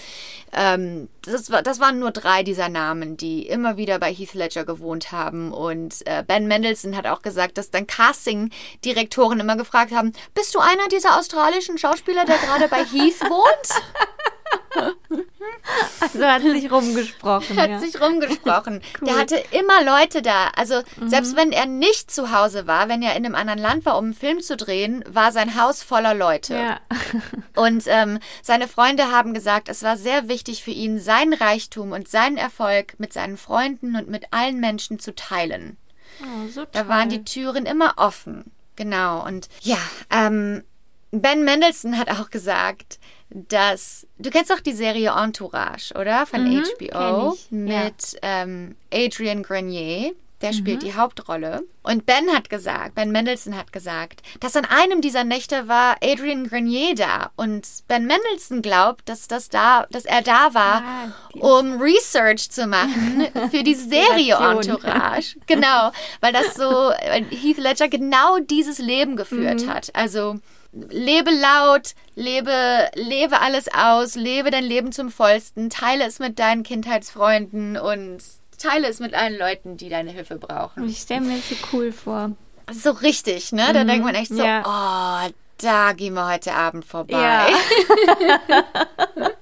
Ähm, 0.52 1.08
das, 1.22 1.44
das 1.46 1.80
waren 1.80 1.98
nur 1.98 2.10
drei 2.10 2.42
dieser 2.42 2.70
Namen, 2.70 3.18
die 3.18 3.46
immer 3.46 3.76
wieder 3.76 3.98
bei 3.98 4.12
Heath 4.12 4.32
Ledger 4.32 4.64
gewohnt 4.64 5.12
haben. 5.12 5.52
Und 5.52 6.06
äh, 6.06 6.24
Ben 6.26 6.46
Mendelssohn 6.48 6.96
hat 6.96 7.06
auch 7.06 7.20
gesagt, 7.20 7.58
dass 7.58 7.70
dann 7.70 7.86
Casting-Direktoren 7.86 9.40
immer 9.40 9.56
gefragt 9.56 9.92
haben, 9.92 10.14
bist 10.34 10.54
du 10.54 10.60
einer 10.60 10.88
dieser 10.90 11.18
australischen 11.18 11.76
Schauspieler, 11.76 12.24
der 12.24 12.38
gerade 12.38 12.68
bei 12.68 12.84
Heath 12.84 13.20
wohnt? 13.20 13.82
so 16.12 16.24
hat 16.24 16.42
sich 16.42 16.70
rumgesprochen. 16.70 17.56
hat 17.56 17.70
ja. 17.70 17.78
sich 17.78 18.00
rumgesprochen. 18.00 18.80
Der 19.00 19.14
Cool. 19.14 19.20
hatte 19.20 19.42
immer 19.50 19.84
Leute 19.84 20.22
da. 20.22 20.48
Also 20.56 20.82
selbst 21.06 21.36
wenn 21.36 21.52
er 21.52 21.66
nicht 21.66 22.10
zu 22.10 22.30
Hause 22.32 22.66
war, 22.66 22.88
wenn 22.88 23.02
er 23.02 23.16
in 23.16 23.24
einem 23.24 23.34
anderen 23.34 23.60
Land 23.60 23.86
war, 23.86 23.98
um 23.98 24.06
einen 24.06 24.14
Film 24.14 24.40
zu 24.40 24.56
drehen, 24.56 25.04
war 25.08 25.32
sein 25.32 25.60
Haus 25.60 25.82
voller 25.82 26.14
Leute. 26.14 26.54
ja. 26.54 26.80
Und 27.54 27.84
ähm, 27.86 28.20
seine 28.42 28.68
Freunde 28.68 29.10
haben 29.10 29.34
gesagt, 29.34 29.68
es 29.68 29.82
war 29.82 29.96
sehr 29.96 30.28
wichtig 30.28 30.62
für 30.62 30.70
ihn, 30.70 31.00
seinen 31.00 31.32
Reichtum 31.32 31.90
und 31.92 32.08
seinen 32.08 32.36
Erfolg 32.36 32.94
mit 32.98 33.12
seinen 33.12 33.36
Freunden 33.36 33.96
und 33.96 34.08
mit 34.08 34.32
allen 34.32 34.60
Menschen 34.60 35.00
zu 35.00 35.14
teilen. 35.14 35.76
Oh, 36.22 36.48
so 36.48 36.64
Da 36.70 36.86
waren 36.88 37.08
die 37.08 37.24
Türen 37.24 37.66
immer 37.66 37.94
offen. 37.96 38.44
Genau. 38.76 39.24
Und 39.26 39.48
ja, 39.62 39.78
ähm, 40.10 40.62
Ben 41.10 41.42
Mendelssohn 41.44 41.98
hat 41.98 42.10
auch 42.10 42.30
gesagt, 42.30 42.98
dass 43.30 44.06
du 44.18 44.30
kennst 44.30 44.50
doch 44.50 44.60
die 44.60 44.72
Serie 44.72 45.10
Entourage, 45.16 45.92
oder? 45.94 46.26
Von 46.26 46.44
Mhm, 46.44 46.64
HBO 46.64 47.34
ich, 47.34 47.50
ja. 47.50 47.56
mit 47.84 48.16
ähm, 48.22 48.76
Adrian 48.92 49.42
Grenier. 49.42 50.12
Der 50.40 50.52
spielt 50.52 50.84
die 50.84 50.94
Hauptrolle. 50.94 51.64
Und 51.82 52.06
Ben 52.06 52.30
hat 52.32 52.48
gesagt, 52.48 52.94
Ben 52.94 53.10
Mendelssohn 53.10 53.56
hat 53.58 53.72
gesagt, 53.72 54.22
dass 54.38 54.54
an 54.54 54.64
einem 54.66 55.00
dieser 55.00 55.24
Nächte 55.24 55.66
war 55.66 55.96
Adrian 56.00 56.46
Grenier 56.46 56.94
da. 56.94 57.32
Und 57.34 57.66
Ben 57.88 58.06
Mendelssohn 58.06 58.62
glaubt, 58.62 59.08
dass 59.08 59.26
das 59.26 59.48
da, 59.48 59.88
dass 59.90 60.04
er 60.04 60.22
da 60.22 60.54
war, 60.54 60.82
Ah, 60.86 61.12
um 61.40 61.82
Research 61.82 62.52
zu 62.52 62.68
machen 62.68 63.26
für 63.50 63.64
die 63.64 63.74
Serie. 63.90 64.36
Entourage. 64.36 65.34
Genau, 65.48 65.90
weil 66.20 66.32
das 66.32 66.54
so, 66.54 66.70
weil 66.70 67.24
Heath 67.30 67.58
Ledger 67.58 67.88
genau 67.88 68.38
dieses 68.38 68.78
Leben 68.78 69.16
geführt 69.16 69.62
Mhm. 69.66 69.74
hat. 69.74 69.90
Also 69.96 70.38
lebe 70.72 71.30
laut, 71.30 71.94
lebe, 72.14 72.88
lebe 72.94 73.40
alles 73.40 73.66
aus, 73.72 74.14
lebe 74.14 74.50
dein 74.50 74.64
Leben 74.64 74.92
zum 74.92 75.10
vollsten, 75.10 75.70
teile 75.70 76.04
es 76.04 76.18
mit 76.18 76.38
deinen 76.38 76.62
Kindheitsfreunden 76.62 77.76
und 77.76 78.18
teile 78.58 78.88
es 78.88 79.00
mit 79.00 79.14
allen 79.14 79.38
Leuten, 79.38 79.76
die 79.76 79.88
deine 79.88 80.10
Hilfe 80.10 80.36
brauchen. 80.36 80.88
Ich 80.88 80.98
stelle 80.98 81.22
mir 81.22 81.36
das 81.36 81.48
so 81.48 81.54
cool 81.72 81.92
vor. 81.92 82.32
So 82.72 82.90
richtig, 82.90 83.52
ne? 83.52 83.72
Da 83.72 83.84
denkt 83.84 84.04
man 84.04 84.14
echt 84.14 84.28
so, 84.28 84.34
Mhm. 84.34 84.44
Ja. 84.44 85.24
oh, 85.26 85.32
da 85.58 85.92
gehen 85.94 86.14
wir 86.14 86.28
heute 86.28 86.52
Abend 86.54 86.84
vorbei. 86.84 87.18
Ja. 87.18 87.48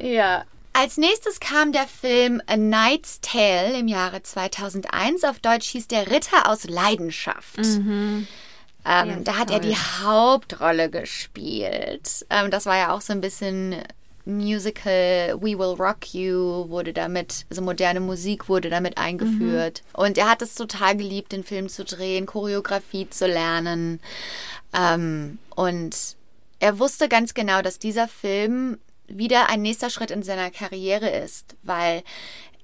Ja. 0.00 0.44
Als 0.74 0.96
nächstes 0.96 1.38
kam 1.38 1.72
der 1.72 1.86
Film 1.86 2.40
A 2.46 2.54
Knight's 2.54 3.20
Tale 3.20 3.78
im 3.78 3.88
Jahre 3.88 4.22
2001. 4.22 5.22
Auf 5.24 5.38
Deutsch 5.40 5.68
hieß 5.68 5.86
der 5.88 6.10
Ritter 6.10 6.48
aus 6.48 6.64
Leidenschaft. 6.64 7.58
Ähm, 8.84 9.08
Ja, 9.08 9.16
da 9.20 9.38
hat 9.38 9.50
er 9.50 9.60
toll. 9.60 9.70
die 9.70 9.76
Hauptrolle 9.76 10.90
gespielt. 10.90 12.26
Ähm, 12.30 12.50
das 12.50 12.66
war 12.66 12.76
ja 12.76 12.92
auch 12.92 13.00
so 13.00 13.12
ein 13.12 13.20
bisschen 13.20 13.76
Musical 14.24 15.36
We 15.40 15.58
Will 15.58 15.74
Rock 15.78 16.14
You 16.14 16.68
wurde 16.68 16.92
damit, 16.92 17.44
also 17.50 17.60
moderne 17.62 18.00
Musik 18.00 18.48
wurde 18.48 18.70
damit 18.70 18.96
eingeführt. 18.98 19.82
Und 19.92 20.16
er 20.18 20.30
hat 20.30 20.42
es 20.42 20.54
total 20.54 20.96
geliebt, 20.96 21.32
den 21.32 21.42
Film 21.44 21.68
zu 21.68 21.84
drehen, 21.84 22.26
Choreografie 22.26 23.08
zu 23.10 23.26
lernen. 23.26 24.00
Ähm, 24.72 25.38
und 25.56 25.96
er 26.60 26.78
wusste 26.78 27.08
ganz 27.08 27.34
genau, 27.34 27.62
dass 27.62 27.78
dieser 27.80 28.06
Film 28.06 28.78
wieder 29.08 29.48
ein 29.50 29.62
nächster 29.62 29.90
Schritt 29.90 30.10
in 30.12 30.22
seiner 30.22 30.50
Karriere 30.50 31.10
ist, 31.10 31.56
weil 31.64 32.02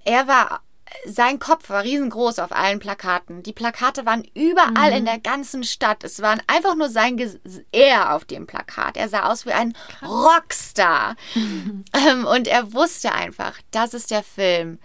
er 0.05 0.29
war, 0.29 0.61
sein 1.07 1.39
Kopf 1.39 1.71
war 1.71 1.85
riesengroß 1.85 2.39
auf 2.39 2.53
allen 2.53 2.79
Plakaten. 2.79 3.43
Die 3.43 3.53
Plakate 3.53 4.07
waren 4.07 4.25
überall 4.35 4.93
in 4.93 5.05
der 5.05 5.19
ganzen 5.19 5.65
Stadt. 5.65 6.05
Es 6.05 6.21
waren 6.23 6.43
einfach 6.47 6.75
nur 6.77 6.89
sein 6.89 7.17
Ges 7.17 7.39
er 7.73 8.15
auf 8.15 8.25
dem 8.25 8.47
Plakat. 8.47 8.97
Er 8.97 9.09
sah 9.09 9.31
aus 9.31 9.47
wie 9.47 9.53
ein 9.53 9.75
Rockstar. 10.03 11.17
ähm, 11.35 12.27
und 12.27 12.49
er 12.49 12.73
wusste 12.73 13.13
einfach, 13.13 13.59
das 13.71 13.95
ist 13.95 14.11
der 14.11 14.23
Film, 14.23 14.79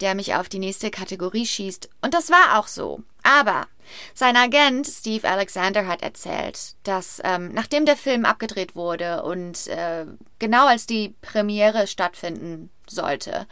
der 0.00 0.14
mich 0.14 0.34
auf 0.34 0.48
die 0.48 0.58
nächste 0.58 0.90
Kategorie 0.90 1.46
schießt. 1.46 1.88
Und 2.02 2.14
das 2.14 2.30
war 2.30 2.58
auch 2.58 2.66
so. 2.68 3.02
Aber 3.22 3.66
sein 4.14 4.36
Agent 4.36 4.86
Steve 4.86 5.28
Alexander 5.28 5.86
hat 5.86 6.02
erzählt, 6.02 6.74
dass 6.84 7.20
ähm, 7.24 7.52
nachdem 7.52 7.86
der 7.86 7.96
Film 7.96 8.24
abgedreht 8.24 8.76
wurde 8.76 9.22
und 9.22 9.66
äh, 9.66 10.06
genau 10.38 10.66
als 10.66 10.86
die 10.86 11.14
Premiere 11.20 11.86
stattfinden 11.86 12.70
sollte, 12.90 13.46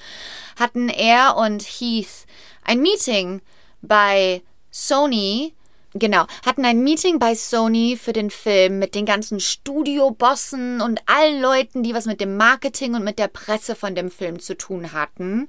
hatten 0.59 0.89
er 0.89 1.37
und 1.37 1.63
Heath 1.63 2.27
ein 2.65 2.81
Meeting 2.81 3.41
bei 3.81 4.43
Sony. 4.71 5.55
Genau, 5.95 6.27
hatten 6.45 6.67
ein 6.67 6.85
Meeting 6.85 7.19
bei 7.19 7.35
Sony 7.35 7.99
für 8.01 8.13
den 8.13 8.31
Film 8.31 8.79
mit 8.79 8.95
den 8.95 9.07
ganzen 9.07 9.41
Studiobossen 9.41 10.83
und 10.83 11.01
allen 11.07 11.41
Leuten, 11.41 11.83
die 11.83 11.95
was 11.95 12.05
mit 12.05 12.21
dem 12.21 12.37
Marketing 12.37 12.95
und 12.95 13.05
mit 13.05 13.19
der 13.19 13.29
Presse 13.29 13.75
von 13.75 13.95
dem 13.95 14.11
Film 14.11 14.39
zu 14.39 14.57
tun 14.57 14.93
hatten. 14.93 15.49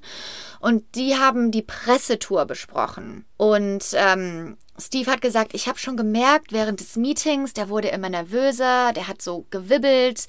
Und 0.61 0.95
die 0.95 1.17
haben 1.17 1.51
die 1.51 1.61
Pressetour 1.61 2.45
besprochen. 2.45 3.25
Und 3.35 3.83
ähm, 3.93 4.57
Steve 4.79 5.11
hat 5.11 5.21
gesagt, 5.21 5.53
ich 5.53 5.67
habe 5.67 5.77
schon 5.77 5.97
gemerkt 5.97 6.53
während 6.53 6.79
des 6.79 6.95
Meetings, 6.95 7.53
der 7.53 7.67
wurde 7.67 7.89
immer 7.89 8.09
nervöser, 8.09 8.93
der 8.93 9.09
hat 9.09 9.21
so 9.21 9.45
gewibbelt, 9.49 10.27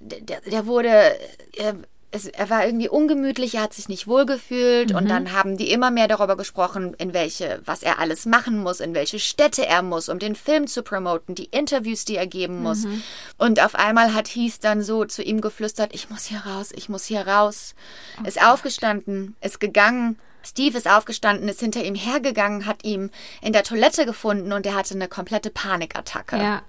der, 0.00 0.40
der 0.40 0.66
wurde, 0.66 1.16
er, 1.56 1.76
es, 2.10 2.26
er 2.26 2.48
war 2.48 2.64
irgendwie 2.64 2.88
ungemütlich, 2.88 3.54
er 3.54 3.62
hat 3.62 3.74
sich 3.74 3.88
nicht 3.88 4.06
wohlgefühlt 4.06 4.94
und 4.94 5.10
dann 5.10 5.32
haben 5.32 5.58
die 5.58 5.70
immer 5.70 5.90
mehr 5.90 6.08
darüber 6.08 6.36
gesprochen, 6.36 6.94
in 6.94 7.12
welche, 7.12 7.60
was 7.64 7.82
er 7.82 7.98
alles 7.98 8.24
machen 8.24 8.62
muss, 8.62 8.80
in 8.80 8.94
welche 8.94 9.18
Städte 9.18 9.66
er 9.66 9.82
muss, 9.82 10.08
um 10.08 10.18
den 10.18 10.34
Film 10.34 10.66
zu 10.66 10.82
promoten, 10.82 11.34
die 11.34 11.46
Interviews, 11.46 12.06
die 12.06 12.16
er 12.16 12.26
geben 12.26 12.62
muss. 12.62 12.86
Und 13.36 13.62
auf 13.62 13.74
einmal 13.74 14.14
hat 14.14 14.28
Heath 14.28 14.64
dann 14.64 14.82
so 14.82 15.04
zu 15.04 15.22
ihm 15.22 15.42
geflüstert, 15.42 15.94
ich 15.94 16.08
muss 16.08 16.24
hier 16.24 16.40
raus, 16.40 16.70
ich 16.74 16.88
muss 16.88 17.04
hier 17.04 17.26
raus. 17.26 17.74
ist 18.24 18.42
aufgestanden, 18.42 19.36
ist 19.42 19.60
gegangen. 19.60 20.18
Steve 20.42 20.78
ist 20.78 20.88
aufgestanden, 20.88 21.48
ist 21.48 21.60
hinter 21.60 21.84
ihm 21.84 21.94
hergegangen, 21.94 22.64
hat 22.64 22.84
ihn 22.84 23.10
in 23.42 23.52
der 23.52 23.64
Toilette 23.64 24.06
gefunden 24.06 24.52
und 24.52 24.64
er 24.64 24.76
hatte 24.76 24.94
eine 24.94 25.08
komplette 25.08 25.50
Panikattacke. 25.50 26.36
Ja. 26.38 26.62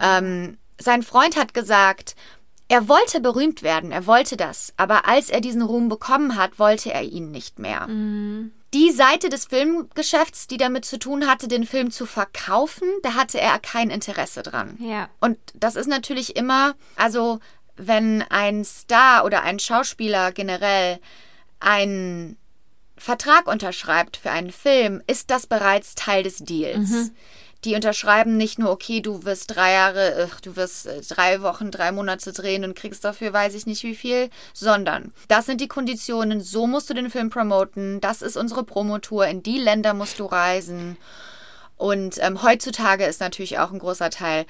Ähm, 0.00 0.58
sein 0.78 1.02
Freund 1.02 1.36
hat 1.36 1.52
gesagt, 1.52 2.14
er 2.70 2.88
wollte 2.88 3.20
berühmt 3.20 3.64
werden, 3.64 3.90
er 3.90 4.06
wollte 4.06 4.36
das, 4.36 4.72
aber 4.76 5.08
als 5.08 5.28
er 5.28 5.40
diesen 5.40 5.60
Ruhm 5.60 5.88
bekommen 5.88 6.36
hat, 6.36 6.60
wollte 6.60 6.92
er 6.92 7.02
ihn 7.02 7.32
nicht 7.32 7.58
mehr. 7.58 7.88
Die 8.72 8.92
Seite 8.92 9.28
des 9.28 9.46
Filmgeschäfts, 9.46 10.46
die 10.46 10.56
damit 10.56 10.84
zu 10.84 10.96
tun 11.00 11.26
hatte, 11.26 11.48
den 11.48 11.66
Film 11.66 11.90
zu 11.90 12.06
verkaufen, 12.06 12.86
da 13.02 13.14
hatte 13.14 13.40
er 13.40 13.58
kein 13.58 13.90
Interesse 13.90 14.44
dran. 14.44 14.78
Ja. 14.78 15.08
Und 15.18 15.36
das 15.54 15.74
ist 15.74 15.88
natürlich 15.88 16.36
immer, 16.36 16.76
also 16.94 17.40
wenn 17.74 18.22
ein 18.30 18.64
Star 18.64 19.24
oder 19.24 19.42
ein 19.42 19.58
Schauspieler 19.58 20.30
generell 20.30 21.00
einen 21.58 22.36
Vertrag 22.96 23.48
unterschreibt 23.48 24.16
für 24.16 24.30
einen 24.30 24.52
Film, 24.52 25.02
ist 25.08 25.30
das 25.32 25.48
bereits 25.48 25.96
Teil 25.96 26.22
des 26.22 26.36
Deals. 26.38 27.10
Die 27.64 27.74
unterschreiben 27.74 28.36
nicht 28.36 28.58
nur, 28.58 28.70
okay, 28.70 29.00
du 29.02 29.24
wirst 29.24 29.54
drei 29.54 29.72
Jahre, 29.72 30.28
ach, 30.30 30.40
du 30.40 30.56
wirst 30.56 30.86
äh, 30.86 31.02
drei 31.02 31.42
Wochen, 31.42 31.70
drei 31.70 31.92
Monate 31.92 32.32
drehen 32.32 32.64
und 32.64 32.74
kriegst 32.74 33.04
dafür 33.04 33.32
weiß 33.32 33.54
ich 33.54 33.66
nicht 33.66 33.82
wie 33.82 33.94
viel, 33.94 34.30
sondern 34.54 35.12
das 35.28 35.46
sind 35.46 35.60
die 35.60 35.68
Konditionen, 35.68 36.40
so 36.40 36.66
musst 36.66 36.88
du 36.88 36.94
den 36.94 37.10
Film 37.10 37.28
promoten, 37.28 38.00
das 38.00 38.22
ist 38.22 38.36
unsere 38.36 38.64
Promotour, 38.64 39.26
in 39.26 39.42
die 39.42 39.58
Länder 39.58 39.92
musst 39.92 40.18
du 40.18 40.24
reisen. 40.24 40.96
Und 41.76 42.16
ähm, 42.20 42.42
heutzutage 42.42 43.04
ist 43.04 43.20
natürlich 43.20 43.58
auch 43.58 43.72
ein 43.72 43.78
großer 43.78 44.10
Teil, 44.10 44.46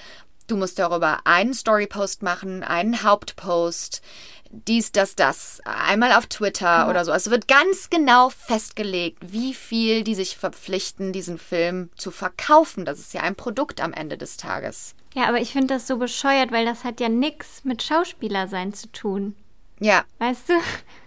du 0.47 0.57
musst 0.57 0.79
darüber 0.79 1.21
einen 1.25 1.55
Storypost 1.55 2.23
machen, 2.23 2.63
einen 2.63 3.03
Hauptpost. 3.03 4.03
Dies, 4.51 4.93
das, 4.93 5.15
das. 5.15 5.61
Einmal 5.65 6.13
auf 6.13 6.27
Twitter 6.27 6.89
oder 6.91 7.05
so. 7.05 7.13
Also 7.13 7.31
wird 7.31 7.47
ganz 7.49 7.89
genau 7.89 8.31
festgelegt, 8.31 9.19
wie 9.33 9.55
viel 9.55 10.03
die 10.05 10.15
sich 10.15 10.37
verpflichten, 10.37 11.13
diesen 11.13 11.39
Film 11.39 11.91
zu 11.97 12.11
verkaufen. 12.11 12.85
Das 12.85 12.99
ist 12.99 13.15
ja 13.15 13.21
ein 13.23 13.37
Produkt 13.37 13.81
am 13.81 13.93
Ende 13.93 14.19
des 14.19 14.37
Tages. 14.37 14.95
Ja, 15.15 15.29
aber 15.29 15.41
ich 15.41 15.53
finde 15.53 15.75
das 15.75 15.87
so 15.87 15.97
bescheuert, 15.99 16.53
weil 16.53 16.65
das 16.65 16.85
hat 16.85 17.01
ja 17.01 17.09
nichts 17.09 17.65
mit 17.65 17.83
Schauspieler 17.83 18.49
sein 18.49 18.73
zu 18.75 18.91
tun. 18.93 19.35
Ja. 19.81 20.05
Weißt 20.19 20.49
du? 20.49 20.53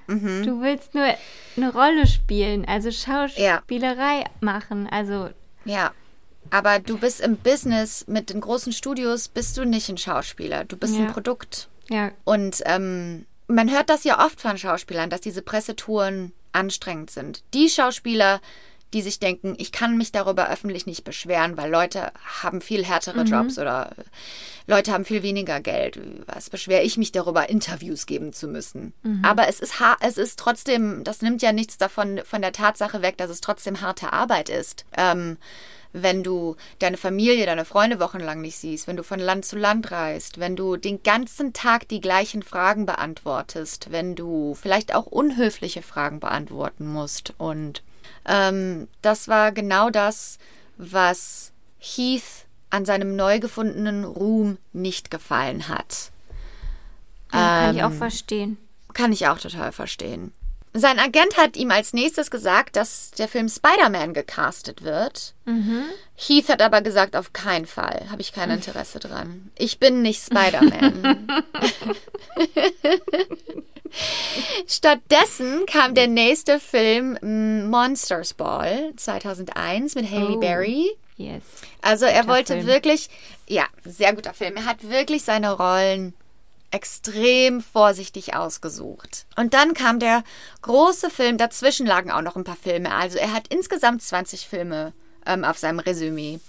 Du 0.08 0.62
willst 0.62 0.96
nur 0.96 1.06
eine 1.56 1.72
Rolle 1.72 2.08
spielen, 2.08 2.66
also 2.66 2.92
Schauspielerei 2.92 4.26
machen. 4.42 4.88
Also 4.90 5.30
Ja. 5.66 5.92
Aber 6.50 6.80
du 6.80 6.98
bist 6.98 7.22
im 7.22 7.38
Business 7.38 8.06
mit 8.08 8.30
den 8.30 8.42
großen 8.42 8.74
Studios, 8.74 9.28
bist 9.30 9.56
du 9.58 9.66
nicht 9.66 9.88
ein 9.90 9.98
Schauspieler. 9.98 10.66
Du 10.66 10.76
bist 10.76 10.96
Ja. 10.96 11.02
ein 11.06 11.14
Produkt. 11.14 11.70
ja, 11.90 12.12
Und 12.26 12.62
ähm, 12.66 13.26
man 13.54 13.72
hört 13.72 13.90
das 13.90 14.04
ja 14.04 14.26
oft 14.26 14.42
von 14.42 14.58
Schauspielern, 14.58 15.10
dass 15.10 15.22
diese 15.22 15.42
Pressetouren 15.42 16.34
anstrengend 16.52 17.12
sind. 17.12 17.44
Die 17.54 17.70
Schauspieler, 17.70 18.42
die 18.94 19.02
sich 19.02 19.20
denken, 19.20 19.56
ich 19.58 19.72
kann 19.72 19.98
mich 19.98 20.12
darüber 20.12 20.50
öffentlich 20.50 20.86
nicht 20.86 21.04
beschweren, 21.04 21.58
weil 21.58 21.72
Leute 21.72 22.12
haben 22.42 22.62
viel 22.62 22.86
härtere 22.86 23.24
Jobs 23.24 23.58
oder 23.58 23.92
Leute 24.68 24.92
haben 24.94 25.04
viel 25.04 25.24
weniger 25.24 25.60
Geld. 25.62 26.00
Was 26.28 26.50
beschwere 26.50 26.84
ich 26.84 26.98
mich 26.98 27.12
darüber, 27.12 27.50
Interviews 27.50 28.06
geben 28.06 28.34
zu 28.34 28.48
müssen? 28.48 28.94
Aber 29.24 29.48
es 29.48 29.60
ist, 29.60 29.76
es 30.02 30.18
ist 30.18 30.40
trotzdem, 30.40 31.04
das 31.04 31.22
nimmt 31.22 31.42
ja 31.42 31.52
nichts 31.52 31.78
davon 31.78 32.22
von 32.24 32.42
der 32.42 32.54
Tatsache 32.54 33.02
weg, 33.02 33.18
dass 33.18 33.30
es 33.30 33.42
trotzdem 33.42 33.82
harte 33.82 34.14
Arbeit 34.14 34.50
ist. 34.50 34.86
Ähm, 34.96 35.38
wenn 35.94 36.24
du 36.24 36.56
deine 36.80 36.98
Familie, 36.98 37.46
deine 37.46 37.66
Freunde 37.66 38.00
wochenlang 38.00 38.42
nicht 38.42 38.58
siehst, 38.58 38.88
wenn 38.88 38.98
du 38.98 39.04
von 39.04 39.20
Land 39.20 39.46
zu 39.46 39.56
Land 39.58 39.92
reist, 39.92 40.40
wenn 40.40 40.56
du 40.56 40.76
den 40.76 41.04
ganzen 41.04 41.54
Tag 41.54 41.88
die 41.88 42.02
gleichen 42.02 42.44
Fragen 42.44 42.86
beantwortest, 42.86 43.92
wenn 43.92 44.16
du 44.16 44.56
vielleicht 44.56 44.94
auch 44.96 45.06
unhöfliche 45.06 45.82
Fragen 45.84 46.20
beantworten 46.20 46.88
musst. 46.88 47.34
Und 47.38 47.84
ähm, 48.26 48.88
das 49.02 49.28
war 49.28 49.52
genau 49.52 49.90
das, 49.90 50.40
was 50.78 51.52
Heath 51.80 52.46
an 52.72 52.86
seinem 52.86 53.16
neu 53.16 53.40
gefundenen 53.40 54.04
Ruhm 54.04 54.58
nicht 54.74 55.12
gefallen 55.12 55.68
hat. 55.68 56.12
ja 57.32 57.52
kann 57.52 57.70
ich 57.70 57.84
auch 57.84 57.92
Ähm, 57.92 57.98
verstehen. 57.98 58.58
Kann 58.94 59.12
ich 59.12 59.28
auch 59.28 59.40
total 59.40 59.72
verstehen. 59.72 60.34
Sein 60.76 60.98
Agent 60.98 61.38
hat 61.38 61.56
ihm 61.56 61.70
als 61.70 61.94
nächstes 61.94 62.32
gesagt, 62.32 62.76
dass 62.76 63.12
der 63.12 63.28
Film 63.28 63.48
Spider-Man 63.48 64.14
gecastet 64.14 64.84
wird. 64.84 65.36
Heath 66.16 66.50
hat 66.50 66.62
aber 66.64 66.82
gesagt, 66.82 67.16
auf 67.16 67.32
keinen 67.32 67.68
Fall. 67.68 68.08
Habe 68.10 68.22
ich 68.22 68.34
kein 68.34 68.50
Interesse 68.50 69.00
dran. 69.00 69.52
Ich 69.58 69.78
bin 69.80 70.02
nicht 70.02 70.24
Spider-Man. 70.24 71.28
Stattdessen 74.68 75.66
kam 75.68 75.94
der 75.96 76.08
nächste 76.08 76.60
Film 76.60 77.18
Monsters 77.70 78.34
Ball 78.34 78.94
2001 78.96 79.96
mit 79.96 80.10
Haley 80.10 80.36
Oh. 80.36 80.40
Berry. 80.40 80.90
Yes. 81.18 81.44
Also 81.82 82.06
er 82.06 82.22
Guter 82.22 82.34
wollte 82.34 82.54
Film. 82.56 82.66
wirklich, 82.68 83.10
ja, 83.48 83.66
sehr 83.86 84.14
guter 84.14 84.34
Film. 84.34 84.56
Er 84.58 84.66
hat 84.66 84.90
wirklich 84.90 85.24
seine 85.24 85.52
Rollen 85.56 86.14
extrem 86.74 87.62
vorsichtig 87.62 88.36
ausgesucht. 88.36 89.26
Und 89.36 89.54
dann 89.54 89.74
kam 89.74 90.00
der 90.00 90.24
große 90.64 91.10
Film, 91.10 91.38
dazwischen 91.38 91.86
lagen 91.86 92.12
auch 92.12 92.22
noch 92.22 92.36
ein 92.36 92.44
paar 92.44 92.58
Filme. 92.58 92.94
Also 92.94 93.18
er 93.18 93.32
hat 93.32 93.48
insgesamt 93.50 94.02
20 94.02 94.48
Filme 94.48 94.94
ähm, 95.26 95.44
auf 95.44 95.58
seinem 95.58 95.80
Resümee. 95.80 96.40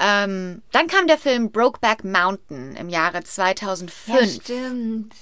Ähm, 0.00 0.62
dann 0.72 0.86
kam 0.86 1.06
der 1.06 1.18
Film 1.18 1.50
Brokeback 1.50 2.02
Mountain 2.02 2.76
im 2.76 2.88
Jahre 2.88 3.22
2005. 3.22 4.08
Ja, 4.08 4.26
stimmt. 4.26 5.14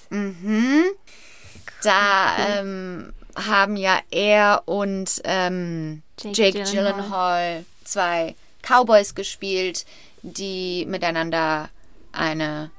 Da 1.83 2.37
ähm, 2.39 3.13
haben 3.35 3.77
ja 3.77 3.99
er 4.11 4.63
und 4.67 5.21
ähm, 5.25 6.03
Jake 6.19 6.37
Jake, 6.37 6.59
Gyllenhaal. 6.63 6.93
Gyllenhaal 6.93 7.65
zwei 7.85 8.35
Cowboys 8.63 9.15
gespielt, 9.15 9.85
die 10.23 10.87
miteinander 10.87 11.69
eine 12.13 12.71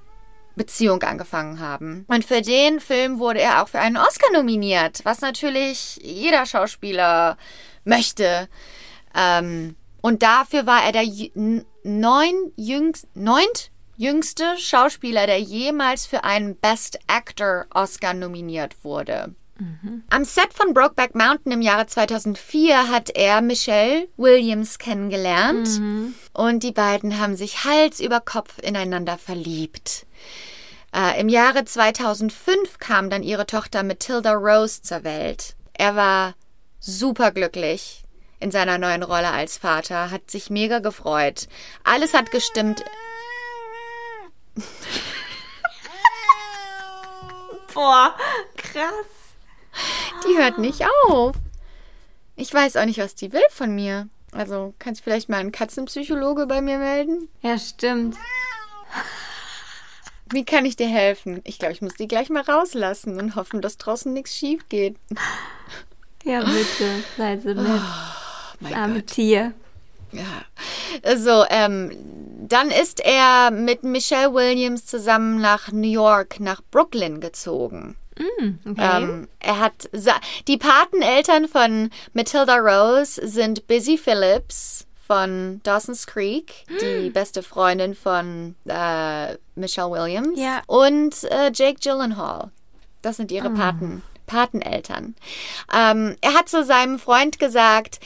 Beziehung 0.57 1.01
angefangen 1.03 1.59
haben. 1.59 2.03
Und 2.07 2.25
für 2.25 2.41
den 2.41 2.79
Film 2.79 3.19
wurde 3.19 3.39
er 3.39 3.63
auch 3.63 3.69
für 3.69 3.79
einen 3.79 3.95
Oscar 3.97 4.31
nominiert, 4.33 4.99
was 5.03 5.21
natürlich 5.21 5.97
jeder 6.03 6.45
Schauspieler 6.45 7.37
möchte. 7.85 8.49
Ähm, 9.15 9.75
und 10.01 10.23
dafür 10.23 10.65
war 10.65 10.83
er 10.83 10.91
der 10.91 11.03
jü- 11.03 11.35
n- 11.35 11.65
neun 11.83 12.51
jüngst, 12.57 13.07
neunt 13.15 13.71
jüngste 13.95 14.57
Schauspieler, 14.57 15.25
der 15.25 15.39
jemals 15.39 16.05
für 16.05 16.23
einen 16.23 16.55
Best 16.55 16.99
Actor 17.07 17.65
Oscar 17.73 18.13
nominiert 18.13 18.83
wurde. 18.83 19.33
Am 20.09 20.23
Set 20.23 20.53
von 20.53 20.73
Brokeback 20.73 21.15
Mountain 21.15 21.51
im 21.51 21.61
Jahre 21.61 21.87
2004 21.87 22.89
hat 22.89 23.09
er 23.15 23.41
Michelle 23.41 24.07
Williams 24.17 24.77
kennengelernt 24.77 25.67
und 26.33 26.63
die 26.63 26.71
beiden 26.71 27.19
haben 27.19 27.35
sich 27.35 27.63
Hals 27.63 27.99
über 27.99 28.19
Kopf 28.19 28.59
ineinander 28.59 29.17
verliebt. 29.17 30.05
Äh, 30.95 31.19
Im 31.19 31.27
Jahre 31.29 31.65
2005 31.65 32.77
kam 32.79 33.09
dann 33.09 33.23
ihre 33.23 33.45
Tochter 33.45 33.83
Matilda 33.83 34.33
Rose 34.33 34.81
zur 34.81 35.03
Welt. 35.03 35.55
Er 35.73 35.95
war 35.95 36.35
superglücklich 36.79 38.03
in 38.39 38.51
seiner 38.51 38.77
neuen 38.77 39.03
Rolle 39.03 39.31
als 39.31 39.57
Vater, 39.57 40.11
hat 40.11 40.29
sich 40.29 40.49
mega 40.49 40.79
gefreut. 40.79 41.47
Alles 41.83 42.13
hat 42.13 42.31
gestimmt. 42.31 42.83
Boah, 47.73 48.15
krass. 48.55 49.16
Die 50.28 50.38
hört 50.38 50.57
nicht 50.57 50.84
auf. 51.07 51.36
Ich 52.36 52.53
weiß 52.53 52.78
auch 52.78 52.86
nicht, 52.86 52.99
was 52.99 53.15
die 53.15 53.34
will 53.34 53.41
von 53.49 53.73
mir. 53.73 54.07
Also, 54.32 54.73
kannst 54.80 55.01
du 55.01 55.03
vielleicht 55.05 55.30
mal 55.30 55.38
einen 55.38 55.51
Katzenpsychologe 55.51 56.45
bei 56.45 56.61
mir 56.61 56.78
melden? 56.78 57.30
Ja, 57.41 57.57
stimmt. 57.57 58.15
Wie 60.32 60.43
kann 60.43 60.65
ich 60.65 60.75
dir 60.75 60.88
helfen? 60.88 61.41
Ich 61.45 61.57
glaube, 61.57 61.73
ich 61.73 61.82
muss 61.82 61.93
die 61.93 62.07
gleich 62.07 62.30
mal 62.30 62.43
rauslassen 62.43 63.19
und 63.19 63.36
hoffen, 63.36 63.61
dass 63.61 63.78
draußen 63.78 64.11
nichts 64.11 64.36
schief 64.36 64.67
geht. 64.69 64.97
Ja, 66.23 66.43
bitte. 66.43 67.03
Sei 67.17 67.38
so 67.38 67.49
nett. 67.49 67.65
das 67.65 67.82
Oh 68.59 68.63
mein 68.63 68.73
arme 68.73 69.05
Tier. 69.05 69.53
Ja. 70.11 71.15
So, 71.15 71.45
ähm, 71.49 71.95
dann 72.47 72.69
ist 72.69 72.99
er 72.99 73.51
mit 73.51 73.84
Michelle 73.84 74.34
Williams 74.34 74.86
zusammen 74.86 75.39
nach 75.39 75.71
New 75.71 75.89
York, 75.89 76.39
nach 76.39 76.61
Brooklyn 76.71 77.21
gezogen. 77.21 77.95
Okay. 78.65 79.03
Ähm, 79.03 79.28
er 79.39 79.59
hat 79.59 79.89
sa- 79.93 80.20
die 80.47 80.57
Pateneltern 80.57 81.47
von 81.47 81.89
Matilda 82.13 82.55
Rose 82.57 83.20
sind 83.28 83.68
Busy 83.68 83.97
Phillips 83.97 84.86
von 85.05 85.61
Dawson's 85.63 86.05
Creek, 86.07 86.65
die 86.82 87.09
beste 87.09 87.41
Freundin 87.43 87.95
von 87.95 88.55
äh, 88.65 89.36
Michelle 89.55 89.89
Williams 89.91 90.38
Ja. 90.39 90.61
und 90.68 91.24
äh, 91.26 91.51
Jake 91.53 91.80
Gyllenhaal. 91.82 92.51
Das 93.01 93.18
sind 93.18 93.32
ihre 93.32 93.49
Paten, 93.51 94.01
Pateneltern. 94.28 95.15
Ähm, 95.73 96.15
er 96.21 96.36
hat 96.36 96.49
zu 96.49 96.63
seinem 96.63 96.99
Freund 96.99 97.39
gesagt, 97.39 97.99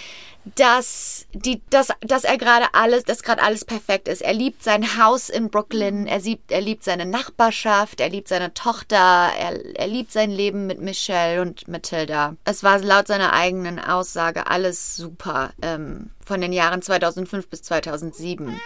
dass 0.56 1.28
die, 1.34 1.62
dass, 1.70 1.90
dass 2.02 2.24
er 2.24 2.38
gerade 2.38 2.74
alles, 2.74 3.04
dass 3.04 3.22
gerade 3.22 3.44
alles 3.44 3.64
perfekt 3.64 4.08
ist. 4.08 4.22
Er 4.22 4.34
liebt 4.34 4.64
sein 4.64 4.98
Haus 4.98 5.30
in 5.30 5.50
Brooklyn, 5.50 6.08
er 6.08 6.20
liebt, 6.20 6.52
er 6.52 6.62
liebt 6.62 6.84
seine 6.84 7.06
Nachbarschaft, 7.06 8.00
er 8.00 8.10
liebt 8.10 8.28
seine 8.28 8.54
Tochter, 8.54 8.96
er, 8.98 9.76
er 9.76 9.88
liebt 9.88 10.12
sein 10.12 10.32
Leben 10.32 10.66
mit 10.66 10.82
Michelle 10.82 11.42
und 11.42 11.68
Matilda. 11.68 12.36
Es 12.44 12.64
war 12.64 12.80
laut 12.80 13.08
seiner 13.08 13.34
eigenen 13.34 13.80
Aussage 13.80 14.48
alles 14.48 14.96
super 14.96 15.52
ähm, 15.62 16.10
von 16.26 16.42
den 16.42 16.54
Jahren 16.54 16.82
2005 16.82 17.48
bis 17.48 17.62
2007. 17.62 18.60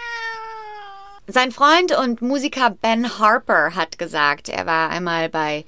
Sein 1.28 1.50
Freund 1.50 1.92
und 1.92 2.22
Musiker 2.22 2.70
Ben 2.70 3.18
Harper 3.18 3.74
hat 3.74 3.98
gesagt, 3.98 4.48
er 4.48 4.64
war 4.64 4.90
einmal 4.90 5.28
bei 5.28 5.64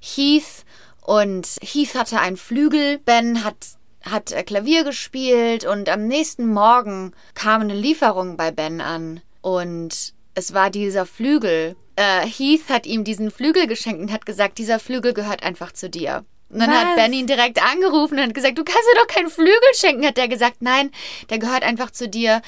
Heath 0.00 0.64
und 1.02 1.46
Heath 1.62 1.94
hatte 1.94 2.20
einen 2.20 2.36
Flügel, 2.36 2.98
Ben 2.98 3.44
hat 3.44 3.56
hat 4.04 4.32
äh, 4.32 4.42
Klavier 4.42 4.84
gespielt 4.84 5.64
und 5.64 5.88
am 5.88 6.06
nächsten 6.06 6.52
Morgen 6.52 7.12
kam 7.34 7.62
eine 7.62 7.74
Lieferung 7.74 8.36
bei 8.36 8.50
Ben 8.50 8.80
an 8.80 9.20
und 9.40 10.14
es 10.34 10.54
war 10.54 10.70
dieser 10.70 11.04
Flügel. 11.04 11.76
Äh, 11.96 12.26
Heath 12.26 12.68
hat 12.68 12.86
ihm 12.86 13.04
diesen 13.04 13.30
Flügel 13.30 13.66
geschenkt 13.66 14.00
und 14.00 14.12
hat 14.12 14.24
gesagt, 14.24 14.58
dieser 14.58 14.78
Flügel 14.78 15.12
gehört 15.12 15.42
einfach 15.42 15.72
zu 15.72 15.90
dir. 15.90 16.24
Und 16.50 16.60
dann 16.60 16.70
hat 16.70 16.88
Was? 16.88 16.96
Ben 16.96 17.12
ihn 17.12 17.26
direkt 17.26 17.62
angerufen 17.62 18.18
und 18.18 18.24
hat 18.24 18.34
gesagt, 18.34 18.56
du 18.56 18.64
kannst 18.64 18.84
mir 18.94 19.00
doch 19.00 19.14
keinen 19.14 19.28
Flügel 19.28 19.74
schenken. 19.74 20.06
Hat 20.06 20.16
er 20.16 20.28
gesagt, 20.28 20.58
nein, 20.60 20.90
der 21.28 21.38
gehört 21.38 21.62
einfach 21.62 21.90
zu 21.90 22.08
dir. 22.08 22.40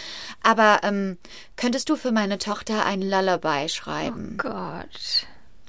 Aber 0.42 0.80
ähm, 0.84 1.18
könntest 1.56 1.90
du 1.90 1.96
für 1.96 2.10
meine 2.10 2.38
Tochter 2.38 2.86
ein 2.86 3.02
Lullaby 3.02 3.68
schreiben? 3.68 4.36
Gott. 4.38 5.26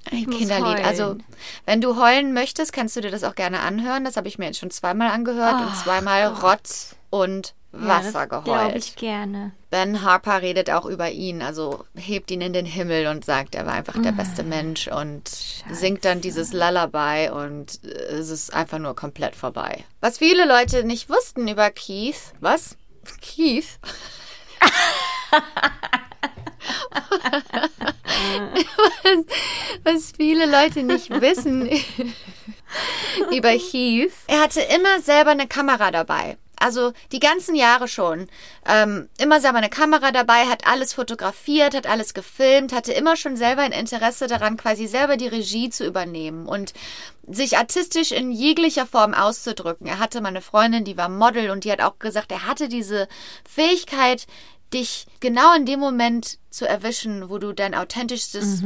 Ein 0.10 0.30
Kinderlied. 0.30 0.84
Also, 0.84 1.18
wenn 1.66 1.82
du 1.82 2.02
heulen 2.02 2.34
möchtest, 2.34 2.74
kannst 2.74 2.96
du 2.96 3.02
dir 3.02 3.12
das 3.12 3.24
auch 3.24 3.36
gerne 3.36 3.60
anhören. 3.60 4.04
Das 4.04 4.18
habe 4.18 4.28
ich 4.28 4.40
mir 4.40 4.46
jetzt 4.46 4.60
schon 4.60 4.72
zweimal 4.72 5.12
angehört 5.12 5.62
und 5.62 5.68
Oh 5.68 5.84
zweimal 5.84 6.34
Gott. 6.34 6.44
Rotz 6.44 6.96
und 7.10 7.54
Wasser 7.72 8.22
ja, 8.22 8.26
das 8.26 8.44
geheult. 8.44 8.46
Glaube 8.46 8.78
ich 8.78 8.96
gerne. 8.96 9.52
Ben 9.70 10.02
Harper 10.02 10.42
redet 10.42 10.70
auch 10.70 10.86
über 10.86 11.10
ihn, 11.10 11.42
also 11.42 11.86
hebt 11.96 12.30
ihn 12.32 12.42
in 12.42 12.52
den 12.52 12.66
Himmel 12.66 13.08
und 13.08 13.24
sagt, 13.24 13.56
er 13.56 13.66
war 13.66 13.74
einfach 13.74 14.02
der 14.02 14.12
beste 14.12 14.44
Mensch 14.44 14.90
und 14.90 15.30
singt 15.72 16.04
dann 16.04 16.20
dieses 16.20 16.52
Lullaby 16.52 17.30
und 17.30 17.82
äh, 17.86 17.88
es 17.88 18.30
ist 18.30 18.54
einfach 18.54 18.80
nur 18.80 18.96
komplett 18.96 19.36
vorbei. 19.36 19.86
Was 20.02 20.18
viele 20.18 20.46
Leute 20.46 20.84
nicht 20.84 21.10
wussten 21.10 21.48
über 21.48 21.70
Keith, 21.70 22.34
was? 22.42 22.76
Keith? 23.22 23.80
was, 29.04 29.26
was 29.84 30.14
viele 30.16 30.46
Leute 30.46 30.84
nicht 30.84 31.10
wissen 31.10 31.70
über 33.32 33.50
Heath. 33.50 34.14
Er 34.28 34.42
hatte 34.42 34.62
immer 34.62 35.02
selber 35.02 35.32
eine 35.32 35.48
Kamera 35.48 35.92
dabei. 35.92 36.38
Also 36.62 36.94
die 37.12 37.20
ganzen 37.20 37.56
Jahre 37.56 37.88
schon. 37.88 38.28
Ähm, 38.68 39.10
immer 39.18 39.42
selber 39.42 39.58
eine 39.58 39.70
Kamera 39.70 40.12
dabei, 40.12 40.46
hat 40.46 40.68
alles 40.68 40.94
fotografiert, 40.94 41.76
hat 41.76 41.88
alles 41.88 42.14
gefilmt, 42.14 42.72
hatte 42.72 42.94
immer 42.94 43.16
schon 43.16 43.36
selber 43.36 43.64
ein 43.64 43.72
Interesse 43.72 44.28
daran, 44.28 44.58
quasi 44.58 44.86
selber 44.86 45.18
die 45.18 45.28
Regie 45.28 45.72
zu 45.72 45.86
übernehmen 45.86 46.46
und 46.46 46.74
sich 47.28 47.58
artistisch 47.58 48.12
in 48.12 48.32
jeglicher 48.32 48.86
Form 48.86 49.16
auszudrücken. 49.16 49.88
Er 49.88 49.98
hatte 49.98 50.22
meine 50.22 50.42
Freundin, 50.42 50.84
die 50.84 50.98
war 50.98 51.10
Model 51.10 51.50
und 51.50 51.64
die 51.64 51.72
hat 51.72 51.82
auch 51.82 51.98
gesagt, 51.98 52.32
er 52.32 52.46
hatte 52.46 52.70
diese 52.70 53.08
Fähigkeit, 53.44 54.28
dich 54.74 55.06
genau 55.20 55.56
in 55.56 55.66
dem 55.66 55.80
Moment 55.80 56.38
zu 56.50 56.68
erwischen, 56.68 57.30
wo 57.30 57.38
du 57.38 57.54
dein 57.54 57.76
authentischstes 57.76 58.64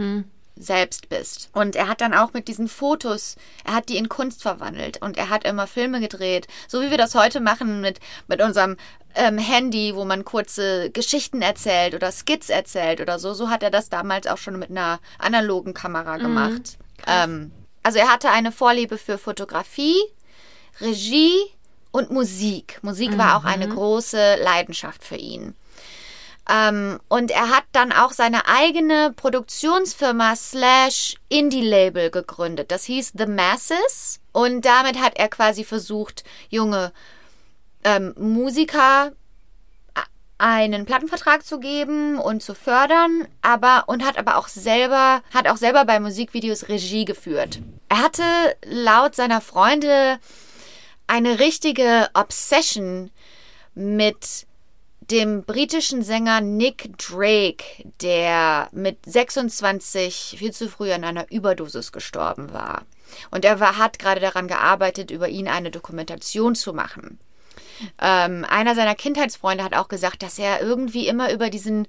selbst 0.57 1.09
bist. 1.09 1.49
Und 1.53 1.75
er 1.75 1.87
hat 1.87 2.01
dann 2.01 2.13
auch 2.13 2.33
mit 2.33 2.47
diesen 2.47 2.67
Fotos, 2.67 3.35
er 3.65 3.75
hat 3.75 3.89
die 3.89 3.97
in 3.97 4.09
Kunst 4.09 4.41
verwandelt 4.41 5.01
und 5.01 5.17
er 5.17 5.29
hat 5.29 5.45
immer 5.45 5.67
Filme 5.67 5.99
gedreht, 5.99 6.47
so 6.67 6.81
wie 6.81 6.89
wir 6.89 6.97
das 6.97 7.15
heute 7.15 7.41
machen 7.41 7.81
mit, 7.81 7.99
mit 8.27 8.41
unserem 8.41 8.77
ähm, 9.15 9.37
Handy, 9.37 9.95
wo 9.95 10.05
man 10.05 10.23
kurze 10.23 10.89
Geschichten 10.91 11.41
erzählt 11.41 11.93
oder 11.93 12.11
Skits 12.11 12.49
erzählt 12.49 13.01
oder 13.01 13.19
so. 13.19 13.33
So 13.33 13.49
hat 13.49 13.63
er 13.63 13.71
das 13.71 13.89
damals 13.89 14.27
auch 14.27 14.37
schon 14.37 14.57
mit 14.57 14.69
einer 14.69 14.99
analogen 15.19 15.73
Kamera 15.73 16.17
gemacht. 16.17 16.77
Ähm, 17.05 17.51
also 17.83 17.99
er 17.99 18.11
hatte 18.11 18.29
eine 18.29 18.51
Vorliebe 18.51 18.97
für 18.97 19.17
Fotografie, 19.17 19.97
Regie 20.79 21.33
und 21.91 22.11
Musik. 22.11 22.79
Musik 22.81 23.17
war 23.17 23.37
auch 23.37 23.45
eine 23.45 23.67
große 23.67 24.35
Leidenschaft 24.41 25.03
für 25.03 25.15
ihn. 25.17 25.53
Ähm, 26.49 26.99
und 27.07 27.31
er 27.31 27.49
hat 27.49 27.63
dann 27.71 27.91
auch 27.91 28.11
seine 28.11 28.47
eigene 28.47 29.11
Produktionsfirma 29.15 30.35
slash 30.35 31.15
Indie-Label 31.29 32.11
gegründet. 32.11 32.71
Das 32.71 32.83
hieß 32.85 33.13
The 33.17 33.25
Masses. 33.25 34.19
Und 34.31 34.63
damit 34.63 35.01
hat 35.01 35.17
er 35.17 35.27
quasi 35.27 35.63
versucht, 35.63 36.23
junge 36.49 36.91
ähm, 37.83 38.13
Musiker 38.17 39.11
a- 39.95 40.03
einen 40.37 40.85
Plattenvertrag 40.85 41.45
zu 41.45 41.59
geben 41.59 42.19
und 42.19 42.43
zu 42.43 42.53
fördern, 42.53 43.27
aber 43.41 43.85
und 43.87 44.05
hat 44.05 44.17
aber 44.17 44.37
auch 44.37 44.47
selber 44.47 45.23
hat 45.33 45.47
auch 45.47 45.57
selber 45.57 45.85
bei 45.85 45.99
Musikvideos 45.99 46.67
Regie 46.67 47.05
geführt. 47.05 47.59
Er 47.89 48.03
hatte 48.03 48.23
laut 48.65 49.15
seiner 49.15 49.39
Freunde 49.41 50.19
eine 51.07 51.39
richtige 51.39 52.09
Obsession 52.13 53.11
mit 53.75 54.45
dem 55.11 55.43
britischen 55.43 56.01
Sänger 56.01 56.41
Nick 56.41 56.97
Drake, 56.97 57.63
der 58.01 58.69
mit 58.71 58.97
26 59.05 60.35
viel 60.37 60.51
zu 60.51 60.69
früh 60.69 60.91
an 60.91 61.03
einer 61.03 61.31
Überdosis 61.31 61.91
gestorben 61.91 62.53
war. 62.53 62.83
Und 63.31 63.45
er 63.45 63.59
war, 63.59 63.77
hat 63.77 63.99
gerade 63.99 64.19
daran 64.19 64.47
gearbeitet, 64.47 65.11
über 65.11 65.29
ihn 65.29 65.47
eine 65.47 65.71
Dokumentation 65.71 66.55
zu 66.55 66.73
machen. 66.73 67.19
Ähm, 68.01 68.45
einer 68.47 68.73
seiner 68.73 68.95
Kindheitsfreunde 68.95 69.63
hat 69.63 69.75
auch 69.75 69.89
gesagt, 69.89 70.23
dass 70.23 70.39
er 70.39 70.61
irgendwie 70.61 71.07
immer 71.07 71.31
über 71.31 71.49
diesen 71.49 71.87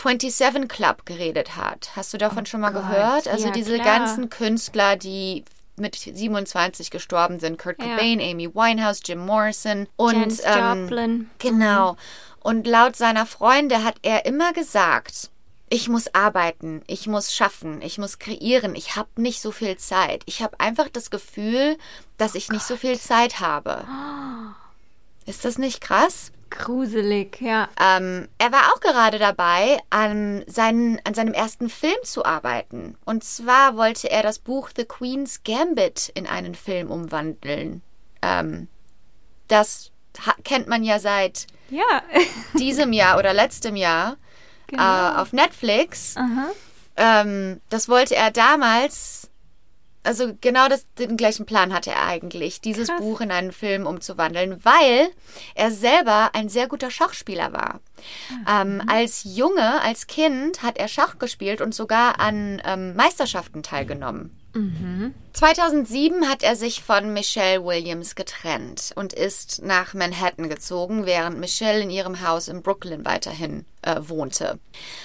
27 0.00 0.68
Club 0.68 1.06
geredet 1.06 1.56
hat. 1.56 1.90
Hast 1.94 2.12
du 2.12 2.18
davon 2.18 2.46
schon 2.46 2.60
mal 2.60 2.72
Gott, 2.72 2.82
gehört? 2.82 3.28
Also 3.28 3.46
ja, 3.46 3.52
diese 3.52 3.74
klar. 3.74 3.98
ganzen 3.98 4.30
Künstler, 4.30 4.96
die 4.96 5.44
mit 5.76 5.94
27 5.94 6.90
gestorben 6.90 7.38
sind. 7.38 7.58
Kurt 7.58 7.80
Ja. 7.80 7.96
Cobain, 7.96 8.20
Amy 8.20 8.52
Winehouse, 8.52 9.00
Jim 9.04 9.24
Morrison 9.24 9.86
und 9.96 10.14
Janis 10.14 10.42
ähm, 10.44 10.80
Joplin. 10.82 11.30
Genau. 11.38 11.96
Und 12.40 12.66
laut 12.66 12.96
seiner 12.96 13.26
Freunde 13.26 13.84
hat 13.84 13.96
er 14.02 14.26
immer 14.26 14.52
gesagt, 14.52 15.30
ich 15.70 15.88
muss 15.88 16.14
arbeiten, 16.14 16.82
ich 16.86 17.06
muss 17.06 17.34
schaffen, 17.34 17.82
ich 17.82 17.98
muss 17.98 18.18
kreieren, 18.18 18.74
ich 18.74 18.96
habe 18.96 19.08
nicht 19.16 19.42
so 19.42 19.52
viel 19.52 19.76
Zeit. 19.76 20.22
Ich 20.26 20.42
habe 20.42 20.58
einfach 20.60 20.88
das 20.88 21.10
Gefühl, 21.10 21.76
dass 22.16 22.34
ich 22.34 22.48
nicht 22.50 22.64
so 22.64 22.76
viel 22.76 22.98
Zeit 22.98 23.40
habe. 23.40 23.84
Ist 25.26 25.44
das 25.44 25.58
nicht 25.58 25.80
krass? 25.80 26.32
Gruselig, 26.50 27.42
ja. 27.42 27.68
Ähm, 27.78 28.28
er 28.38 28.52
war 28.52 28.72
auch 28.72 28.80
gerade 28.80 29.18
dabei, 29.18 29.78
an, 29.90 30.42
seinen, 30.46 30.98
an 31.04 31.12
seinem 31.12 31.34
ersten 31.34 31.68
Film 31.68 31.98
zu 32.02 32.24
arbeiten. 32.24 32.96
Und 33.04 33.22
zwar 33.22 33.76
wollte 33.76 34.10
er 34.10 34.22
das 34.22 34.38
Buch 34.38 34.70
The 34.74 34.86
Queen's 34.86 35.42
Gambit 35.42 36.10
in 36.14 36.26
einen 36.26 36.54
Film 36.54 36.90
umwandeln. 36.90 37.82
Ähm, 38.22 38.68
das 39.48 39.90
kennt 40.44 40.68
man 40.68 40.82
ja 40.84 40.98
seit 40.98 41.46
Ja. 41.70 42.02
diesem 42.58 42.92
Jahr 42.92 43.18
oder 43.18 43.32
letztem 43.32 43.76
Jahr 43.76 44.16
Genau. 44.68 44.82
äh, 44.82 45.16
auf 45.20 45.32
Netflix. 45.32 46.14
Ähm, 46.96 47.60
das 47.70 47.88
wollte 47.88 48.16
er 48.16 48.30
damals, 48.30 49.30
also 50.02 50.32
genau 50.40 50.68
das, 50.68 50.86
den 50.98 51.16
gleichen 51.16 51.46
Plan 51.46 51.72
hatte 51.72 51.90
er 51.90 52.04
eigentlich, 52.06 52.60
dieses 52.60 52.88
Krass. 52.88 53.00
Buch 53.00 53.20
in 53.20 53.30
einen 53.30 53.52
Film 53.52 53.86
umzuwandeln, 53.86 54.64
weil 54.64 55.08
er 55.54 55.70
selber 55.70 56.30
ein 56.34 56.48
sehr 56.48 56.66
guter 56.68 56.90
Schachspieler 56.90 57.52
war. 57.52 57.80
Ähm, 58.48 58.82
als 58.88 59.22
Junge, 59.24 59.80
als 59.82 60.06
Kind 60.06 60.62
hat 60.62 60.76
er 60.78 60.88
Schach 60.88 61.18
gespielt 61.18 61.60
und 61.60 61.74
sogar 61.74 62.20
an 62.20 62.60
ähm, 62.64 62.94
Meisterschaften 62.94 63.62
teilgenommen. 63.62 64.37
2007 65.32 66.28
hat 66.28 66.42
er 66.42 66.56
sich 66.56 66.82
von 66.82 67.12
Michelle 67.12 67.64
Williams 67.64 68.14
getrennt 68.14 68.92
und 68.96 69.12
ist 69.12 69.62
nach 69.62 69.94
Manhattan 69.94 70.48
gezogen, 70.48 71.06
während 71.06 71.38
Michelle 71.38 71.80
in 71.80 71.90
ihrem 71.90 72.26
Haus 72.26 72.48
in 72.48 72.62
Brooklyn 72.62 73.04
weiterhin 73.04 73.64
äh, 73.82 73.96
wohnte. 74.00 74.58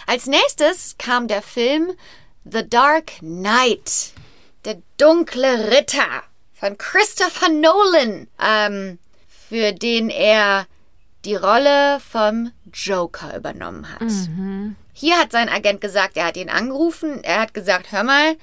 Als 0.08 0.26
nächstes 0.28 0.96
kam 0.98 1.28
der 1.28 1.42
Film 1.42 1.92
The 2.46 2.68
Dark 2.68 3.20
Knight, 3.20 4.14
der 4.66 4.82
dunkle 4.98 5.72
Ritter 5.72 6.24
von 6.54 6.78
Christopher 6.78 7.50
Nolan, 7.50 8.28
ähm, 8.42 9.00
für 9.28 9.74
den 9.74 10.10
er 10.10 10.66
die 11.26 11.36
Rolle 11.36 12.00
vom 12.00 12.52
Joker 12.74 13.36
übernommen 13.38 13.90
hat. 13.94 14.12
Hier 14.94 15.18
hat 15.18 15.32
sein 15.32 15.50
Agent 15.50 15.82
gesagt, 15.82 16.18
er 16.18 16.26
hat 16.26 16.38
ihn 16.38 16.50
angerufen, 16.50 17.24
er 17.24 17.42
hat 17.42 17.54
gesagt, 17.54 17.92
hör 17.92 18.04
mal, 18.04 18.36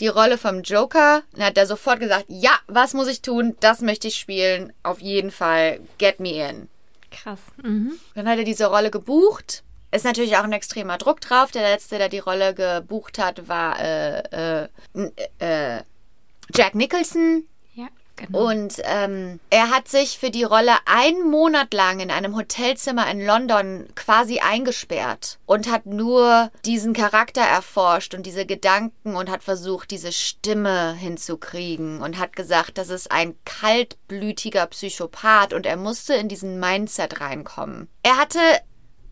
die 0.00 0.08
Rolle 0.08 0.38
vom 0.38 0.62
Joker. 0.62 1.22
Dann 1.32 1.44
hat 1.44 1.58
er 1.58 1.66
sofort 1.66 2.00
gesagt, 2.00 2.24
ja, 2.28 2.52
was 2.66 2.94
muss 2.94 3.08
ich 3.08 3.22
tun? 3.22 3.56
Das 3.60 3.80
möchte 3.80 4.08
ich 4.08 4.16
spielen. 4.16 4.72
Auf 4.82 5.00
jeden 5.00 5.30
Fall, 5.30 5.80
get 5.98 6.20
me 6.20 6.48
in. 6.48 6.68
Krass. 7.10 7.40
Mhm. 7.62 7.92
Dann 8.14 8.28
hat 8.28 8.38
er 8.38 8.44
diese 8.44 8.66
Rolle 8.66 8.90
gebucht. 8.90 9.62
Ist 9.92 10.04
natürlich 10.04 10.36
auch 10.36 10.44
ein 10.44 10.52
extremer 10.52 10.98
Druck 10.98 11.20
drauf. 11.20 11.50
Der 11.50 11.62
letzte, 11.62 11.98
der 11.98 12.08
die 12.08 12.20
Rolle 12.20 12.54
gebucht 12.54 13.18
hat, 13.18 13.48
war 13.48 13.80
äh, 13.80 14.64
äh, 14.64 14.68
äh, 15.38 15.82
Jack 16.54 16.74
Nicholson. 16.74 17.46
Genau. 18.26 18.50
Und 18.50 18.74
ähm, 18.84 19.40
er 19.48 19.70
hat 19.70 19.88
sich 19.88 20.18
für 20.18 20.30
die 20.30 20.44
Rolle 20.44 20.74
einen 20.84 21.30
Monat 21.30 21.72
lang 21.72 22.00
in 22.00 22.10
einem 22.10 22.36
Hotelzimmer 22.36 23.10
in 23.10 23.24
London 23.24 23.88
quasi 23.94 24.40
eingesperrt 24.40 25.38
und 25.46 25.70
hat 25.70 25.86
nur 25.86 26.50
diesen 26.64 26.92
Charakter 26.92 27.40
erforscht 27.42 28.14
und 28.14 28.26
diese 28.26 28.44
Gedanken 28.44 29.16
und 29.16 29.30
hat 29.30 29.42
versucht, 29.42 29.90
diese 29.90 30.12
Stimme 30.12 30.94
hinzukriegen 30.94 32.02
und 32.02 32.18
hat 32.18 32.36
gesagt, 32.36 32.78
das 32.78 32.90
ist 32.90 33.10
ein 33.10 33.34
kaltblütiger 33.44 34.66
Psychopath 34.66 35.52
und 35.52 35.66
er 35.66 35.76
musste 35.76 36.14
in 36.14 36.28
diesen 36.28 36.60
Mindset 36.60 37.20
reinkommen. 37.20 37.88
Er 38.02 38.18
hatte 38.18 38.40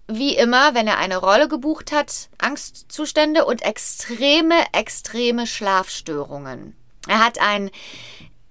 wie 0.08 0.36
immer, 0.36 0.74
wenn 0.74 0.86
er 0.86 0.98
eine 0.98 1.18
Rolle 1.18 1.48
gebucht 1.48 1.92
hat, 1.92 2.30
Angstzustände 2.38 3.44
und 3.44 3.62
extreme, 3.62 4.54
extreme 4.72 5.46
Schlafstörungen. 5.46 6.74
Er 7.06 7.24
hat 7.24 7.38
ein, 7.40 7.70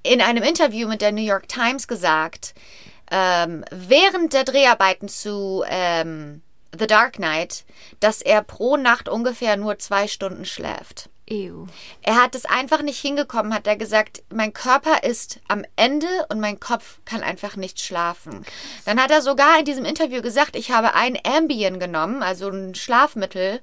in 0.08 0.22
einem 0.22 0.44
Interview 0.44 0.88
mit 0.88 1.02
der 1.02 1.12
New 1.12 1.22
York 1.22 1.48
Times 1.48 1.88
gesagt, 1.88 2.54
ähm, 3.12 3.64
während 3.72 4.34
der 4.34 4.44
Dreharbeiten 4.44 5.08
zu 5.08 5.64
ähm, 5.68 6.42
The 6.78 6.88
Dark 6.88 7.14
Knight, 7.14 7.66
dass 8.00 8.22
er 8.22 8.42
pro 8.44 8.78
Nacht 8.78 9.10
ungefähr 9.10 9.58
nur 9.58 9.80
zwei 9.80 10.08
Stunden 10.08 10.46
schläft. 10.46 11.10
Ew. 11.30 11.68
Er 12.02 12.16
hat 12.16 12.36
es 12.36 12.46
einfach 12.46 12.82
nicht 12.82 13.00
hingekommen, 13.00 13.54
hat 13.54 13.68
er 13.68 13.76
gesagt, 13.76 14.24
mein 14.34 14.54
Körper 14.54 15.04
ist 15.04 15.40
am 15.48 15.64
Ende 15.76 16.08
und 16.30 16.40
mein 16.40 16.60
Kopf 16.60 17.00
kann 17.06 17.22
einfach 17.22 17.56
nicht 17.56 17.82
schlafen. 17.82 18.46
Dann 18.86 19.02
hat 19.02 19.12
er 19.12 19.22
sogar 19.22 19.60
in 19.60 19.66
diesem 19.66 19.86
Interview 19.86 20.22
gesagt, 20.22 20.56
ich 20.56 20.72
habe 20.72 20.94
ein 20.94 21.18
Ambien 21.26 21.80
genommen, 21.80 22.24
also 22.24 22.50
ein 22.50 22.76
Schlafmittel. 22.76 23.62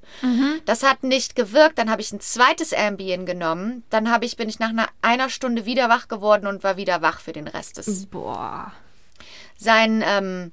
Das 0.66 0.82
hat 0.82 1.02
nicht 1.02 1.36
gewirkt. 1.36 1.78
Dann 1.78 1.90
habe 1.90 2.02
ich 2.02 2.12
ein 2.12 2.20
zweites 2.20 2.72
Ambien 2.72 3.24
genommen. 3.26 3.84
Dann 3.90 4.10
habe 4.10 4.26
ich, 4.26 4.36
bin 4.36 4.48
ich 4.48 4.58
nach 4.58 4.70
einer, 4.70 4.88
einer 5.00 5.30
Stunde 5.30 5.64
wieder 5.64 5.88
wach 5.88 6.08
geworden 6.08 6.46
und 6.46 6.64
war 6.64 6.76
wieder 6.76 7.02
wach 7.02 7.20
für 7.20 7.32
den 7.32 7.48
Rest 7.48 7.78
des 7.78 8.06
Boah. 8.06 8.72
sein 9.56 10.02
ähm, 10.06 10.52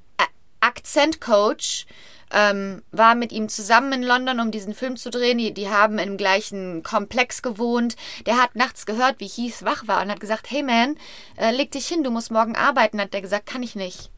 Akzentcoach 0.61 1.85
ähm, 2.33 2.81
war 2.91 3.15
mit 3.15 3.31
ihm 3.31 3.49
zusammen 3.49 3.93
in 3.93 4.03
London, 4.03 4.39
um 4.39 4.51
diesen 4.51 4.73
Film 4.73 4.95
zu 4.95 5.09
drehen. 5.09 5.37
Die, 5.37 5.53
die 5.53 5.69
haben 5.69 5.99
im 5.99 6.17
gleichen 6.17 6.83
Komplex 6.83 7.41
gewohnt. 7.41 7.95
Der 8.25 8.37
hat 8.37 8.55
nachts 8.55 8.85
gehört, 8.85 9.19
wie 9.19 9.27
Heath 9.27 9.63
wach 9.63 9.87
war 9.87 10.01
und 10.01 10.11
hat 10.11 10.19
gesagt, 10.19 10.49
hey 10.49 10.63
man, 10.63 10.97
äh, 11.37 11.51
leg 11.51 11.71
dich 11.71 11.87
hin, 11.87 12.03
du 12.03 12.11
musst 12.11 12.31
morgen 12.31 12.55
arbeiten. 12.55 12.99
Hat 12.99 13.13
der 13.13 13.21
gesagt, 13.21 13.45
kann 13.45 13.63
ich 13.63 13.75
nicht. 13.75 14.09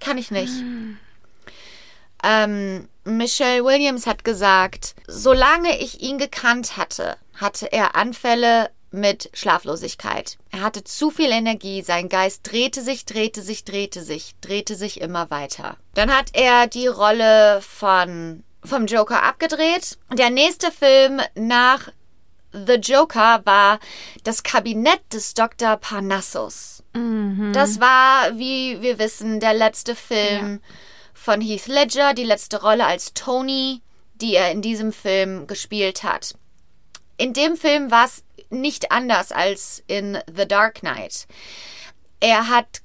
Kann 0.00 0.18
ich 0.18 0.30
nicht. 0.30 0.52
Hm. 0.52 0.98
Ähm, 2.22 2.88
Michelle 3.04 3.64
Williams 3.64 4.06
hat 4.06 4.24
gesagt, 4.24 4.94
solange 5.06 5.78
ich 5.78 6.02
ihn 6.02 6.18
gekannt 6.18 6.76
hatte, 6.76 7.16
hatte 7.34 7.70
er 7.72 7.94
Anfälle 7.94 8.70
mit 8.90 9.30
Schlaflosigkeit. 9.32 10.38
Er 10.50 10.62
hatte 10.62 10.84
zu 10.84 11.10
viel 11.10 11.30
Energie, 11.30 11.82
sein 11.82 12.08
Geist 12.08 12.50
drehte 12.50 12.82
sich, 12.82 13.04
drehte 13.04 13.42
sich, 13.42 13.64
drehte 13.64 14.02
sich, 14.02 14.34
drehte 14.40 14.74
sich 14.74 15.00
immer 15.00 15.30
weiter. 15.30 15.76
Dann 15.94 16.14
hat 16.14 16.30
er 16.32 16.66
die 16.66 16.86
Rolle 16.86 17.60
von 17.60 18.44
vom 18.64 18.86
Joker 18.86 19.22
abgedreht. 19.22 19.98
Der 20.12 20.30
nächste 20.30 20.70
Film 20.70 21.20
nach 21.34 21.90
The 22.52 22.74
Joker 22.74 23.42
war 23.44 23.78
das 24.24 24.42
Kabinett 24.42 25.00
des 25.12 25.34
Dr. 25.34 25.76
Parnassus. 25.76 26.82
Mhm. 26.94 27.52
Das 27.52 27.80
war, 27.80 28.38
wie 28.38 28.80
wir 28.80 28.98
wissen, 28.98 29.40
der 29.40 29.54
letzte 29.54 29.94
Film 29.94 30.60
ja. 30.62 30.74
von 31.12 31.40
Heath 31.40 31.66
Ledger, 31.66 32.14
die 32.14 32.24
letzte 32.24 32.62
Rolle 32.62 32.86
als 32.86 33.12
Tony, 33.14 33.82
die 34.14 34.34
er 34.34 34.50
in 34.50 34.62
diesem 34.62 34.92
Film 34.92 35.46
gespielt 35.46 36.02
hat. 36.02 36.34
In 37.16 37.32
dem 37.32 37.56
Film 37.56 37.90
war 37.90 38.06
es 38.06 38.24
nicht 38.50 38.90
anders 38.92 39.32
als 39.32 39.82
in 39.86 40.18
The 40.34 40.46
Dark 40.46 40.80
Knight. 40.80 41.26
Er 42.20 42.48
hat 42.48 42.82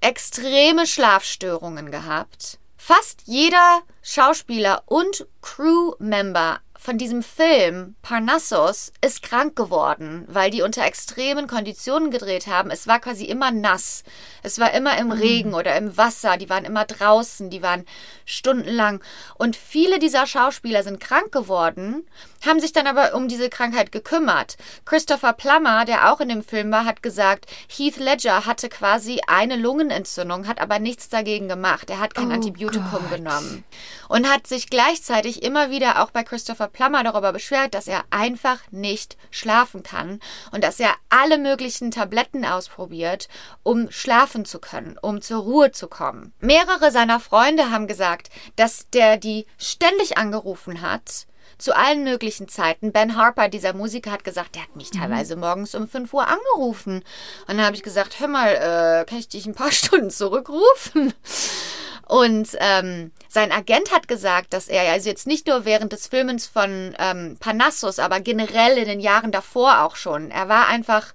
extreme 0.00 0.86
Schlafstörungen 0.86 1.90
gehabt. 1.90 2.58
Fast 2.76 3.22
jeder 3.26 3.82
Schauspieler 4.02 4.82
und 4.86 5.26
Crewmember 5.42 6.60
von 6.90 6.98
diesem 6.98 7.22
Film 7.22 7.94
Parnassus 8.02 8.90
ist 9.00 9.22
krank 9.22 9.54
geworden, 9.54 10.24
weil 10.26 10.50
die 10.50 10.62
unter 10.62 10.84
extremen 10.84 11.46
Konditionen 11.46 12.10
gedreht 12.10 12.48
haben. 12.48 12.72
Es 12.72 12.88
war 12.88 12.98
quasi 12.98 13.26
immer 13.26 13.52
nass. 13.52 14.02
Es 14.42 14.58
war 14.58 14.74
immer 14.74 14.98
im 14.98 15.06
mhm. 15.06 15.12
Regen 15.12 15.54
oder 15.54 15.76
im 15.76 15.96
Wasser. 15.96 16.36
Die 16.36 16.50
waren 16.50 16.64
immer 16.64 16.84
draußen. 16.84 17.48
Die 17.48 17.62
waren 17.62 17.86
stundenlang. 18.24 19.00
Und 19.38 19.54
viele 19.54 20.00
dieser 20.00 20.26
Schauspieler 20.26 20.82
sind 20.82 20.98
krank 20.98 21.30
geworden, 21.30 22.08
haben 22.44 22.58
sich 22.58 22.72
dann 22.72 22.88
aber 22.88 23.14
um 23.14 23.28
diese 23.28 23.50
Krankheit 23.50 23.92
gekümmert. 23.92 24.56
Christopher 24.84 25.32
Plummer, 25.32 25.84
der 25.84 26.12
auch 26.12 26.18
in 26.18 26.28
dem 26.28 26.42
Film 26.42 26.72
war, 26.72 26.86
hat 26.86 27.04
gesagt, 27.04 27.46
Heath 27.68 27.98
Ledger 27.98 28.46
hatte 28.46 28.68
quasi 28.68 29.20
eine 29.28 29.54
Lungenentzündung, 29.54 30.48
hat 30.48 30.60
aber 30.60 30.80
nichts 30.80 31.08
dagegen 31.08 31.46
gemacht. 31.46 31.88
Er 31.88 32.00
hat 32.00 32.16
kein 32.16 32.30
oh 32.30 32.34
Antibiotikum 32.34 33.02
Gott. 33.08 33.18
genommen. 33.18 33.62
Und 34.08 34.28
hat 34.28 34.48
sich 34.48 34.70
gleichzeitig 34.70 35.44
immer 35.44 35.70
wieder 35.70 36.02
auch 36.02 36.10
bei 36.10 36.24
Christopher 36.24 36.66
Plummer 36.66 36.79
darüber 36.80 37.32
beschwert, 37.32 37.74
dass 37.74 37.86
er 37.86 38.04
einfach 38.10 38.60
nicht 38.70 39.16
schlafen 39.30 39.82
kann 39.82 40.20
und 40.50 40.64
dass 40.64 40.80
er 40.80 40.94
alle 41.08 41.38
möglichen 41.38 41.90
Tabletten 41.90 42.44
ausprobiert, 42.44 43.28
um 43.62 43.90
schlafen 43.90 44.44
zu 44.44 44.58
können, 44.58 44.98
um 45.00 45.20
zur 45.20 45.42
Ruhe 45.42 45.70
zu 45.72 45.88
kommen. 45.88 46.32
Mehrere 46.40 46.90
seiner 46.90 47.20
Freunde 47.20 47.70
haben 47.70 47.86
gesagt, 47.86 48.30
dass 48.56 48.88
der 48.90 49.16
die 49.16 49.46
ständig 49.58 50.18
angerufen 50.18 50.80
hat, 50.80 51.26
zu 51.58 51.76
allen 51.76 52.04
möglichen 52.04 52.48
Zeiten. 52.48 52.92
Ben 52.92 53.16
Harper, 53.16 53.48
dieser 53.48 53.74
Musiker, 53.74 54.10
hat 54.10 54.24
gesagt, 54.24 54.54
der 54.54 54.62
hat 54.62 54.76
mich 54.76 54.92
mhm. 54.92 54.98
teilweise 54.98 55.36
morgens 55.36 55.74
um 55.74 55.86
5 55.86 56.12
Uhr 56.12 56.26
angerufen. 56.26 57.04
Und 57.46 57.56
dann 57.56 57.62
habe 57.64 57.76
ich 57.76 57.82
gesagt, 57.82 58.18
hör 58.18 58.28
mal, 58.28 58.48
äh, 58.48 59.04
kann 59.04 59.18
ich 59.18 59.28
dich 59.28 59.46
ein 59.46 59.54
paar 59.54 59.72
Stunden 59.72 60.10
zurückrufen? 60.10 61.12
Und 62.10 62.56
ähm, 62.58 63.12
sein 63.28 63.52
Agent 63.52 63.92
hat 63.92 64.08
gesagt, 64.08 64.52
dass 64.52 64.66
er 64.66 64.90
also 64.90 65.08
jetzt 65.08 65.28
nicht 65.28 65.46
nur 65.46 65.64
während 65.64 65.92
des 65.92 66.08
Filmens 66.08 66.44
von 66.44 66.92
ähm, 66.98 67.36
Panassus, 67.38 68.00
aber 68.00 68.18
generell 68.18 68.78
in 68.78 68.88
den 68.88 68.98
Jahren 68.98 69.30
davor 69.30 69.82
auch 69.82 69.94
schon, 69.94 70.32
er 70.32 70.48
war 70.48 70.66
einfach 70.66 71.14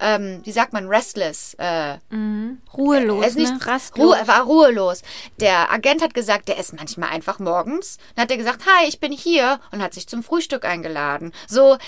ähm, 0.00 0.40
wie 0.44 0.52
sagt 0.52 0.74
man, 0.74 0.88
restless. 0.88 1.56
Äh, 1.58 1.96
mhm. 2.10 2.60
Ruhelos. 2.76 3.22
Er, 3.22 3.28
ist 3.28 3.38
nicht, 3.38 3.54
ne? 3.54 3.66
Rastlos. 3.66 4.06
Ruhe, 4.06 4.16
er 4.18 4.28
war 4.28 4.42
ruhelos. 4.42 5.00
Der 5.40 5.72
Agent 5.72 6.02
hat 6.02 6.12
gesagt, 6.12 6.48
der 6.48 6.58
ist 6.58 6.74
manchmal 6.74 7.08
einfach 7.08 7.38
morgens. 7.38 7.96
Dann 8.14 8.24
hat 8.24 8.30
er 8.30 8.36
gesagt, 8.36 8.66
hi, 8.66 8.86
ich 8.86 9.00
bin 9.00 9.12
hier 9.12 9.60
und 9.70 9.80
hat 9.80 9.94
sich 9.94 10.06
zum 10.08 10.22
Frühstück 10.22 10.66
eingeladen. 10.66 11.32
So, 11.48 11.78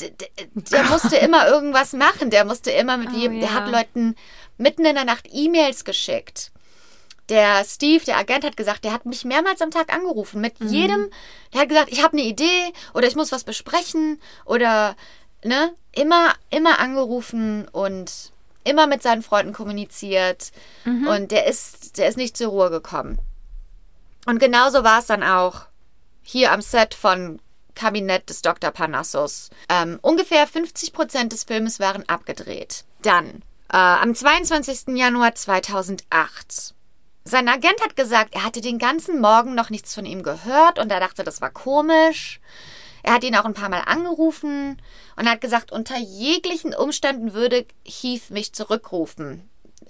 der 0.00 0.84
musste 0.90 1.16
immer 1.16 1.46
irgendwas 1.46 1.94
machen. 1.94 2.28
Der 2.28 2.44
musste 2.44 2.72
immer 2.72 2.98
mit 2.98 3.10
oh, 3.14 3.16
jedem, 3.16 3.40
ja. 3.40 3.46
der 3.46 3.54
hat 3.54 3.70
Leuten 3.70 4.16
mitten 4.58 4.84
in 4.84 4.96
der 4.96 5.06
Nacht 5.06 5.28
E-Mails 5.32 5.86
geschickt 5.86 6.52
der 7.28 7.64
Steve, 7.64 8.04
der 8.04 8.18
Agent, 8.18 8.44
hat 8.44 8.56
gesagt, 8.56 8.84
der 8.84 8.92
hat 8.92 9.06
mich 9.06 9.24
mehrmals 9.24 9.62
am 9.62 9.70
Tag 9.70 9.92
angerufen. 9.92 10.40
Mit 10.40 10.60
mhm. 10.60 10.68
jedem, 10.68 11.10
der 11.52 11.62
hat 11.62 11.68
gesagt, 11.68 11.92
ich 11.92 12.02
habe 12.02 12.14
eine 12.14 12.26
Idee 12.26 12.72
oder 12.94 13.06
ich 13.06 13.16
muss 13.16 13.32
was 13.32 13.44
besprechen 13.44 14.20
oder, 14.44 14.96
ne, 15.44 15.74
immer, 15.92 16.34
immer 16.50 16.78
angerufen 16.78 17.68
und 17.68 18.32
immer 18.64 18.86
mit 18.86 19.02
seinen 19.02 19.22
Freunden 19.22 19.52
kommuniziert. 19.52 20.52
Mhm. 20.84 21.06
Und 21.06 21.30
der 21.30 21.46
ist, 21.46 21.98
der 21.98 22.08
ist 22.08 22.16
nicht 22.16 22.36
zur 22.36 22.48
Ruhe 22.48 22.70
gekommen. 22.70 23.18
Und 24.26 24.38
genauso 24.38 24.84
war 24.84 25.00
es 25.00 25.06
dann 25.06 25.22
auch 25.22 25.66
hier 26.22 26.52
am 26.52 26.62
Set 26.62 26.94
von 26.94 27.40
Kabinett 27.74 28.28
des 28.28 28.42
Dr. 28.42 28.70
Parnassus. 28.70 29.50
Ähm, 29.68 29.98
ungefähr 30.02 30.46
50 30.46 30.92
Prozent 30.92 31.32
des 31.32 31.44
Filmes 31.44 31.80
waren 31.80 32.08
abgedreht. 32.08 32.84
Dann, 33.02 33.42
äh, 33.72 33.76
am 33.76 34.14
22. 34.14 34.96
Januar 34.96 35.34
2008 35.34 36.74
sein 37.24 37.48
Agent 37.48 37.80
hat 37.82 37.96
gesagt, 37.96 38.34
er 38.34 38.44
hatte 38.44 38.60
den 38.60 38.78
ganzen 38.78 39.20
Morgen 39.20 39.54
noch 39.54 39.70
nichts 39.70 39.94
von 39.94 40.04
ihm 40.04 40.22
gehört 40.22 40.78
und 40.78 40.90
er 40.90 41.00
dachte, 41.00 41.24
das 41.24 41.40
war 41.40 41.50
komisch. 41.50 42.40
Er 43.02 43.14
hat 43.14 43.24
ihn 43.24 43.36
auch 43.36 43.44
ein 43.44 43.54
paar 43.54 43.68
Mal 43.68 43.82
angerufen 43.84 44.80
und 45.16 45.28
hat 45.28 45.40
gesagt, 45.40 45.72
unter 45.72 45.98
jeglichen 45.98 46.74
Umständen 46.74 47.32
würde 47.32 47.66
Heath 47.84 48.30
mich 48.30 48.52
zurückrufen. 48.52 49.48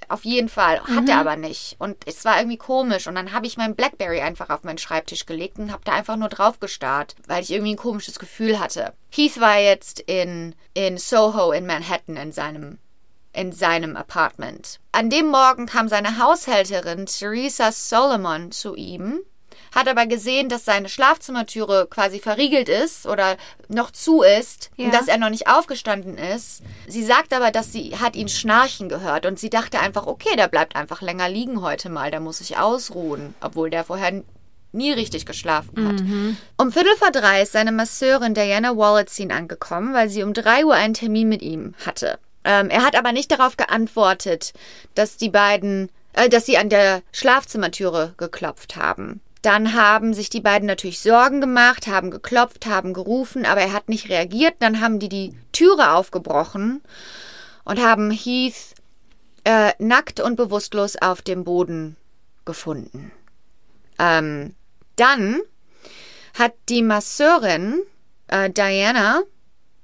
Auf 0.09 0.25
jeden 0.25 0.49
Fall. 0.49 0.81
Hat 0.81 1.03
mhm. 1.03 1.09
er 1.09 1.19
aber 1.19 1.37
nicht. 1.37 1.77
Und 1.79 1.97
es 2.07 2.25
war 2.25 2.39
irgendwie 2.39 2.57
komisch. 2.57 3.07
Und 3.07 3.15
dann 3.15 3.33
habe 3.33 3.47
ich 3.47 3.57
mein 3.57 3.77
Blackberry 3.77 4.21
einfach 4.21 4.51
auf 4.51 4.65
meinen 4.65 4.79
Schreibtisch 4.79 5.27
gelegt 5.27 5.59
und 5.59 5.71
habe 5.73 5.85
da 5.85 5.93
einfach 5.93 6.17
nur 6.17 6.29
drauf 6.29 6.59
gestarrt, 6.61 7.15
weil 7.27 7.43
ich 7.43 7.53
irgendwie 7.53 7.75
ein 7.75 7.79
komisches 7.79 8.19
Gefühl 8.19 8.59
hatte. 8.59 8.95
Heath 9.11 9.41
war 9.41 9.59
jetzt 9.59 10.01
in, 10.01 10.55
in 10.75 10.99
Soho 10.99 11.53
in 11.53 11.67
Manhattan 11.67 12.17
in 12.17 12.33
seinem 12.33 12.79
in 13.33 13.53
seinem 13.53 13.97
Apartment. 13.97 14.79
An 14.93 15.11
dem 15.11 15.29
Morgen 15.29 15.67
kam 15.67 15.89
seine 15.89 16.19
Haushälterin 16.19 17.07
Theresa 17.07 17.73
Solomon 17.73 18.53
zu 18.53 18.75
ihm, 18.75 19.21
hat 19.75 19.89
aber 19.89 20.07
gesehen, 20.07 20.49
dass 20.49 20.65
seine 20.65 20.89
Schlafzimmertüre 20.89 21.87
quasi 21.89 22.21
verriegelt 22.21 22.69
ist 22.69 23.07
oder 23.07 23.37
noch 23.69 23.91
zu 23.91 24.23
ist 24.23 24.71
ja. 24.77 24.87
und 24.87 24.95
dass 24.95 25.09
er 25.09 25.17
noch 25.17 25.31
nicht 25.31 25.49
aufgestanden 25.49 26.19
ist. 26.19 26.63
Sie 26.87 27.03
sagt 27.03 27.33
aber, 27.33 27.51
dass 27.51 27.73
sie 27.73 27.97
hat 27.99 28.15
ihn 28.15 28.29
schnarchen 28.29 28.89
gehört 28.89 29.25
und 29.25 29.39
sie 29.39 29.51
dachte 29.51 29.81
einfach, 29.81 30.07
okay, 30.07 30.37
der 30.37 30.49
bleibt 30.49 30.77
einfach 30.77 31.01
länger 31.01 31.29
liegen 31.29 31.63
heute 31.63 31.89
mal, 31.89 32.11
der 32.11 32.21
muss 32.21 32.39
sich 32.39 32.59
ausruhen, 32.59 33.35
obwohl 33.41 33.71
der 33.71 33.85
vorher 33.85 34.23
nie 34.73 34.93
richtig 34.93 35.27
geschlafen 35.27 35.87
hat. 35.87 36.01
Mhm. 36.01 36.37
Um 36.57 36.73
Viertel 36.73 36.97
vor 36.97 37.11
drei 37.11 37.43
ist 37.43 37.53
seine 37.53 37.73
Masseurin 37.73 38.35
Diana 38.35 38.77
Walletseen 38.77 39.31
angekommen, 39.31 39.95
weil 39.95 40.09
sie 40.09 40.23
um 40.23 40.33
drei 40.33 40.65
Uhr 40.65 40.75
einen 40.75 40.95
Termin 40.95 41.29
mit 41.29 41.43
ihm 41.43 41.75
hatte. 41.85 42.19
Ähm, 42.45 42.71
er 42.71 42.85
hat 42.85 42.97
aber 42.97 43.13
nicht 43.13 43.31
darauf 43.31 43.57
geantwortet, 43.57 44.53
dass 44.95 45.17
die 45.17 45.31
beiden, 45.31 45.91
äh, 46.13 46.29
dass 46.29 46.47
sie 46.47 46.59
an 46.59 46.69
der 46.69 47.03
Schlafzimmertüre 47.13 48.15
geklopft 48.17 48.77
haben. 48.77 49.21
Dann 49.43 49.75
haben 49.75 50.15
sich 50.15 50.31
die 50.31 50.41
beiden 50.41 50.67
natürlich 50.67 51.01
Sorgen 51.01 51.41
gemacht, 51.41 51.89
haben 51.89 52.11
geklopft, 52.13 52.67
haben 52.67 52.95
gerufen, 52.95 53.45
aber 53.45 53.61
er 53.61 53.73
hat 53.73 53.89
nicht 53.89 54.09
reagiert. 54.09 54.55
Dann 54.61 54.81
haben 54.81 55.01
die 55.01 55.09
die 55.09 55.35
Türe 55.51 55.93
aufgebrochen 55.93 56.81
und 57.65 57.83
haben 57.83 58.13
Heath 58.13 58.75
äh, 59.45 59.73
nackt 59.79 60.21
und 60.21 60.37
bewusstlos 60.37 60.97
auf 60.97 61.23
dem 61.23 61.43
Boden 61.43 61.97
gefunden. 62.45 63.11
Ähm, 63.99 64.55
dann 64.97 65.41
hat 66.39 66.55
die 66.69 66.83
Masseurin 66.83 67.83
äh, 68.29 68.49
Diana 68.51 69.23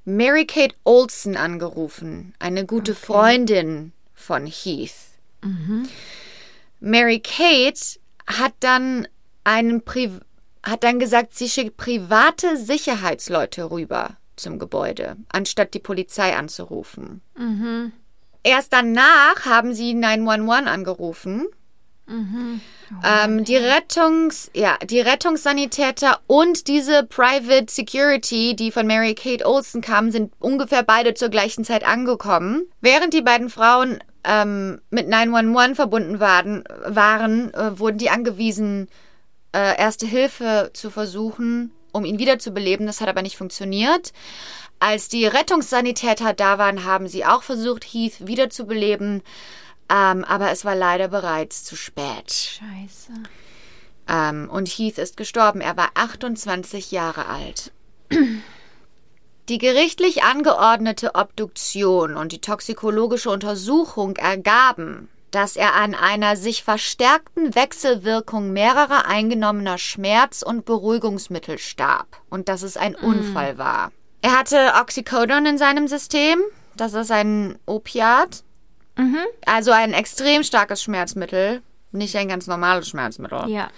Mary 0.09 0.47
Kate 0.47 0.75
Olsen 0.85 1.37
angerufen, 1.37 2.33
eine 2.39 2.65
gute 2.65 2.93
okay. 2.93 3.07
Freundin 3.07 3.93
von 4.15 4.47
Heath. 4.47 4.95
Mhm. 5.43 5.87
Mary 6.81 7.21
Kate 7.21 8.01
hat 8.27 8.55
dann 8.61 9.07
einen 9.45 9.83
Pri 9.83 10.11
hat 10.65 10.83
dann 10.83 10.99
gesagt, 10.99 11.35
sie 11.35 11.49
schickt 11.49 11.77
private 11.77 12.57
Sicherheitsleute 12.57 13.71
rüber 13.71 14.17
zum 14.37 14.59
Gebäude, 14.59 15.17
anstatt 15.29 15.75
die 15.75 15.79
Polizei 15.79 16.35
anzurufen. 16.35 17.21
Mhm. 17.37 17.93
Erst 18.43 18.73
danach 18.73 19.45
haben 19.45 19.75
sie 19.75 19.93
911 19.93 20.67
angerufen. 20.67 21.49
Mhm. 22.09 22.61
Ähm, 23.05 23.45
die 23.45 23.57
Rettungs, 23.57 24.51
ja, 24.55 24.79
die 24.83 25.01
Rettungssanitäter 25.01 26.21
und 26.27 26.67
diese 26.67 27.05
Private 27.05 27.67
Security, 27.69 28.57
die 28.57 28.73
von 28.73 28.87
Mary 28.87 29.15
Kate 29.15 29.47
Olsen 29.47 29.83
kamen, 29.83 30.11
sind 30.11 30.33
ungefähr 30.39 30.83
beide 30.83 31.15
zur 31.15 31.29
gleichen 31.29 31.65
Zeit 31.65 31.87
angekommen. 31.87 32.65
Während 32.81 33.13
die 33.13 33.23
beiden 33.23 33.51
Frauen 33.51 33.99
ähm, 34.25 34.81
mit 34.91 35.07
911 35.09 35.77
verbunden 35.77 36.19
waren, 36.19 36.65
waren 36.87 37.53
äh, 37.53 37.79
wurden 37.79 37.99
die 37.99 38.11
angewiesen, 38.11 38.89
äh, 39.53 39.79
erste 39.79 40.07
Hilfe 40.07 40.71
zu 40.73 40.91
versuchen, 40.91 41.73
um 41.93 42.05
ihn 42.05 42.19
wiederzubeleben. 42.19 42.87
Das 42.87 43.01
hat 43.01 43.09
aber 43.09 43.23
nicht 43.23 43.37
funktioniert. 43.37 44.13
Als 44.81 45.09
die 45.09 45.27
Rettungssanitäter 45.27 46.33
da 46.33 46.59
waren, 46.59 46.85
haben 46.85 47.09
sie 47.09 47.25
auch 47.25 47.43
versucht, 47.43 47.85
Heath 47.85 48.27
wiederzubeleben. 48.27 49.23
Ähm, 49.91 50.25
aber 50.25 50.51
es 50.51 50.65
war 50.65 50.75
leider 50.75 51.09
bereits 51.09 51.65
zu 51.65 51.77
spät. 51.77 52.31
Scheiße. 52.31 53.13
Ähm, 54.09 54.49
und 54.51 54.69
Heath 54.69 54.99
ist 54.99 55.17
gestorben. 55.17 55.61
Er 55.61 55.77
war 55.77 55.91
28 55.95 56.91
Jahre 56.91 57.27
alt. 57.27 57.73
Die 59.49 59.59
gerichtlich 59.59 60.23
angeordnete 60.25 61.15
Obduktion 61.15 62.17
und 62.17 62.33
die 62.33 62.41
toxikologische 62.41 63.31
Untersuchung 63.31 64.17
ergaben, 64.17 65.09
dass 65.31 65.57
er 65.57 65.75
an 65.75 65.95
einer 65.95 66.37
sich 66.37 66.63
verstärkten 66.63 67.55
Wechselwirkung 67.55 68.53
mehrerer 68.53 69.07
eingenommener 69.07 69.79
Schmerz- 69.79 70.43
und 70.43 70.65
Beruhigungsmittel 70.65 71.59
starb 71.59 72.21
und 72.31 72.49
dass 72.49 72.63
es 72.63 72.77
ein 72.77 72.95
Unfall 72.95 73.59
war. 73.59 73.93
Er 74.21 74.39
hatte 74.39 74.73
Oxycodon 74.81 75.47
in 75.47 75.59
seinem 75.59 75.89
System, 75.89 76.41
das 76.77 76.95
ist 76.95 77.11
ein 77.11 77.59
Opiat, 77.67 78.43
also 79.47 79.71
ein 79.73 79.93
extrem 79.93 80.43
starkes 80.43 80.83
Schmerzmittel, 80.83 81.63
nicht 81.93 82.17
ein 82.17 82.29
ganz 82.29 82.47
normales 82.47 82.89
Schmerzmittel. 82.89 83.49
Ja. 83.49 83.69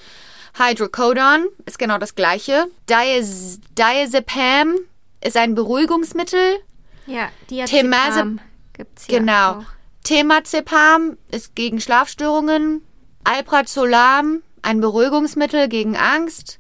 Hydrocodon 0.59 1.47
ist 1.67 1.79
genau 1.79 1.99
das 1.99 2.15
gleiche. 2.15 2.67
Diaz 2.89 3.61
Diazepam 3.79 4.75
ist 5.23 5.37
ein 5.37 5.55
Beruhigungsmittel. 5.55 6.59
Ja, 7.07 7.29
Diazepam 7.51 8.41
gibt's 8.73 9.07
hier 9.07 9.21
Genau. 9.21 9.59
auch. 9.59 9.65
Temazepam 10.03 11.19
ist 11.31 11.55
gegen 11.55 11.81
Schlafstörungen. 11.81 12.83
Alprazolam, 13.25 14.43
ein 14.63 14.81
Beruhigungsmittel 14.81 15.69
gegen 15.69 15.97
Angst. 15.97 16.59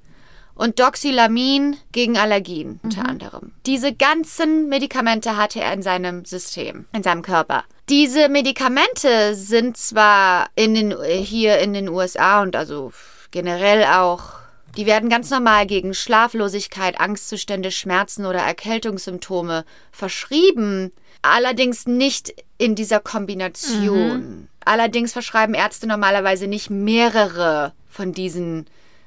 Und 0.54 0.78
Doxylamin 0.78 1.78
gegen 1.92 2.18
Allergien 2.18 2.80
unter 2.82 3.08
anderem. 3.08 3.52
Diese 3.64 3.94
ganzen 3.94 4.68
Medikamente 4.68 5.38
hatte 5.38 5.60
er 5.60 5.72
in 5.72 5.80
seinem 5.82 6.26
System, 6.26 6.84
in 6.92 7.02
seinem 7.02 7.22
Körper. 7.22 7.64
Diese 7.90 8.28
Medikamente 8.28 9.34
sind 9.34 9.76
zwar 9.76 10.48
in 10.54 10.74
den, 10.74 10.94
hier 11.02 11.58
in 11.58 11.72
den 11.72 11.88
USA 11.88 12.40
und 12.40 12.54
also 12.54 12.92
generell 13.32 13.82
auch, 13.84 14.34
die 14.76 14.86
werden 14.86 15.10
ganz 15.10 15.28
normal 15.30 15.66
gegen 15.66 15.92
Schlaflosigkeit, 15.92 17.00
Angstzustände, 17.00 17.72
Schmerzen 17.72 18.26
oder 18.26 18.38
Erkältungssymptome 18.38 19.64
verschrieben, 19.90 20.92
allerdings 21.22 21.88
nicht 21.88 22.32
in 22.58 22.76
dieser 22.76 23.00
Kombination. 23.00 24.48
Allerdings 24.64 25.12
verschreiben 25.12 25.56
Ärzte 25.56 25.88
normalerweise 25.88 26.46
nicht 26.46 26.70
mehrere 26.70 27.72
von 27.88 28.12
diesen 28.12 28.66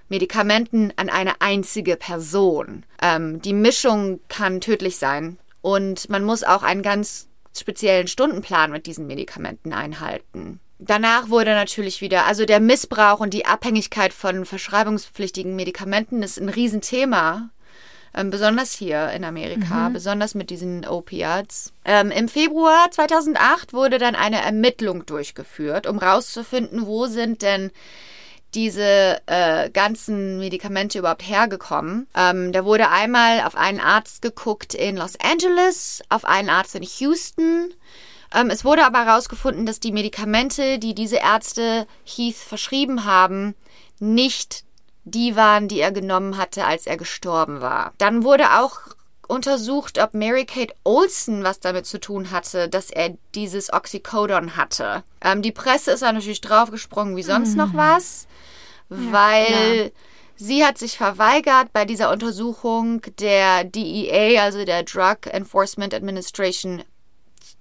Medikamenten 0.10 0.92
an 0.98 1.08
eine 1.08 1.40
einzige 1.40 1.96
Person. 1.96 2.84
Ähm, 3.02 3.42
die 3.42 3.54
Mischung 3.54 4.20
kann 4.28 4.60
tödlich 4.60 4.98
sein 4.98 5.38
und 5.62 6.10
man 6.10 6.26
muss 6.26 6.44
auch 6.44 6.64
einen 6.64 6.84
ganz 6.84 7.30
speziellen 7.56 8.08
Stundenplan 8.08 8.72
mit 8.72 8.86
diesen 8.86 9.08
Medikamenten 9.08 9.74
einhalten. 9.74 10.60
Danach 10.80 11.30
wurde 11.30 11.52
natürlich 11.52 12.02
wieder, 12.02 12.26
also 12.26 12.46
der 12.46 12.60
Missbrauch 12.60 13.20
und 13.20 13.34
die 13.34 13.46
Abhängigkeit 13.46 14.12
von 14.12 14.46
verschreibungspflichtigen 14.46 15.56
Medikamenten 15.56 16.24
ist 16.24 16.40
ein 16.40 16.50
Riesenthema. 16.50 17.50
Ähm, 18.16 18.30
besonders 18.30 18.74
hier 18.74 19.10
in 19.12 19.24
Amerika, 19.24 19.90
besonders 19.90 20.36
mit 20.36 20.52
diesen 20.52 20.86
Opiates. 20.86 21.74
Ähm, 21.84 22.12
Im 22.12 22.28
Februar 22.28 22.92
2008 22.92 23.74
wurde 23.74 23.98
dann 23.98 24.14
eine 24.16 24.42
Ermittlung 24.42 25.06
durchgeführt, 25.06 25.88
um 25.88 25.98
rauszufinden, 25.98 26.86
wo 26.86 27.08
sind 27.08 27.42
denn 27.42 27.72
diese 28.56 29.22
äh, 29.26 29.70
ganzen 29.70 30.40
Medikamente 30.40 31.00
überhaupt 31.00 31.28
hergekommen. 31.28 32.08
Ähm, 32.16 32.52
da 32.52 32.66
wurde 32.66 32.90
einmal 32.90 33.42
auf 33.42 33.56
einen 33.56 33.80
Arzt 33.80 34.22
geguckt 34.22 34.74
in 34.74 34.98
Los 34.98 35.16
Angeles, 35.20 36.04
auf 36.10 36.26
einen 36.26 36.50
Arzt 36.50 36.76
in 36.76 36.84
Houston. 36.84 37.74
Ähm, 38.34 38.50
es 38.50 38.66
wurde 38.66 38.86
aber 38.86 39.06
herausgefunden, 39.06 39.66
dass 39.66 39.80
die 39.80 39.92
Medikamente, 39.92 40.80
die 40.80 40.96
diese 40.96 41.18
Ärzte 41.18 41.88
Heath 42.06 42.36
verschrieben 42.36 43.06
haben, 43.06 43.56
nicht 44.00 44.64
die 45.06 45.36
waren, 45.36 45.68
die 45.68 45.80
er 45.80 45.92
genommen 45.92 46.38
hatte, 46.38 46.66
als 46.66 46.88
er 46.88 46.98
gestorben 46.98 47.62
war. 47.62 47.94
Dann 47.98 48.24
wurde 48.24 48.60
auch 48.60 48.80
untersucht, 49.28 50.00
ob 50.00 50.14
Mary 50.14 50.46
Kate 50.46 50.74
Olsen 50.84 51.44
was 51.44 51.60
damit 51.60 51.86
zu 51.86 52.00
tun 52.00 52.32
hatte, 52.32 52.70
dass 52.70 52.90
er 52.90 53.18
dieses 53.36 53.72
Oxycodon 53.72 54.56
hatte. 54.58 55.04
Ähm, 55.22 55.42
die 55.42 55.52
Presse 55.52 55.92
ist 55.92 56.04
da 56.04 56.12
natürlich 56.12 56.42
draufgesprungen 56.42 57.16
wie 57.16 57.24
sonst 57.24 57.56
noch 57.56 57.74
was, 57.74 58.28
weil 58.90 59.92
sie 60.36 60.66
hat 60.66 60.78
sich 60.78 60.98
verweigert, 60.98 61.74
bei 61.74 61.86
dieser 61.86 62.12
Untersuchung 62.12 63.02
der 63.20 63.64
DEA, 63.64 64.44
also 64.44 64.66
der 64.66 64.84
Drug 64.84 65.28
Enforcement 65.32 65.94
Administration, 65.94 66.84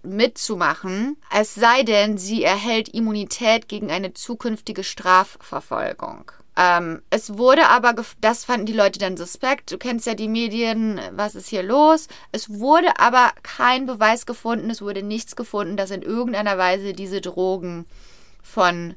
mitzumachen, 0.03 1.17
es 1.33 1.55
sei 1.55 1.83
denn, 1.85 2.19
sie 2.19 2.43
erhält 2.43 2.89
Immunität 2.89 3.69
gegen 3.69 3.91
eine 3.91 4.15
zukünftige 4.15 4.85
Strafverfolgung. 4.85 6.31
Ähm, 6.57 7.03
es 7.09 7.39
wurde 7.39 7.69
aber, 7.69 7.95
das 8.21 8.45
fanden 8.45 8.67
die 8.67 8.75
Leute 8.75 8.99
dann 8.99 9.17
suspekt. 9.17 9.73
Du 9.73 9.79
kennst 9.79 10.07
ja 10.07 10.15
die 10.15 10.29
Medien, 10.29 11.01
was 11.13 11.35
ist 11.35 11.49
hier 11.49 11.63
los? 11.63 12.09
Es 12.31 12.51
wurde 12.51 12.99
aber 12.99 13.33
kein 13.43 13.87
Beweis 13.87 14.27
gefunden, 14.27 14.69
es 14.69 14.83
wurde 14.83 15.03
nichts 15.03 15.35
gefunden, 15.35 15.77
dass 15.77 15.91
in 15.91 16.03
irgendeiner 16.03 16.59
Weise 16.59 16.93
diese 16.93 17.21
Drogen 17.21 17.87
von 18.43 18.95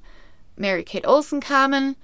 Mary 0.58 0.84
Kate 0.84 1.08
Olsen 1.08 1.39
kamen. 1.39 1.95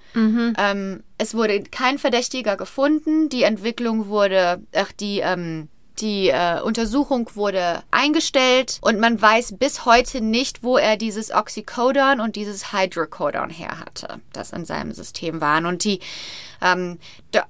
Ähm, 0.58 1.04
es 1.18 1.34
wurde 1.34 1.64
kein 1.64 1.98
Verdächtiger 1.98 2.58
gefunden. 2.58 3.30
Die 3.30 3.44
Entwicklung 3.44 4.08
wurde, 4.08 4.62
ach, 4.76 4.92
die, 4.92 5.20
ähm, 5.20 5.70
die 6.00 6.30
äh, 6.30 6.60
Untersuchung 6.62 7.30
wurde 7.36 7.84
eingestellt 7.92 8.80
und 8.82 9.00
man 9.00 9.22
weiß 9.22 9.56
bis 9.58 9.86
heute 9.86 10.22
nicht, 10.22 10.64
wo 10.64 10.78
er 10.78 10.98
dieses 10.98 11.32
Oxycodon 11.32 12.20
und 12.20 12.36
dieses 12.36 12.74
Hydrocodon 12.74 13.50
her 13.50 13.80
hatte, 13.80 14.20
das 14.34 14.52
in 14.52 14.66
seinem 14.66 14.94
System 14.94 15.42
waren. 15.42 15.66
Und 15.66 15.84
die 15.84 16.00
ähm, 16.62 16.98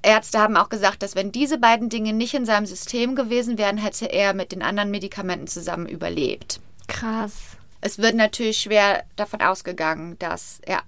Ärzte 0.02 0.40
haben 0.40 0.58
auch 0.58 0.70
gesagt, 0.70 1.02
dass 1.02 1.16
wenn 1.16 1.32
diese 1.32 1.58
beiden 1.58 1.90
Dinge 1.90 2.14
nicht 2.14 2.34
in 2.34 2.46
seinem 2.46 2.66
System 2.66 3.16
gewesen 3.16 3.58
wären, 3.58 3.78
hätte 3.78 4.06
er 4.06 4.34
mit 4.34 4.52
den 4.52 4.62
anderen 4.62 4.92
Medikamenten 4.92 5.48
zusammen 5.48 5.88
überlebt. 5.88 6.60
Krass. 6.88 7.58
Es 7.80 7.98
wird 7.98 8.16
natürlich 8.16 8.60
schwer 8.60 9.04
davon 9.16 9.42
ausgegangen, 9.42 10.18
dass 10.20 10.60
er 10.64 10.82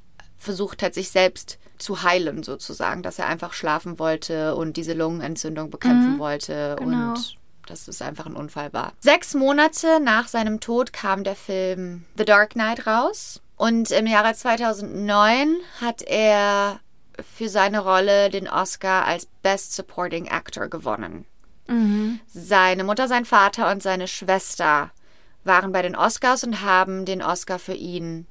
versucht 0.44 0.84
hat, 0.84 0.94
sich 0.94 1.10
selbst 1.10 1.58
zu 1.78 2.04
heilen, 2.04 2.44
sozusagen, 2.44 3.04
dass 3.04 3.20
er 3.20 3.28
einfach 3.28 3.54
schlafen 3.54 4.00
wollte 4.00 4.56
und 4.56 4.78
diese 4.78 4.94
Lungenentzündung 4.94 5.70
bekämpfen 5.70 6.20
wollte 6.20 6.76
genau. 6.78 7.10
und 7.10 7.38
dass 7.68 7.88
es 7.88 8.02
einfach 8.02 8.26
ein 8.26 8.36
Unfall 8.36 8.74
war. 8.74 8.94
Sechs 9.00 9.34
Monate 9.34 10.00
nach 10.00 10.28
seinem 10.28 10.60
Tod 10.60 10.94
kam 10.94 11.24
der 11.24 11.36
Film 11.36 12.06
The 12.18 12.26
Dark 12.26 12.52
Knight 12.52 12.86
raus 12.86 13.42
und 13.56 13.92
im 13.92 14.08
Jahre 14.08 14.34
2009 14.34 15.58
hat 15.82 16.02
er 16.02 16.80
für 17.36 17.50
seine 17.50 17.80
Rolle 17.80 18.30
den 18.30 18.48
Oscar 18.48 19.06
als 19.06 19.28
Best 19.42 19.74
Supporting 19.74 20.28
Actor 20.28 20.68
gewonnen. 20.68 21.26
Seine 22.28 22.84
Mutter, 22.84 23.08
sein 23.08 23.26
Vater 23.26 23.72
und 23.72 23.82
seine 23.82 24.08
Schwester 24.08 24.92
waren 25.44 25.72
bei 25.72 25.82
den 25.82 25.96
Oscars 25.96 26.44
und 26.44 26.62
haben 26.62 27.06
den 27.06 27.22
Oscar 27.22 27.60
für 27.60 27.74
ihn 27.74 28.28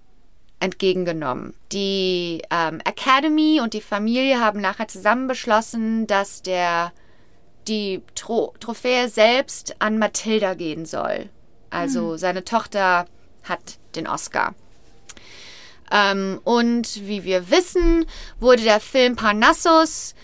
entgegengenommen. 0.62 1.54
Die 1.72 2.42
ähm, 2.50 2.80
Academy 2.84 3.60
und 3.60 3.74
die 3.74 3.80
Familie 3.80 4.40
haben 4.40 4.60
nachher 4.60 4.88
zusammen 4.88 5.26
beschlossen, 5.26 6.06
dass 6.06 6.42
der 6.42 6.92
die 7.68 8.02
Tro 8.14 8.54
Trophäe 8.60 9.08
selbst 9.08 9.76
an 9.80 9.98
Matilda 9.98 10.54
gehen 10.54 10.86
soll. 10.86 11.28
Also 11.70 12.16
seine 12.16 12.44
Tochter 12.44 13.06
hat 13.44 13.78
den 13.96 14.06
Oscar. 14.06 14.54
Ähm, 15.90 16.40
und 16.44 17.06
wie 17.06 17.24
wir 17.24 17.50
wissen, 17.50 18.06
wurde 18.38 18.62
der 18.62 18.80
Film 18.80 19.16
Parnassus 19.16 20.14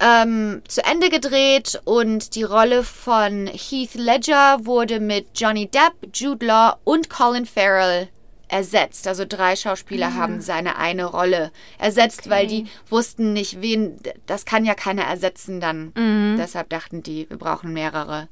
ähm, 0.00 0.62
zu 0.68 0.84
Ende 0.84 1.08
gedreht 1.08 1.80
und 1.84 2.34
die 2.34 2.42
Rolle 2.42 2.82
von 2.82 3.46
Heath 3.46 3.94
Ledger 3.94 4.58
wurde 4.66 5.00
mit 5.00 5.28
Johnny 5.34 5.68
Depp, 5.68 5.94
Jude 6.12 6.44
Law 6.44 6.76
und 6.84 7.08
Colin 7.08 7.46
Farrell 7.46 8.08
ersetzt. 8.48 9.06
Also 9.08 9.24
drei 9.28 9.56
Schauspieler 9.56 10.14
haben 10.14 10.40
seine 10.40 10.76
eine 10.76 11.04
Rolle 11.04 11.50
ersetzt, 11.78 12.30
weil 12.30 12.46
die 12.46 12.66
wussten 12.88 13.32
nicht, 13.32 13.60
wen, 13.60 13.98
das 14.26 14.44
kann 14.44 14.64
ja 14.64 14.74
keiner 14.74 15.04
ersetzen 15.04 15.60
dann. 15.60 15.92
Deshalb 16.38 16.68
dachten 16.70 17.02
die, 17.02 17.28
wir 17.28 17.38
brauchen 17.38 17.72
mehrere. 17.72 18.28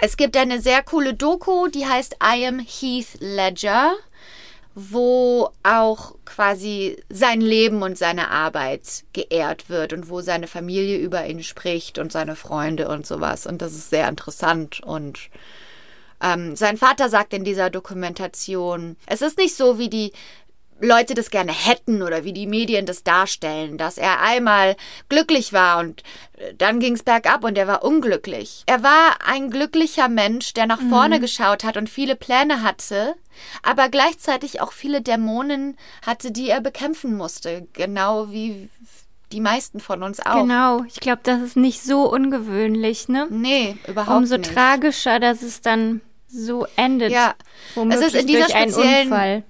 Es 0.00 0.16
gibt 0.16 0.36
eine 0.36 0.60
sehr 0.60 0.82
coole 0.82 1.14
Doku, 1.14 1.66
die 1.66 1.86
heißt 1.86 2.16
I 2.22 2.46
Am 2.46 2.60
Heath 2.60 3.18
Ledger, 3.18 3.94
wo 4.74 5.50
auch 5.64 6.14
quasi 6.24 7.02
sein 7.08 7.40
Leben 7.40 7.82
und 7.82 7.98
seine 7.98 8.30
Arbeit 8.30 9.02
geehrt 9.12 9.68
wird 9.68 9.92
und 9.92 10.08
wo 10.08 10.20
seine 10.20 10.46
Familie 10.46 10.98
über 10.98 11.26
ihn 11.26 11.42
spricht 11.42 11.98
und 11.98 12.12
seine 12.12 12.36
Freunde 12.36 12.86
und 12.86 13.08
sowas. 13.08 13.44
Und 13.44 13.60
das 13.60 13.72
ist 13.72 13.90
sehr 13.90 14.08
interessant 14.08 14.80
und 14.80 15.30
Ähm, 16.22 16.56
sein 16.56 16.76
Vater 16.76 17.08
sagt 17.08 17.32
in 17.32 17.44
dieser 17.44 17.70
Dokumentation, 17.70 18.96
es 19.06 19.22
ist 19.22 19.38
nicht 19.38 19.54
so, 19.54 19.78
wie 19.78 19.88
die 19.88 20.12
Leute 20.80 21.14
das 21.14 21.30
gerne 21.30 21.52
hätten 21.52 22.02
oder 22.02 22.24
wie 22.24 22.32
die 22.32 22.46
Medien 22.46 22.86
das 22.86 23.02
darstellen, 23.02 23.78
dass 23.78 23.98
er 23.98 24.20
einmal 24.20 24.76
glücklich 25.08 25.52
war 25.52 25.80
und 25.80 26.02
äh, 26.36 26.54
dann 26.54 26.78
ging 26.78 26.94
es 26.94 27.02
bergab 27.02 27.44
und 27.44 27.58
er 27.58 27.66
war 27.66 27.84
unglücklich. 27.84 28.62
Er 28.66 28.82
war 28.82 29.18
ein 29.26 29.50
glücklicher 29.50 30.08
Mensch, 30.08 30.54
der 30.54 30.66
nach 30.66 30.80
vorne 30.80 31.16
mhm. 31.16 31.22
geschaut 31.22 31.64
hat 31.64 31.76
und 31.76 31.88
viele 31.88 32.14
Pläne 32.14 32.62
hatte, 32.62 33.14
aber 33.62 33.88
gleichzeitig 33.88 34.60
auch 34.60 34.72
viele 34.72 35.02
Dämonen 35.02 35.76
hatte, 36.06 36.30
die 36.30 36.48
er 36.48 36.60
bekämpfen 36.60 37.16
musste, 37.16 37.66
genau 37.72 38.30
wie 38.30 38.68
die 39.32 39.40
meisten 39.40 39.80
von 39.80 40.02
uns 40.02 40.24
auch. 40.24 40.42
Genau, 40.42 40.84
ich 40.86 41.00
glaube, 41.00 41.20
das 41.24 41.42
ist 41.42 41.56
nicht 41.56 41.82
so 41.82 42.10
ungewöhnlich, 42.10 43.08
ne? 43.08 43.26
Nee, 43.30 43.76
überhaupt 43.86 44.16
Umso 44.16 44.36
nicht. 44.36 44.48
Umso 44.48 44.54
tragischer, 44.54 45.20
dass 45.20 45.42
es 45.42 45.60
dann 45.60 46.00
so 46.28 46.66
endet. 46.76 47.10
Ja, 47.10 47.34
es 47.90 48.00
ist 48.00 48.14
in 48.14 48.26
dieser 48.26 48.48
speziellen. 48.48 49.44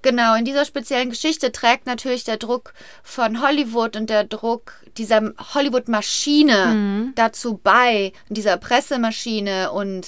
Genau, 0.00 0.34
in 0.36 0.44
dieser 0.44 0.64
speziellen 0.64 1.10
Geschichte 1.10 1.52
trägt 1.52 1.86
natürlich 1.86 2.24
der 2.24 2.36
Druck 2.36 2.72
von 3.02 3.42
Hollywood 3.42 3.96
und 3.96 4.10
der 4.10 4.24
Druck 4.24 4.74
dieser 4.96 5.32
Hollywood-Maschine 5.54 6.66
mhm. 6.66 7.12
dazu 7.14 7.58
bei, 7.62 8.12
dieser 8.28 8.56
Pressemaschine 8.56 9.72
und 9.72 10.06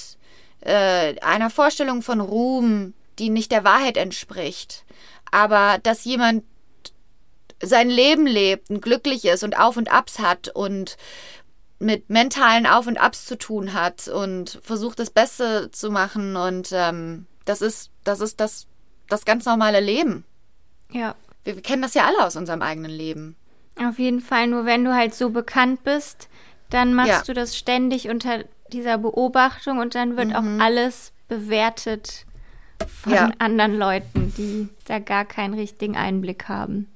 äh, 0.61 1.19
einer 1.21 1.51
Vorstellung 1.51 2.03
von 2.03 2.21
Ruhm, 2.21 2.95
die 3.19 3.31
nicht 3.31 3.53
der 3.53 3.65
Wahrheit 3.65 3.97
entspricht. 3.97 4.85
Aber 5.31 5.79
dass 5.83 6.05
jemand 6.05 6.45
sein 7.61 7.89
Leben 7.89 8.27
lebt 8.27 8.71
und 8.71 8.81
glücklich 8.83 9.25
ist 9.25 9.45
und 9.45 9.59
Auf 9.59 9.77
und 9.77 9.91
Abs 9.91 10.19
hat 10.19 10.49
und 10.49 10.97
mit 11.85 12.09
mentalen 12.09 12.67
Auf 12.67 12.87
und 12.87 12.99
Abs 12.99 13.27
zu 13.27 13.37
tun 13.37 13.75
hat 13.75 14.09
und 14.09 14.59
versucht 14.63 14.99
das 14.99 15.11
Beste 15.11 15.71
zu 15.71 15.91
machen 15.91 16.35
und 16.35 16.71
ähm, 16.73 17.27
das 17.45 17.61
ist 17.61 17.91
das 18.05 18.21
ist 18.21 18.41
das 18.41 18.67
das 19.09 19.25
ganz 19.25 19.45
normale 19.45 19.81
Leben. 19.81 20.25
Ja. 20.91 21.15
Wir, 21.45 21.57
wir 21.57 21.63
kennen 21.63 21.83
das 21.83 21.95
ja 21.95 22.07
alle 22.07 22.27
aus 22.27 22.37
unserem 22.37 22.63
eigenen 22.63 22.91
Leben. 22.91 23.37
Auf 23.79 23.99
jeden 23.99 24.21
Fall, 24.21 24.47
nur 24.47 24.65
wenn 24.65 24.85
du 24.85 24.95
halt 24.95 25.15
so 25.15 25.31
bekannt 25.31 25.85
bist, 25.85 26.29
dann 26.71 26.95
machst 26.95 27.11
ja. 27.11 27.23
du 27.27 27.35
das 27.35 27.57
ständig 27.57 28.09
unter 28.09 28.45
dieser 28.73 28.97
Beobachtung 28.97 29.79
und 29.79 29.95
dann 29.95 30.17
wird 30.17 30.29
mhm. 30.29 30.35
auch 30.35 30.65
alles 30.65 31.13
bewertet 31.29 32.25
von 33.03 33.13
ja. 33.13 33.31
anderen 33.39 33.77
Leuten, 33.77 34.33
die 34.39 34.69
da 34.87 35.01
gar 35.01 35.25
keinen 35.25 35.55
richtigen 35.55 35.97
Einblick 35.97 36.49
haben 36.49 36.89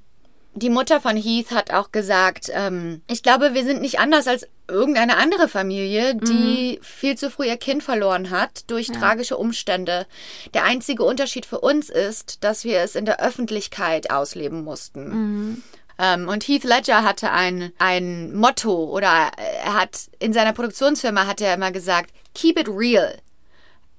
die 0.54 0.70
Mutter 0.70 1.00
von 1.00 1.16
Heath 1.16 1.50
hat 1.50 1.72
auch 1.72 1.92
gesagt, 1.92 2.50
ähm, 2.52 3.02
ich 3.06 3.22
glaube, 3.22 3.54
wir 3.54 3.64
sind 3.64 3.80
nicht 3.80 4.00
anders 4.00 4.26
als 4.26 4.46
irgendeine 4.66 5.16
andere 5.16 5.48
Familie, 5.48 6.14
die 6.14 6.78
mhm. 6.78 6.84
viel 6.84 7.16
zu 7.16 7.30
früh 7.30 7.46
ihr 7.46 7.56
Kind 7.56 7.82
verloren 7.82 8.30
hat 8.30 8.70
durch 8.70 8.88
ja. 8.88 8.94
tragische 8.94 9.36
Umstände. 9.36 10.06
Der 10.54 10.64
einzige 10.64 11.04
Unterschied 11.04 11.46
für 11.46 11.60
uns 11.60 11.90
ist, 11.90 12.44
dass 12.44 12.64
wir 12.64 12.80
es 12.80 12.94
in 12.94 13.04
der 13.04 13.20
Öffentlichkeit 13.20 14.10
ausleben 14.10 14.64
mussten. 14.64 15.08
Mhm. 15.08 15.62
Ähm, 15.98 16.28
und 16.28 16.46
Heath 16.46 16.64
Ledger 16.64 17.02
hatte 17.02 17.30
ein, 17.30 17.72
ein 17.78 18.34
Motto 18.34 18.84
oder 18.84 19.30
er 19.64 19.74
hat 19.74 20.08
in 20.18 20.32
seiner 20.32 20.52
Produktionsfirma 20.52 21.26
hat 21.26 21.40
er 21.40 21.54
immer 21.54 21.72
gesagt, 21.72 22.10
keep 22.34 22.58
it 22.58 22.68
real 22.68 23.16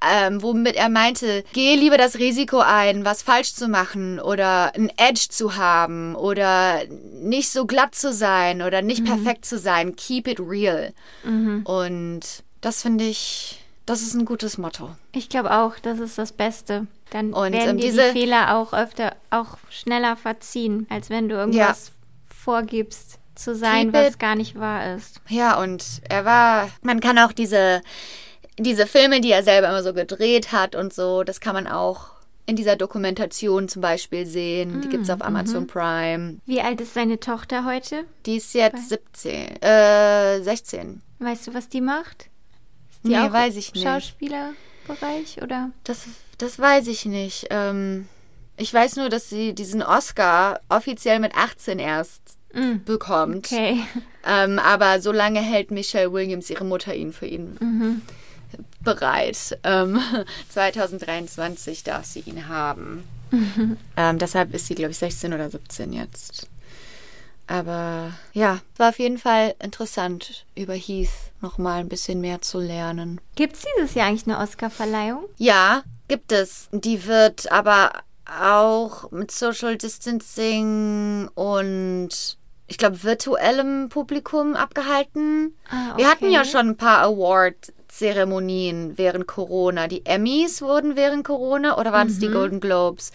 ähm, 0.02 0.42
womit 0.42 0.76
er 0.76 0.90
meinte, 0.90 1.44
gehe 1.54 1.76
lieber 1.78 1.98
das 1.98 2.18
Risiko 2.18 2.60
ein, 2.60 3.06
was 3.06 3.22
falsch 3.22 3.54
zu 3.54 3.68
machen 3.68 4.20
oder 4.20 4.74
ein 4.76 4.92
Edge 4.98 5.28
zu 5.30 5.56
haben 5.56 6.16
oder 6.16 6.86
nicht 7.14 7.50
so 7.52 7.66
glatt 7.66 7.96
zu 7.96 8.14
sein 8.14 8.62
oder 8.62 8.82
nicht 8.82 9.02
mhm. 9.02 9.08
perfekt 9.08 9.46
zu 9.46 9.58
sein. 9.58 9.96
Keep 9.96 10.28
it 10.28 10.40
real. 10.40 10.94
Mhm. 11.24 11.64
Und 11.66 12.22
das 12.62 12.82
finde 12.82 13.06
ich, 13.06 13.62
das 13.86 14.02
ist 14.02 14.14
ein 14.14 14.26
gutes 14.26 14.58
Motto. 14.58 14.96
Ich 15.12 15.30
glaube 15.30 15.52
auch, 15.52 15.80
das 15.80 16.00
ist 16.00 16.18
das 16.18 16.32
Beste. 16.32 16.88
Dann 17.10 17.34
Und, 17.34 17.54
werden 17.54 17.72
ähm, 17.72 17.78
dir 17.78 17.88
diese, 17.88 18.14
die 18.14 18.20
Fehler 18.20 18.56
auch 18.56 18.74
öfter, 18.74 19.16
auch 19.32 19.58
schneller 19.70 20.16
verziehen, 20.16 20.86
als 20.90 21.10
wenn 21.10 21.28
du 21.28 21.36
irgendwas 21.36 21.88
ja. 21.88 22.34
vorgibst 22.44 23.20
zu 23.36 23.56
sein, 23.56 23.94
was 23.94 24.18
gar 24.18 24.36
nicht 24.36 24.60
wahr 24.60 24.96
ist. 24.96 25.22
Ja, 25.28 25.60
und 25.60 25.84
er 26.08 26.26
war, 26.26 26.70
man 26.82 27.00
kann 27.00 27.18
auch 27.18 27.32
diese 27.32 27.82
diese 28.64 28.88
Filme, 28.88 29.22
die 29.22 29.32
er 29.32 29.44
selber 29.44 29.70
immer 29.70 29.84
so 29.84 29.94
gedreht 29.94 30.52
hat 30.52 30.76
und 30.76 30.94
so, 30.94 31.24
das 31.24 31.40
kann 31.40 31.54
man 31.54 31.68
auch 31.68 32.12
in 32.46 32.56
dieser 32.56 32.76
Dokumentation 32.76 33.70
zum 33.70 33.82
Beispiel 33.84 34.26
sehen. 34.26 34.82
Die 34.82 34.88
mm, 34.88 34.92
gibt 34.92 35.04
es 35.04 35.10
auf 35.12 35.22
Amazon 35.22 35.64
mm 35.64 35.68
Prime. 35.68 36.38
Wie 36.48 36.62
alt 36.62 36.82
ist 36.82 36.96
seine 36.96 37.20
Tochter 37.20 37.64
heute? 37.64 38.06
Die 38.26 38.38
ist 38.38 38.56
jetzt 38.56 38.90
17, 38.90 39.62
äh, 39.62 40.42
16. 40.42 41.02
Weißt 41.20 41.46
du, 41.46 41.54
was 41.54 41.70
die 41.70 41.82
macht? 41.82 42.30
Ist 42.90 43.04
die 43.04 43.10
nee, 43.10 43.20
auch 43.20 43.32
weiß 43.32 43.56
ich 43.56 43.74
nicht. 43.74 43.84
Schauspielerbereich 43.84 45.44
oder? 45.44 45.70
Das, 45.84 46.08
das 46.40 46.58
weiß 46.58 46.88
ich 46.88 47.06
nicht. 47.06 47.46
Ähm, 47.52 48.08
ich 48.58 48.74
weiß 48.74 48.96
nur, 48.96 49.10
dass 49.10 49.30
sie 49.30 49.54
diesen 49.54 49.84
Oscar 49.84 50.60
offiziell 50.70 51.20
mit 51.20 51.36
18 51.36 51.78
erst 51.78 52.40
mm. 52.54 52.84
bekommt. 52.84 53.52
Okay. 53.52 53.80
Ähm, 54.28 54.58
aber 54.58 55.02
so 55.02 55.12
lange 55.12 55.40
hält 55.40 55.70
Michelle 55.70 56.12
Williams, 56.12 56.50
ihre 56.50 56.66
Mutter, 56.66 56.96
ihn 56.96 57.14
für 57.14 57.28
ihn. 57.28 57.58
Mhm 57.60 58.02
bereit. 58.82 59.58
Ähm, 59.64 60.00
2023 60.50 61.84
darf 61.84 62.06
sie 62.06 62.22
ihn 62.22 62.48
haben. 62.48 63.04
Mhm. 63.32 63.78
Ähm, 63.96 64.18
deshalb 64.18 64.54
ist 64.54 64.68
sie, 64.68 64.76
glaube 64.76 64.92
ich, 64.92 64.98
16 64.98 65.34
oder 65.34 65.50
17 65.50 65.94
jetzt. 65.94 66.48
Aber 67.48 68.14
ja, 68.34 68.60
war 68.78 68.90
auf 68.90 69.00
jeden 69.00 69.18
Fall 69.18 69.56
interessant, 69.62 70.46
über 70.56 70.76
Heath 70.76 71.10
nochmal 71.42 71.80
ein 71.80 71.90
bisschen 71.90 72.22
mehr 72.22 72.42
zu 72.42 72.60
lernen. 72.60 73.20
Gibt 73.36 73.56
es 73.56 73.66
dieses 73.76 73.96
Jahr 73.96 74.08
eigentlich 74.08 74.28
eine 74.28 74.38
Oscar-Verleihung? 74.38 75.26
Ja, 75.38 75.84
gibt 76.08 76.32
es. 76.32 76.70
Die 76.72 77.08
wird 77.08 77.52
aber 77.52 78.04
auch 78.40 79.10
mit 79.10 79.32
Social 79.32 79.78
Distancing 79.78 81.28
und 81.34 82.38
ich 82.68 82.78
glaube 82.78 83.04
virtuellem 83.04 83.90
Publikum 83.90 84.56
abgehalten. 84.56 85.56
Ah, 85.72 85.94
okay. 85.94 85.98
Wir 85.98 86.12
hatten 86.12 86.32
ja 86.32 86.46
schon 86.46 86.70
ein 86.70 86.78
paar 86.78 87.02
Awards 87.02 87.74
Zeremonien 87.90 88.98
während 88.98 89.28
Corona. 89.28 89.88
Die 89.88 90.06
Emmys 90.06 90.62
wurden 90.62 90.96
während 90.96 91.26
Corona 91.26 91.78
oder 91.78 91.92
waren 91.92 92.08
es 92.08 92.16
mhm. 92.16 92.22
die 92.22 92.30
Golden 92.30 92.60
Globes? 92.60 93.12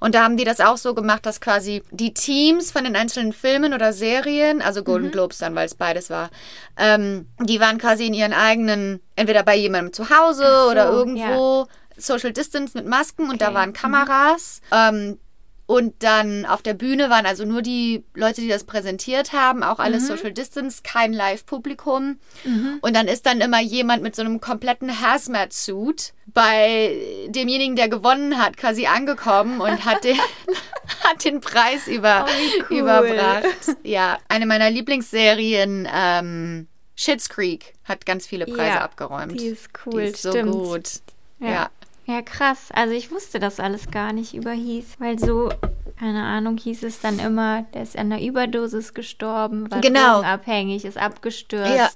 Und 0.00 0.14
da 0.14 0.24
haben 0.24 0.36
die 0.36 0.44
das 0.44 0.60
auch 0.60 0.78
so 0.78 0.94
gemacht, 0.94 1.26
dass 1.26 1.40
quasi 1.40 1.82
die 1.90 2.14
Teams 2.14 2.72
von 2.72 2.84
den 2.84 2.96
einzelnen 2.96 3.32
Filmen 3.32 3.74
oder 3.74 3.92
Serien, 3.92 4.62
also 4.62 4.82
Golden 4.82 5.08
mhm. 5.08 5.12
Globes 5.12 5.38
dann, 5.38 5.54
weil 5.54 5.66
es 5.66 5.74
beides 5.74 6.10
war, 6.10 6.30
ähm, 6.76 7.26
die 7.40 7.60
waren 7.60 7.78
quasi 7.78 8.06
in 8.06 8.14
ihren 8.14 8.32
eigenen, 8.32 9.00
entweder 9.16 9.42
bei 9.42 9.56
jemandem 9.56 9.92
zu 9.92 10.10
Hause 10.10 10.44
so, 10.44 10.70
oder 10.70 10.86
irgendwo. 10.86 11.66
Ja. 11.66 11.66
Social 11.98 12.32
Distance 12.32 12.76
mit 12.76 12.86
Masken 12.86 13.24
und 13.24 13.34
okay. 13.34 13.44
da 13.46 13.54
waren 13.54 13.70
mhm. 13.70 13.74
Kameras. 13.74 14.60
Mhm. 14.70 14.76
Ähm, 14.76 15.18
und 15.66 16.02
dann 16.02 16.44
auf 16.44 16.60
der 16.62 16.74
Bühne 16.74 17.08
waren 17.08 17.24
also 17.24 17.44
nur 17.44 17.62
die 17.62 18.04
Leute, 18.14 18.40
die 18.40 18.48
das 18.48 18.64
präsentiert 18.64 19.32
haben, 19.32 19.62
auch 19.62 19.78
alles 19.78 20.02
mhm. 20.02 20.06
Social 20.08 20.32
Distance, 20.32 20.80
kein 20.82 21.12
Live-Publikum. 21.12 22.18
Mhm. 22.44 22.78
Und 22.82 22.96
dann 22.96 23.06
ist 23.06 23.26
dann 23.26 23.40
immer 23.40 23.60
jemand 23.60 24.02
mit 24.02 24.16
so 24.16 24.22
einem 24.22 24.40
kompletten 24.40 25.00
Hazmat-Suit 25.00 26.14
bei 26.26 26.96
demjenigen, 27.28 27.76
der 27.76 27.88
gewonnen 27.88 28.38
hat, 28.38 28.56
quasi 28.56 28.86
angekommen 28.86 29.60
und 29.60 29.84
hat 29.84 30.04
den, 30.04 30.18
hat 31.04 31.24
den 31.24 31.40
Preis 31.40 31.86
über, 31.86 32.26
oh, 32.28 32.62
cool. 32.68 32.78
überbracht. 32.78 33.44
Ja, 33.84 34.18
eine 34.28 34.46
meiner 34.46 34.68
Lieblingsserien, 34.68 35.88
ähm, 35.94 36.66
Schitt's 36.96 37.28
Creek, 37.28 37.74
hat 37.84 38.04
ganz 38.04 38.26
viele 38.26 38.46
Preise 38.46 38.74
ja, 38.74 38.80
abgeräumt. 38.80 39.40
Die 39.40 39.46
ist 39.46 39.70
cool, 39.86 40.02
die 40.02 40.08
ist 40.08 40.22
so 40.22 40.32
gut. 40.32 40.90
ja. 41.38 41.48
ja. 41.48 41.70
Ja, 42.06 42.20
krass. 42.22 42.68
Also 42.72 42.94
ich 42.94 43.10
wusste 43.10 43.38
das 43.38 43.60
alles 43.60 43.90
gar 43.90 44.12
nicht 44.12 44.34
über 44.34 44.50
Heath, 44.50 44.98
weil 44.98 45.18
so, 45.18 45.50
keine 45.98 46.24
Ahnung, 46.24 46.58
hieß 46.58 46.82
es 46.82 47.00
dann 47.00 47.18
immer, 47.18 47.62
der 47.74 47.82
ist 47.82 47.96
an 47.96 48.12
einer 48.12 48.22
Überdosis 48.22 48.92
gestorben, 48.92 49.70
war 49.70 49.80
genau. 49.80 50.20
abhängig, 50.22 50.84
ist 50.84 50.98
abgestürzt, 50.98 51.76
ja. 51.76 51.88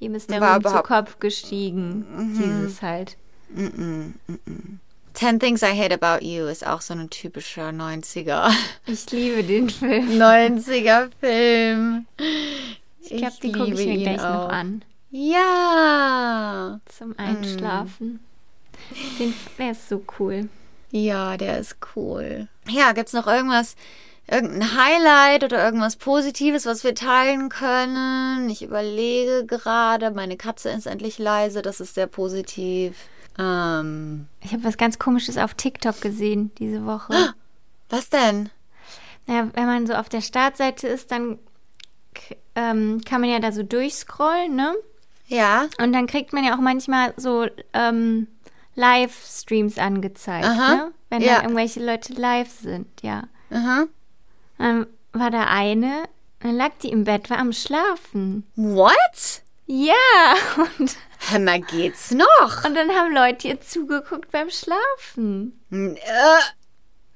ihm 0.00 0.14
ist 0.14 0.30
der 0.30 0.40
war 0.40 0.54
Ruhm 0.54 0.64
zu 0.64 0.82
Kopf 0.82 1.20
gestiegen. 1.20 2.06
Mhm. 2.16 2.42
Dieses 2.42 2.82
halt. 2.82 3.16
Mhm. 3.50 4.14
Mhm. 4.26 4.80
Ten 5.14 5.38
Things 5.38 5.62
I 5.62 5.76
Hate 5.76 5.94
About 5.94 6.24
You 6.24 6.46
ist 6.46 6.66
auch 6.66 6.80
so 6.80 6.94
ein 6.94 7.10
typischer 7.10 7.68
90er. 7.68 8.50
Ich 8.86 9.10
liebe 9.10 9.44
den 9.44 9.68
Film. 9.68 10.08
90er 10.10 11.10
Film. 11.20 12.06
Ich 13.00 13.16
glaube, 13.18 13.34
die 13.42 13.52
gucke 13.52 13.74
ich 13.74 13.86
mir 13.86 13.98
gleich 13.98 14.20
auch. 14.20 14.44
noch 14.44 14.48
an. 14.48 14.82
Ja. 15.10 16.80
Zum 16.86 17.14
Einschlafen. 17.18 18.20
Den, 19.18 19.34
der 19.58 19.72
ist 19.72 19.88
so 19.88 20.02
cool. 20.18 20.48
Ja, 20.90 21.36
der 21.36 21.58
ist 21.58 21.76
cool. 21.96 22.48
Ja, 22.68 22.92
gibt's 22.92 23.12
noch 23.12 23.26
irgendwas, 23.26 23.76
irgendein 24.30 24.76
Highlight 24.76 25.44
oder 25.44 25.64
irgendwas 25.64 25.96
Positives, 25.96 26.66
was 26.66 26.84
wir 26.84 26.94
teilen 26.94 27.48
können? 27.48 28.48
Ich 28.50 28.62
überlege 28.62 29.46
gerade. 29.46 30.10
Meine 30.10 30.36
Katze 30.36 30.70
ist 30.70 30.86
endlich 30.86 31.18
leise, 31.18 31.62
das 31.62 31.80
ist 31.80 31.94
sehr 31.94 32.06
positiv. 32.06 32.96
Ähm, 33.38 34.28
ich 34.42 34.52
habe 34.52 34.64
was 34.64 34.76
ganz 34.76 34.98
Komisches 34.98 35.38
auf 35.38 35.54
TikTok 35.54 36.00
gesehen 36.00 36.50
diese 36.58 36.84
Woche. 36.86 37.14
Was 37.88 38.08
denn? 38.08 38.48
Naja, 39.26 39.48
wenn 39.52 39.66
man 39.66 39.86
so 39.86 39.92
auf 39.92 40.08
der 40.08 40.22
Startseite 40.22 40.88
ist, 40.88 41.12
dann 41.12 41.38
ähm, 42.54 43.02
kann 43.04 43.20
man 43.20 43.28
ja 43.28 43.38
da 43.38 43.52
so 43.52 43.62
durchscrollen, 43.62 44.56
ne? 44.56 44.74
Ja. 45.26 45.68
Und 45.78 45.92
dann 45.92 46.06
kriegt 46.06 46.32
man 46.32 46.42
ja 46.42 46.54
auch 46.54 46.60
manchmal 46.60 47.12
so 47.18 47.46
ähm, 47.74 48.28
Livestreams 48.74 49.78
angezeigt, 49.78 50.46
Aha, 50.46 50.74
ne? 50.74 50.92
Wenn 51.10 51.22
ja. 51.22 51.36
da 51.36 51.42
irgendwelche 51.42 51.84
Leute 51.84 52.12
live 52.14 52.50
sind, 52.50 52.88
ja. 53.02 53.24
Aha. 53.50 53.84
Dann 54.58 54.86
war 55.12 55.30
da 55.30 55.44
eine, 55.48 56.04
dann 56.40 56.56
lag 56.56 56.70
die 56.82 56.88
im 56.90 57.04
Bett, 57.04 57.28
war 57.30 57.38
am 57.38 57.52
Schlafen. 57.52 58.46
What? 58.56 59.42
Ja, 59.66 59.94
und, 60.78 60.96
mal, 61.44 61.60
geht's 61.60 62.10
noch? 62.12 62.64
und 62.64 62.74
dann 62.74 62.90
haben 62.90 63.12
Leute 63.14 63.48
ihr 63.48 63.60
zugeguckt 63.60 64.30
beim 64.30 64.50
Schlafen. 64.50 65.60
Hm, 65.70 65.96
Äh, 65.96 66.40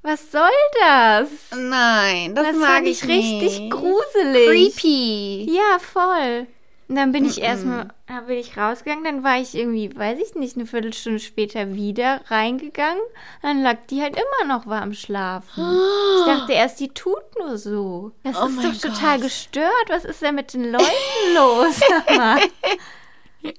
Was 0.02 0.30
soll 0.30 0.48
das? 0.80 1.28
nein, 1.56 2.34
das, 2.34 2.46
Das 2.48 2.56
mag 2.56 2.84
ich 2.84 3.02
ich 3.02 3.08
richtig 3.08 3.60
nicht. 3.60 3.70
gruselig. 3.72 4.74
Creepy. 4.76 5.50
Ja, 5.54 5.78
voll. 5.78 6.46
Und 6.88 6.94
dann 6.94 7.10
bin 7.10 7.24
ich 7.24 7.40
erstmal, 7.42 7.88
da 8.06 8.20
bin 8.20 8.38
ich 8.38 8.56
rausgegangen, 8.56 9.02
dann 9.02 9.24
war 9.24 9.40
ich 9.40 9.56
irgendwie, 9.56 9.96
weiß 9.96 10.20
ich 10.20 10.36
nicht, 10.36 10.54
eine 10.56 10.66
Viertelstunde 10.66 11.18
später 11.18 11.74
wieder 11.74 12.20
reingegangen. 12.28 13.02
Dann 13.42 13.62
lag 13.62 13.78
die 13.90 14.02
halt 14.02 14.16
immer 14.16 14.54
noch 14.54 14.66
war 14.68 14.82
am 14.82 14.94
Schlafen. 14.94 15.64
Ich 16.20 16.26
dachte 16.26 16.52
erst, 16.52 16.78
die 16.78 16.88
tut 16.90 17.24
nur 17.40 17.58
so. 17.58 18.12
Das 18.22 18.36
Oh 18.40 18.46
ist 18.46 18.64
doch 18.84 18.90
total 18.90 19.16
Gott. 19.16 19.24
gestört. 19.24 19.86
Was 19.88 20.04
ist 20.04 20.22
denn 20.22 20.36
mit 20.36 20.54
den 20.54 20.70
Leuten 20.70 20.84
los? 21.34 21.80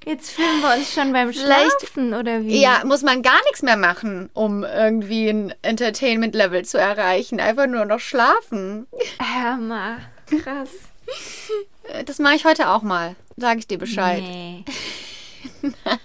Jetzt 0.06 0.30
fühlen 0.32 0.60
wir 0.62 0.76
uns 0.76 0.92
schon 0.92 1.12
beim 1.12 1.32
Schlafen, 1.32 2.14
oder 2.14 2.42
wie? 2.42 2.60
Ja, 2.60 2.82
muss 2.84 3.02
man 3.02 3.22
gar 3.22 3.40
nichts 3.44 3.62
mehr 3.62 3.76
machen, 3.76 4.28
um 4.34 4.64
irgendwie 4.64 5.28
ein 5.28 5.54
Entertainment-Level 5.62 6.64
zu 6.64 6.78
erreichen. 6.78 7.40
Einfach 7.40 7.66
nur 7.66 7.84
noch 7.84 8.00
schlafen. 8.00 8.86
Hör 9.18 9.56
mal. 9.56 9.98
Krass. 10.42 10.70
Äh, 11.92 12.04
Das 12.04 12.18
mache 12.18 12.34
ich 12.36 12.44
heute 12.44 12.68
auch 12.70 12.82
mal. 12.82 13.16
Sag 13.36 13.58
ich 13.58 13.66
dir 13.66 13.78
Bescheid. 13.78 14.22
Nee. 14.22 14.64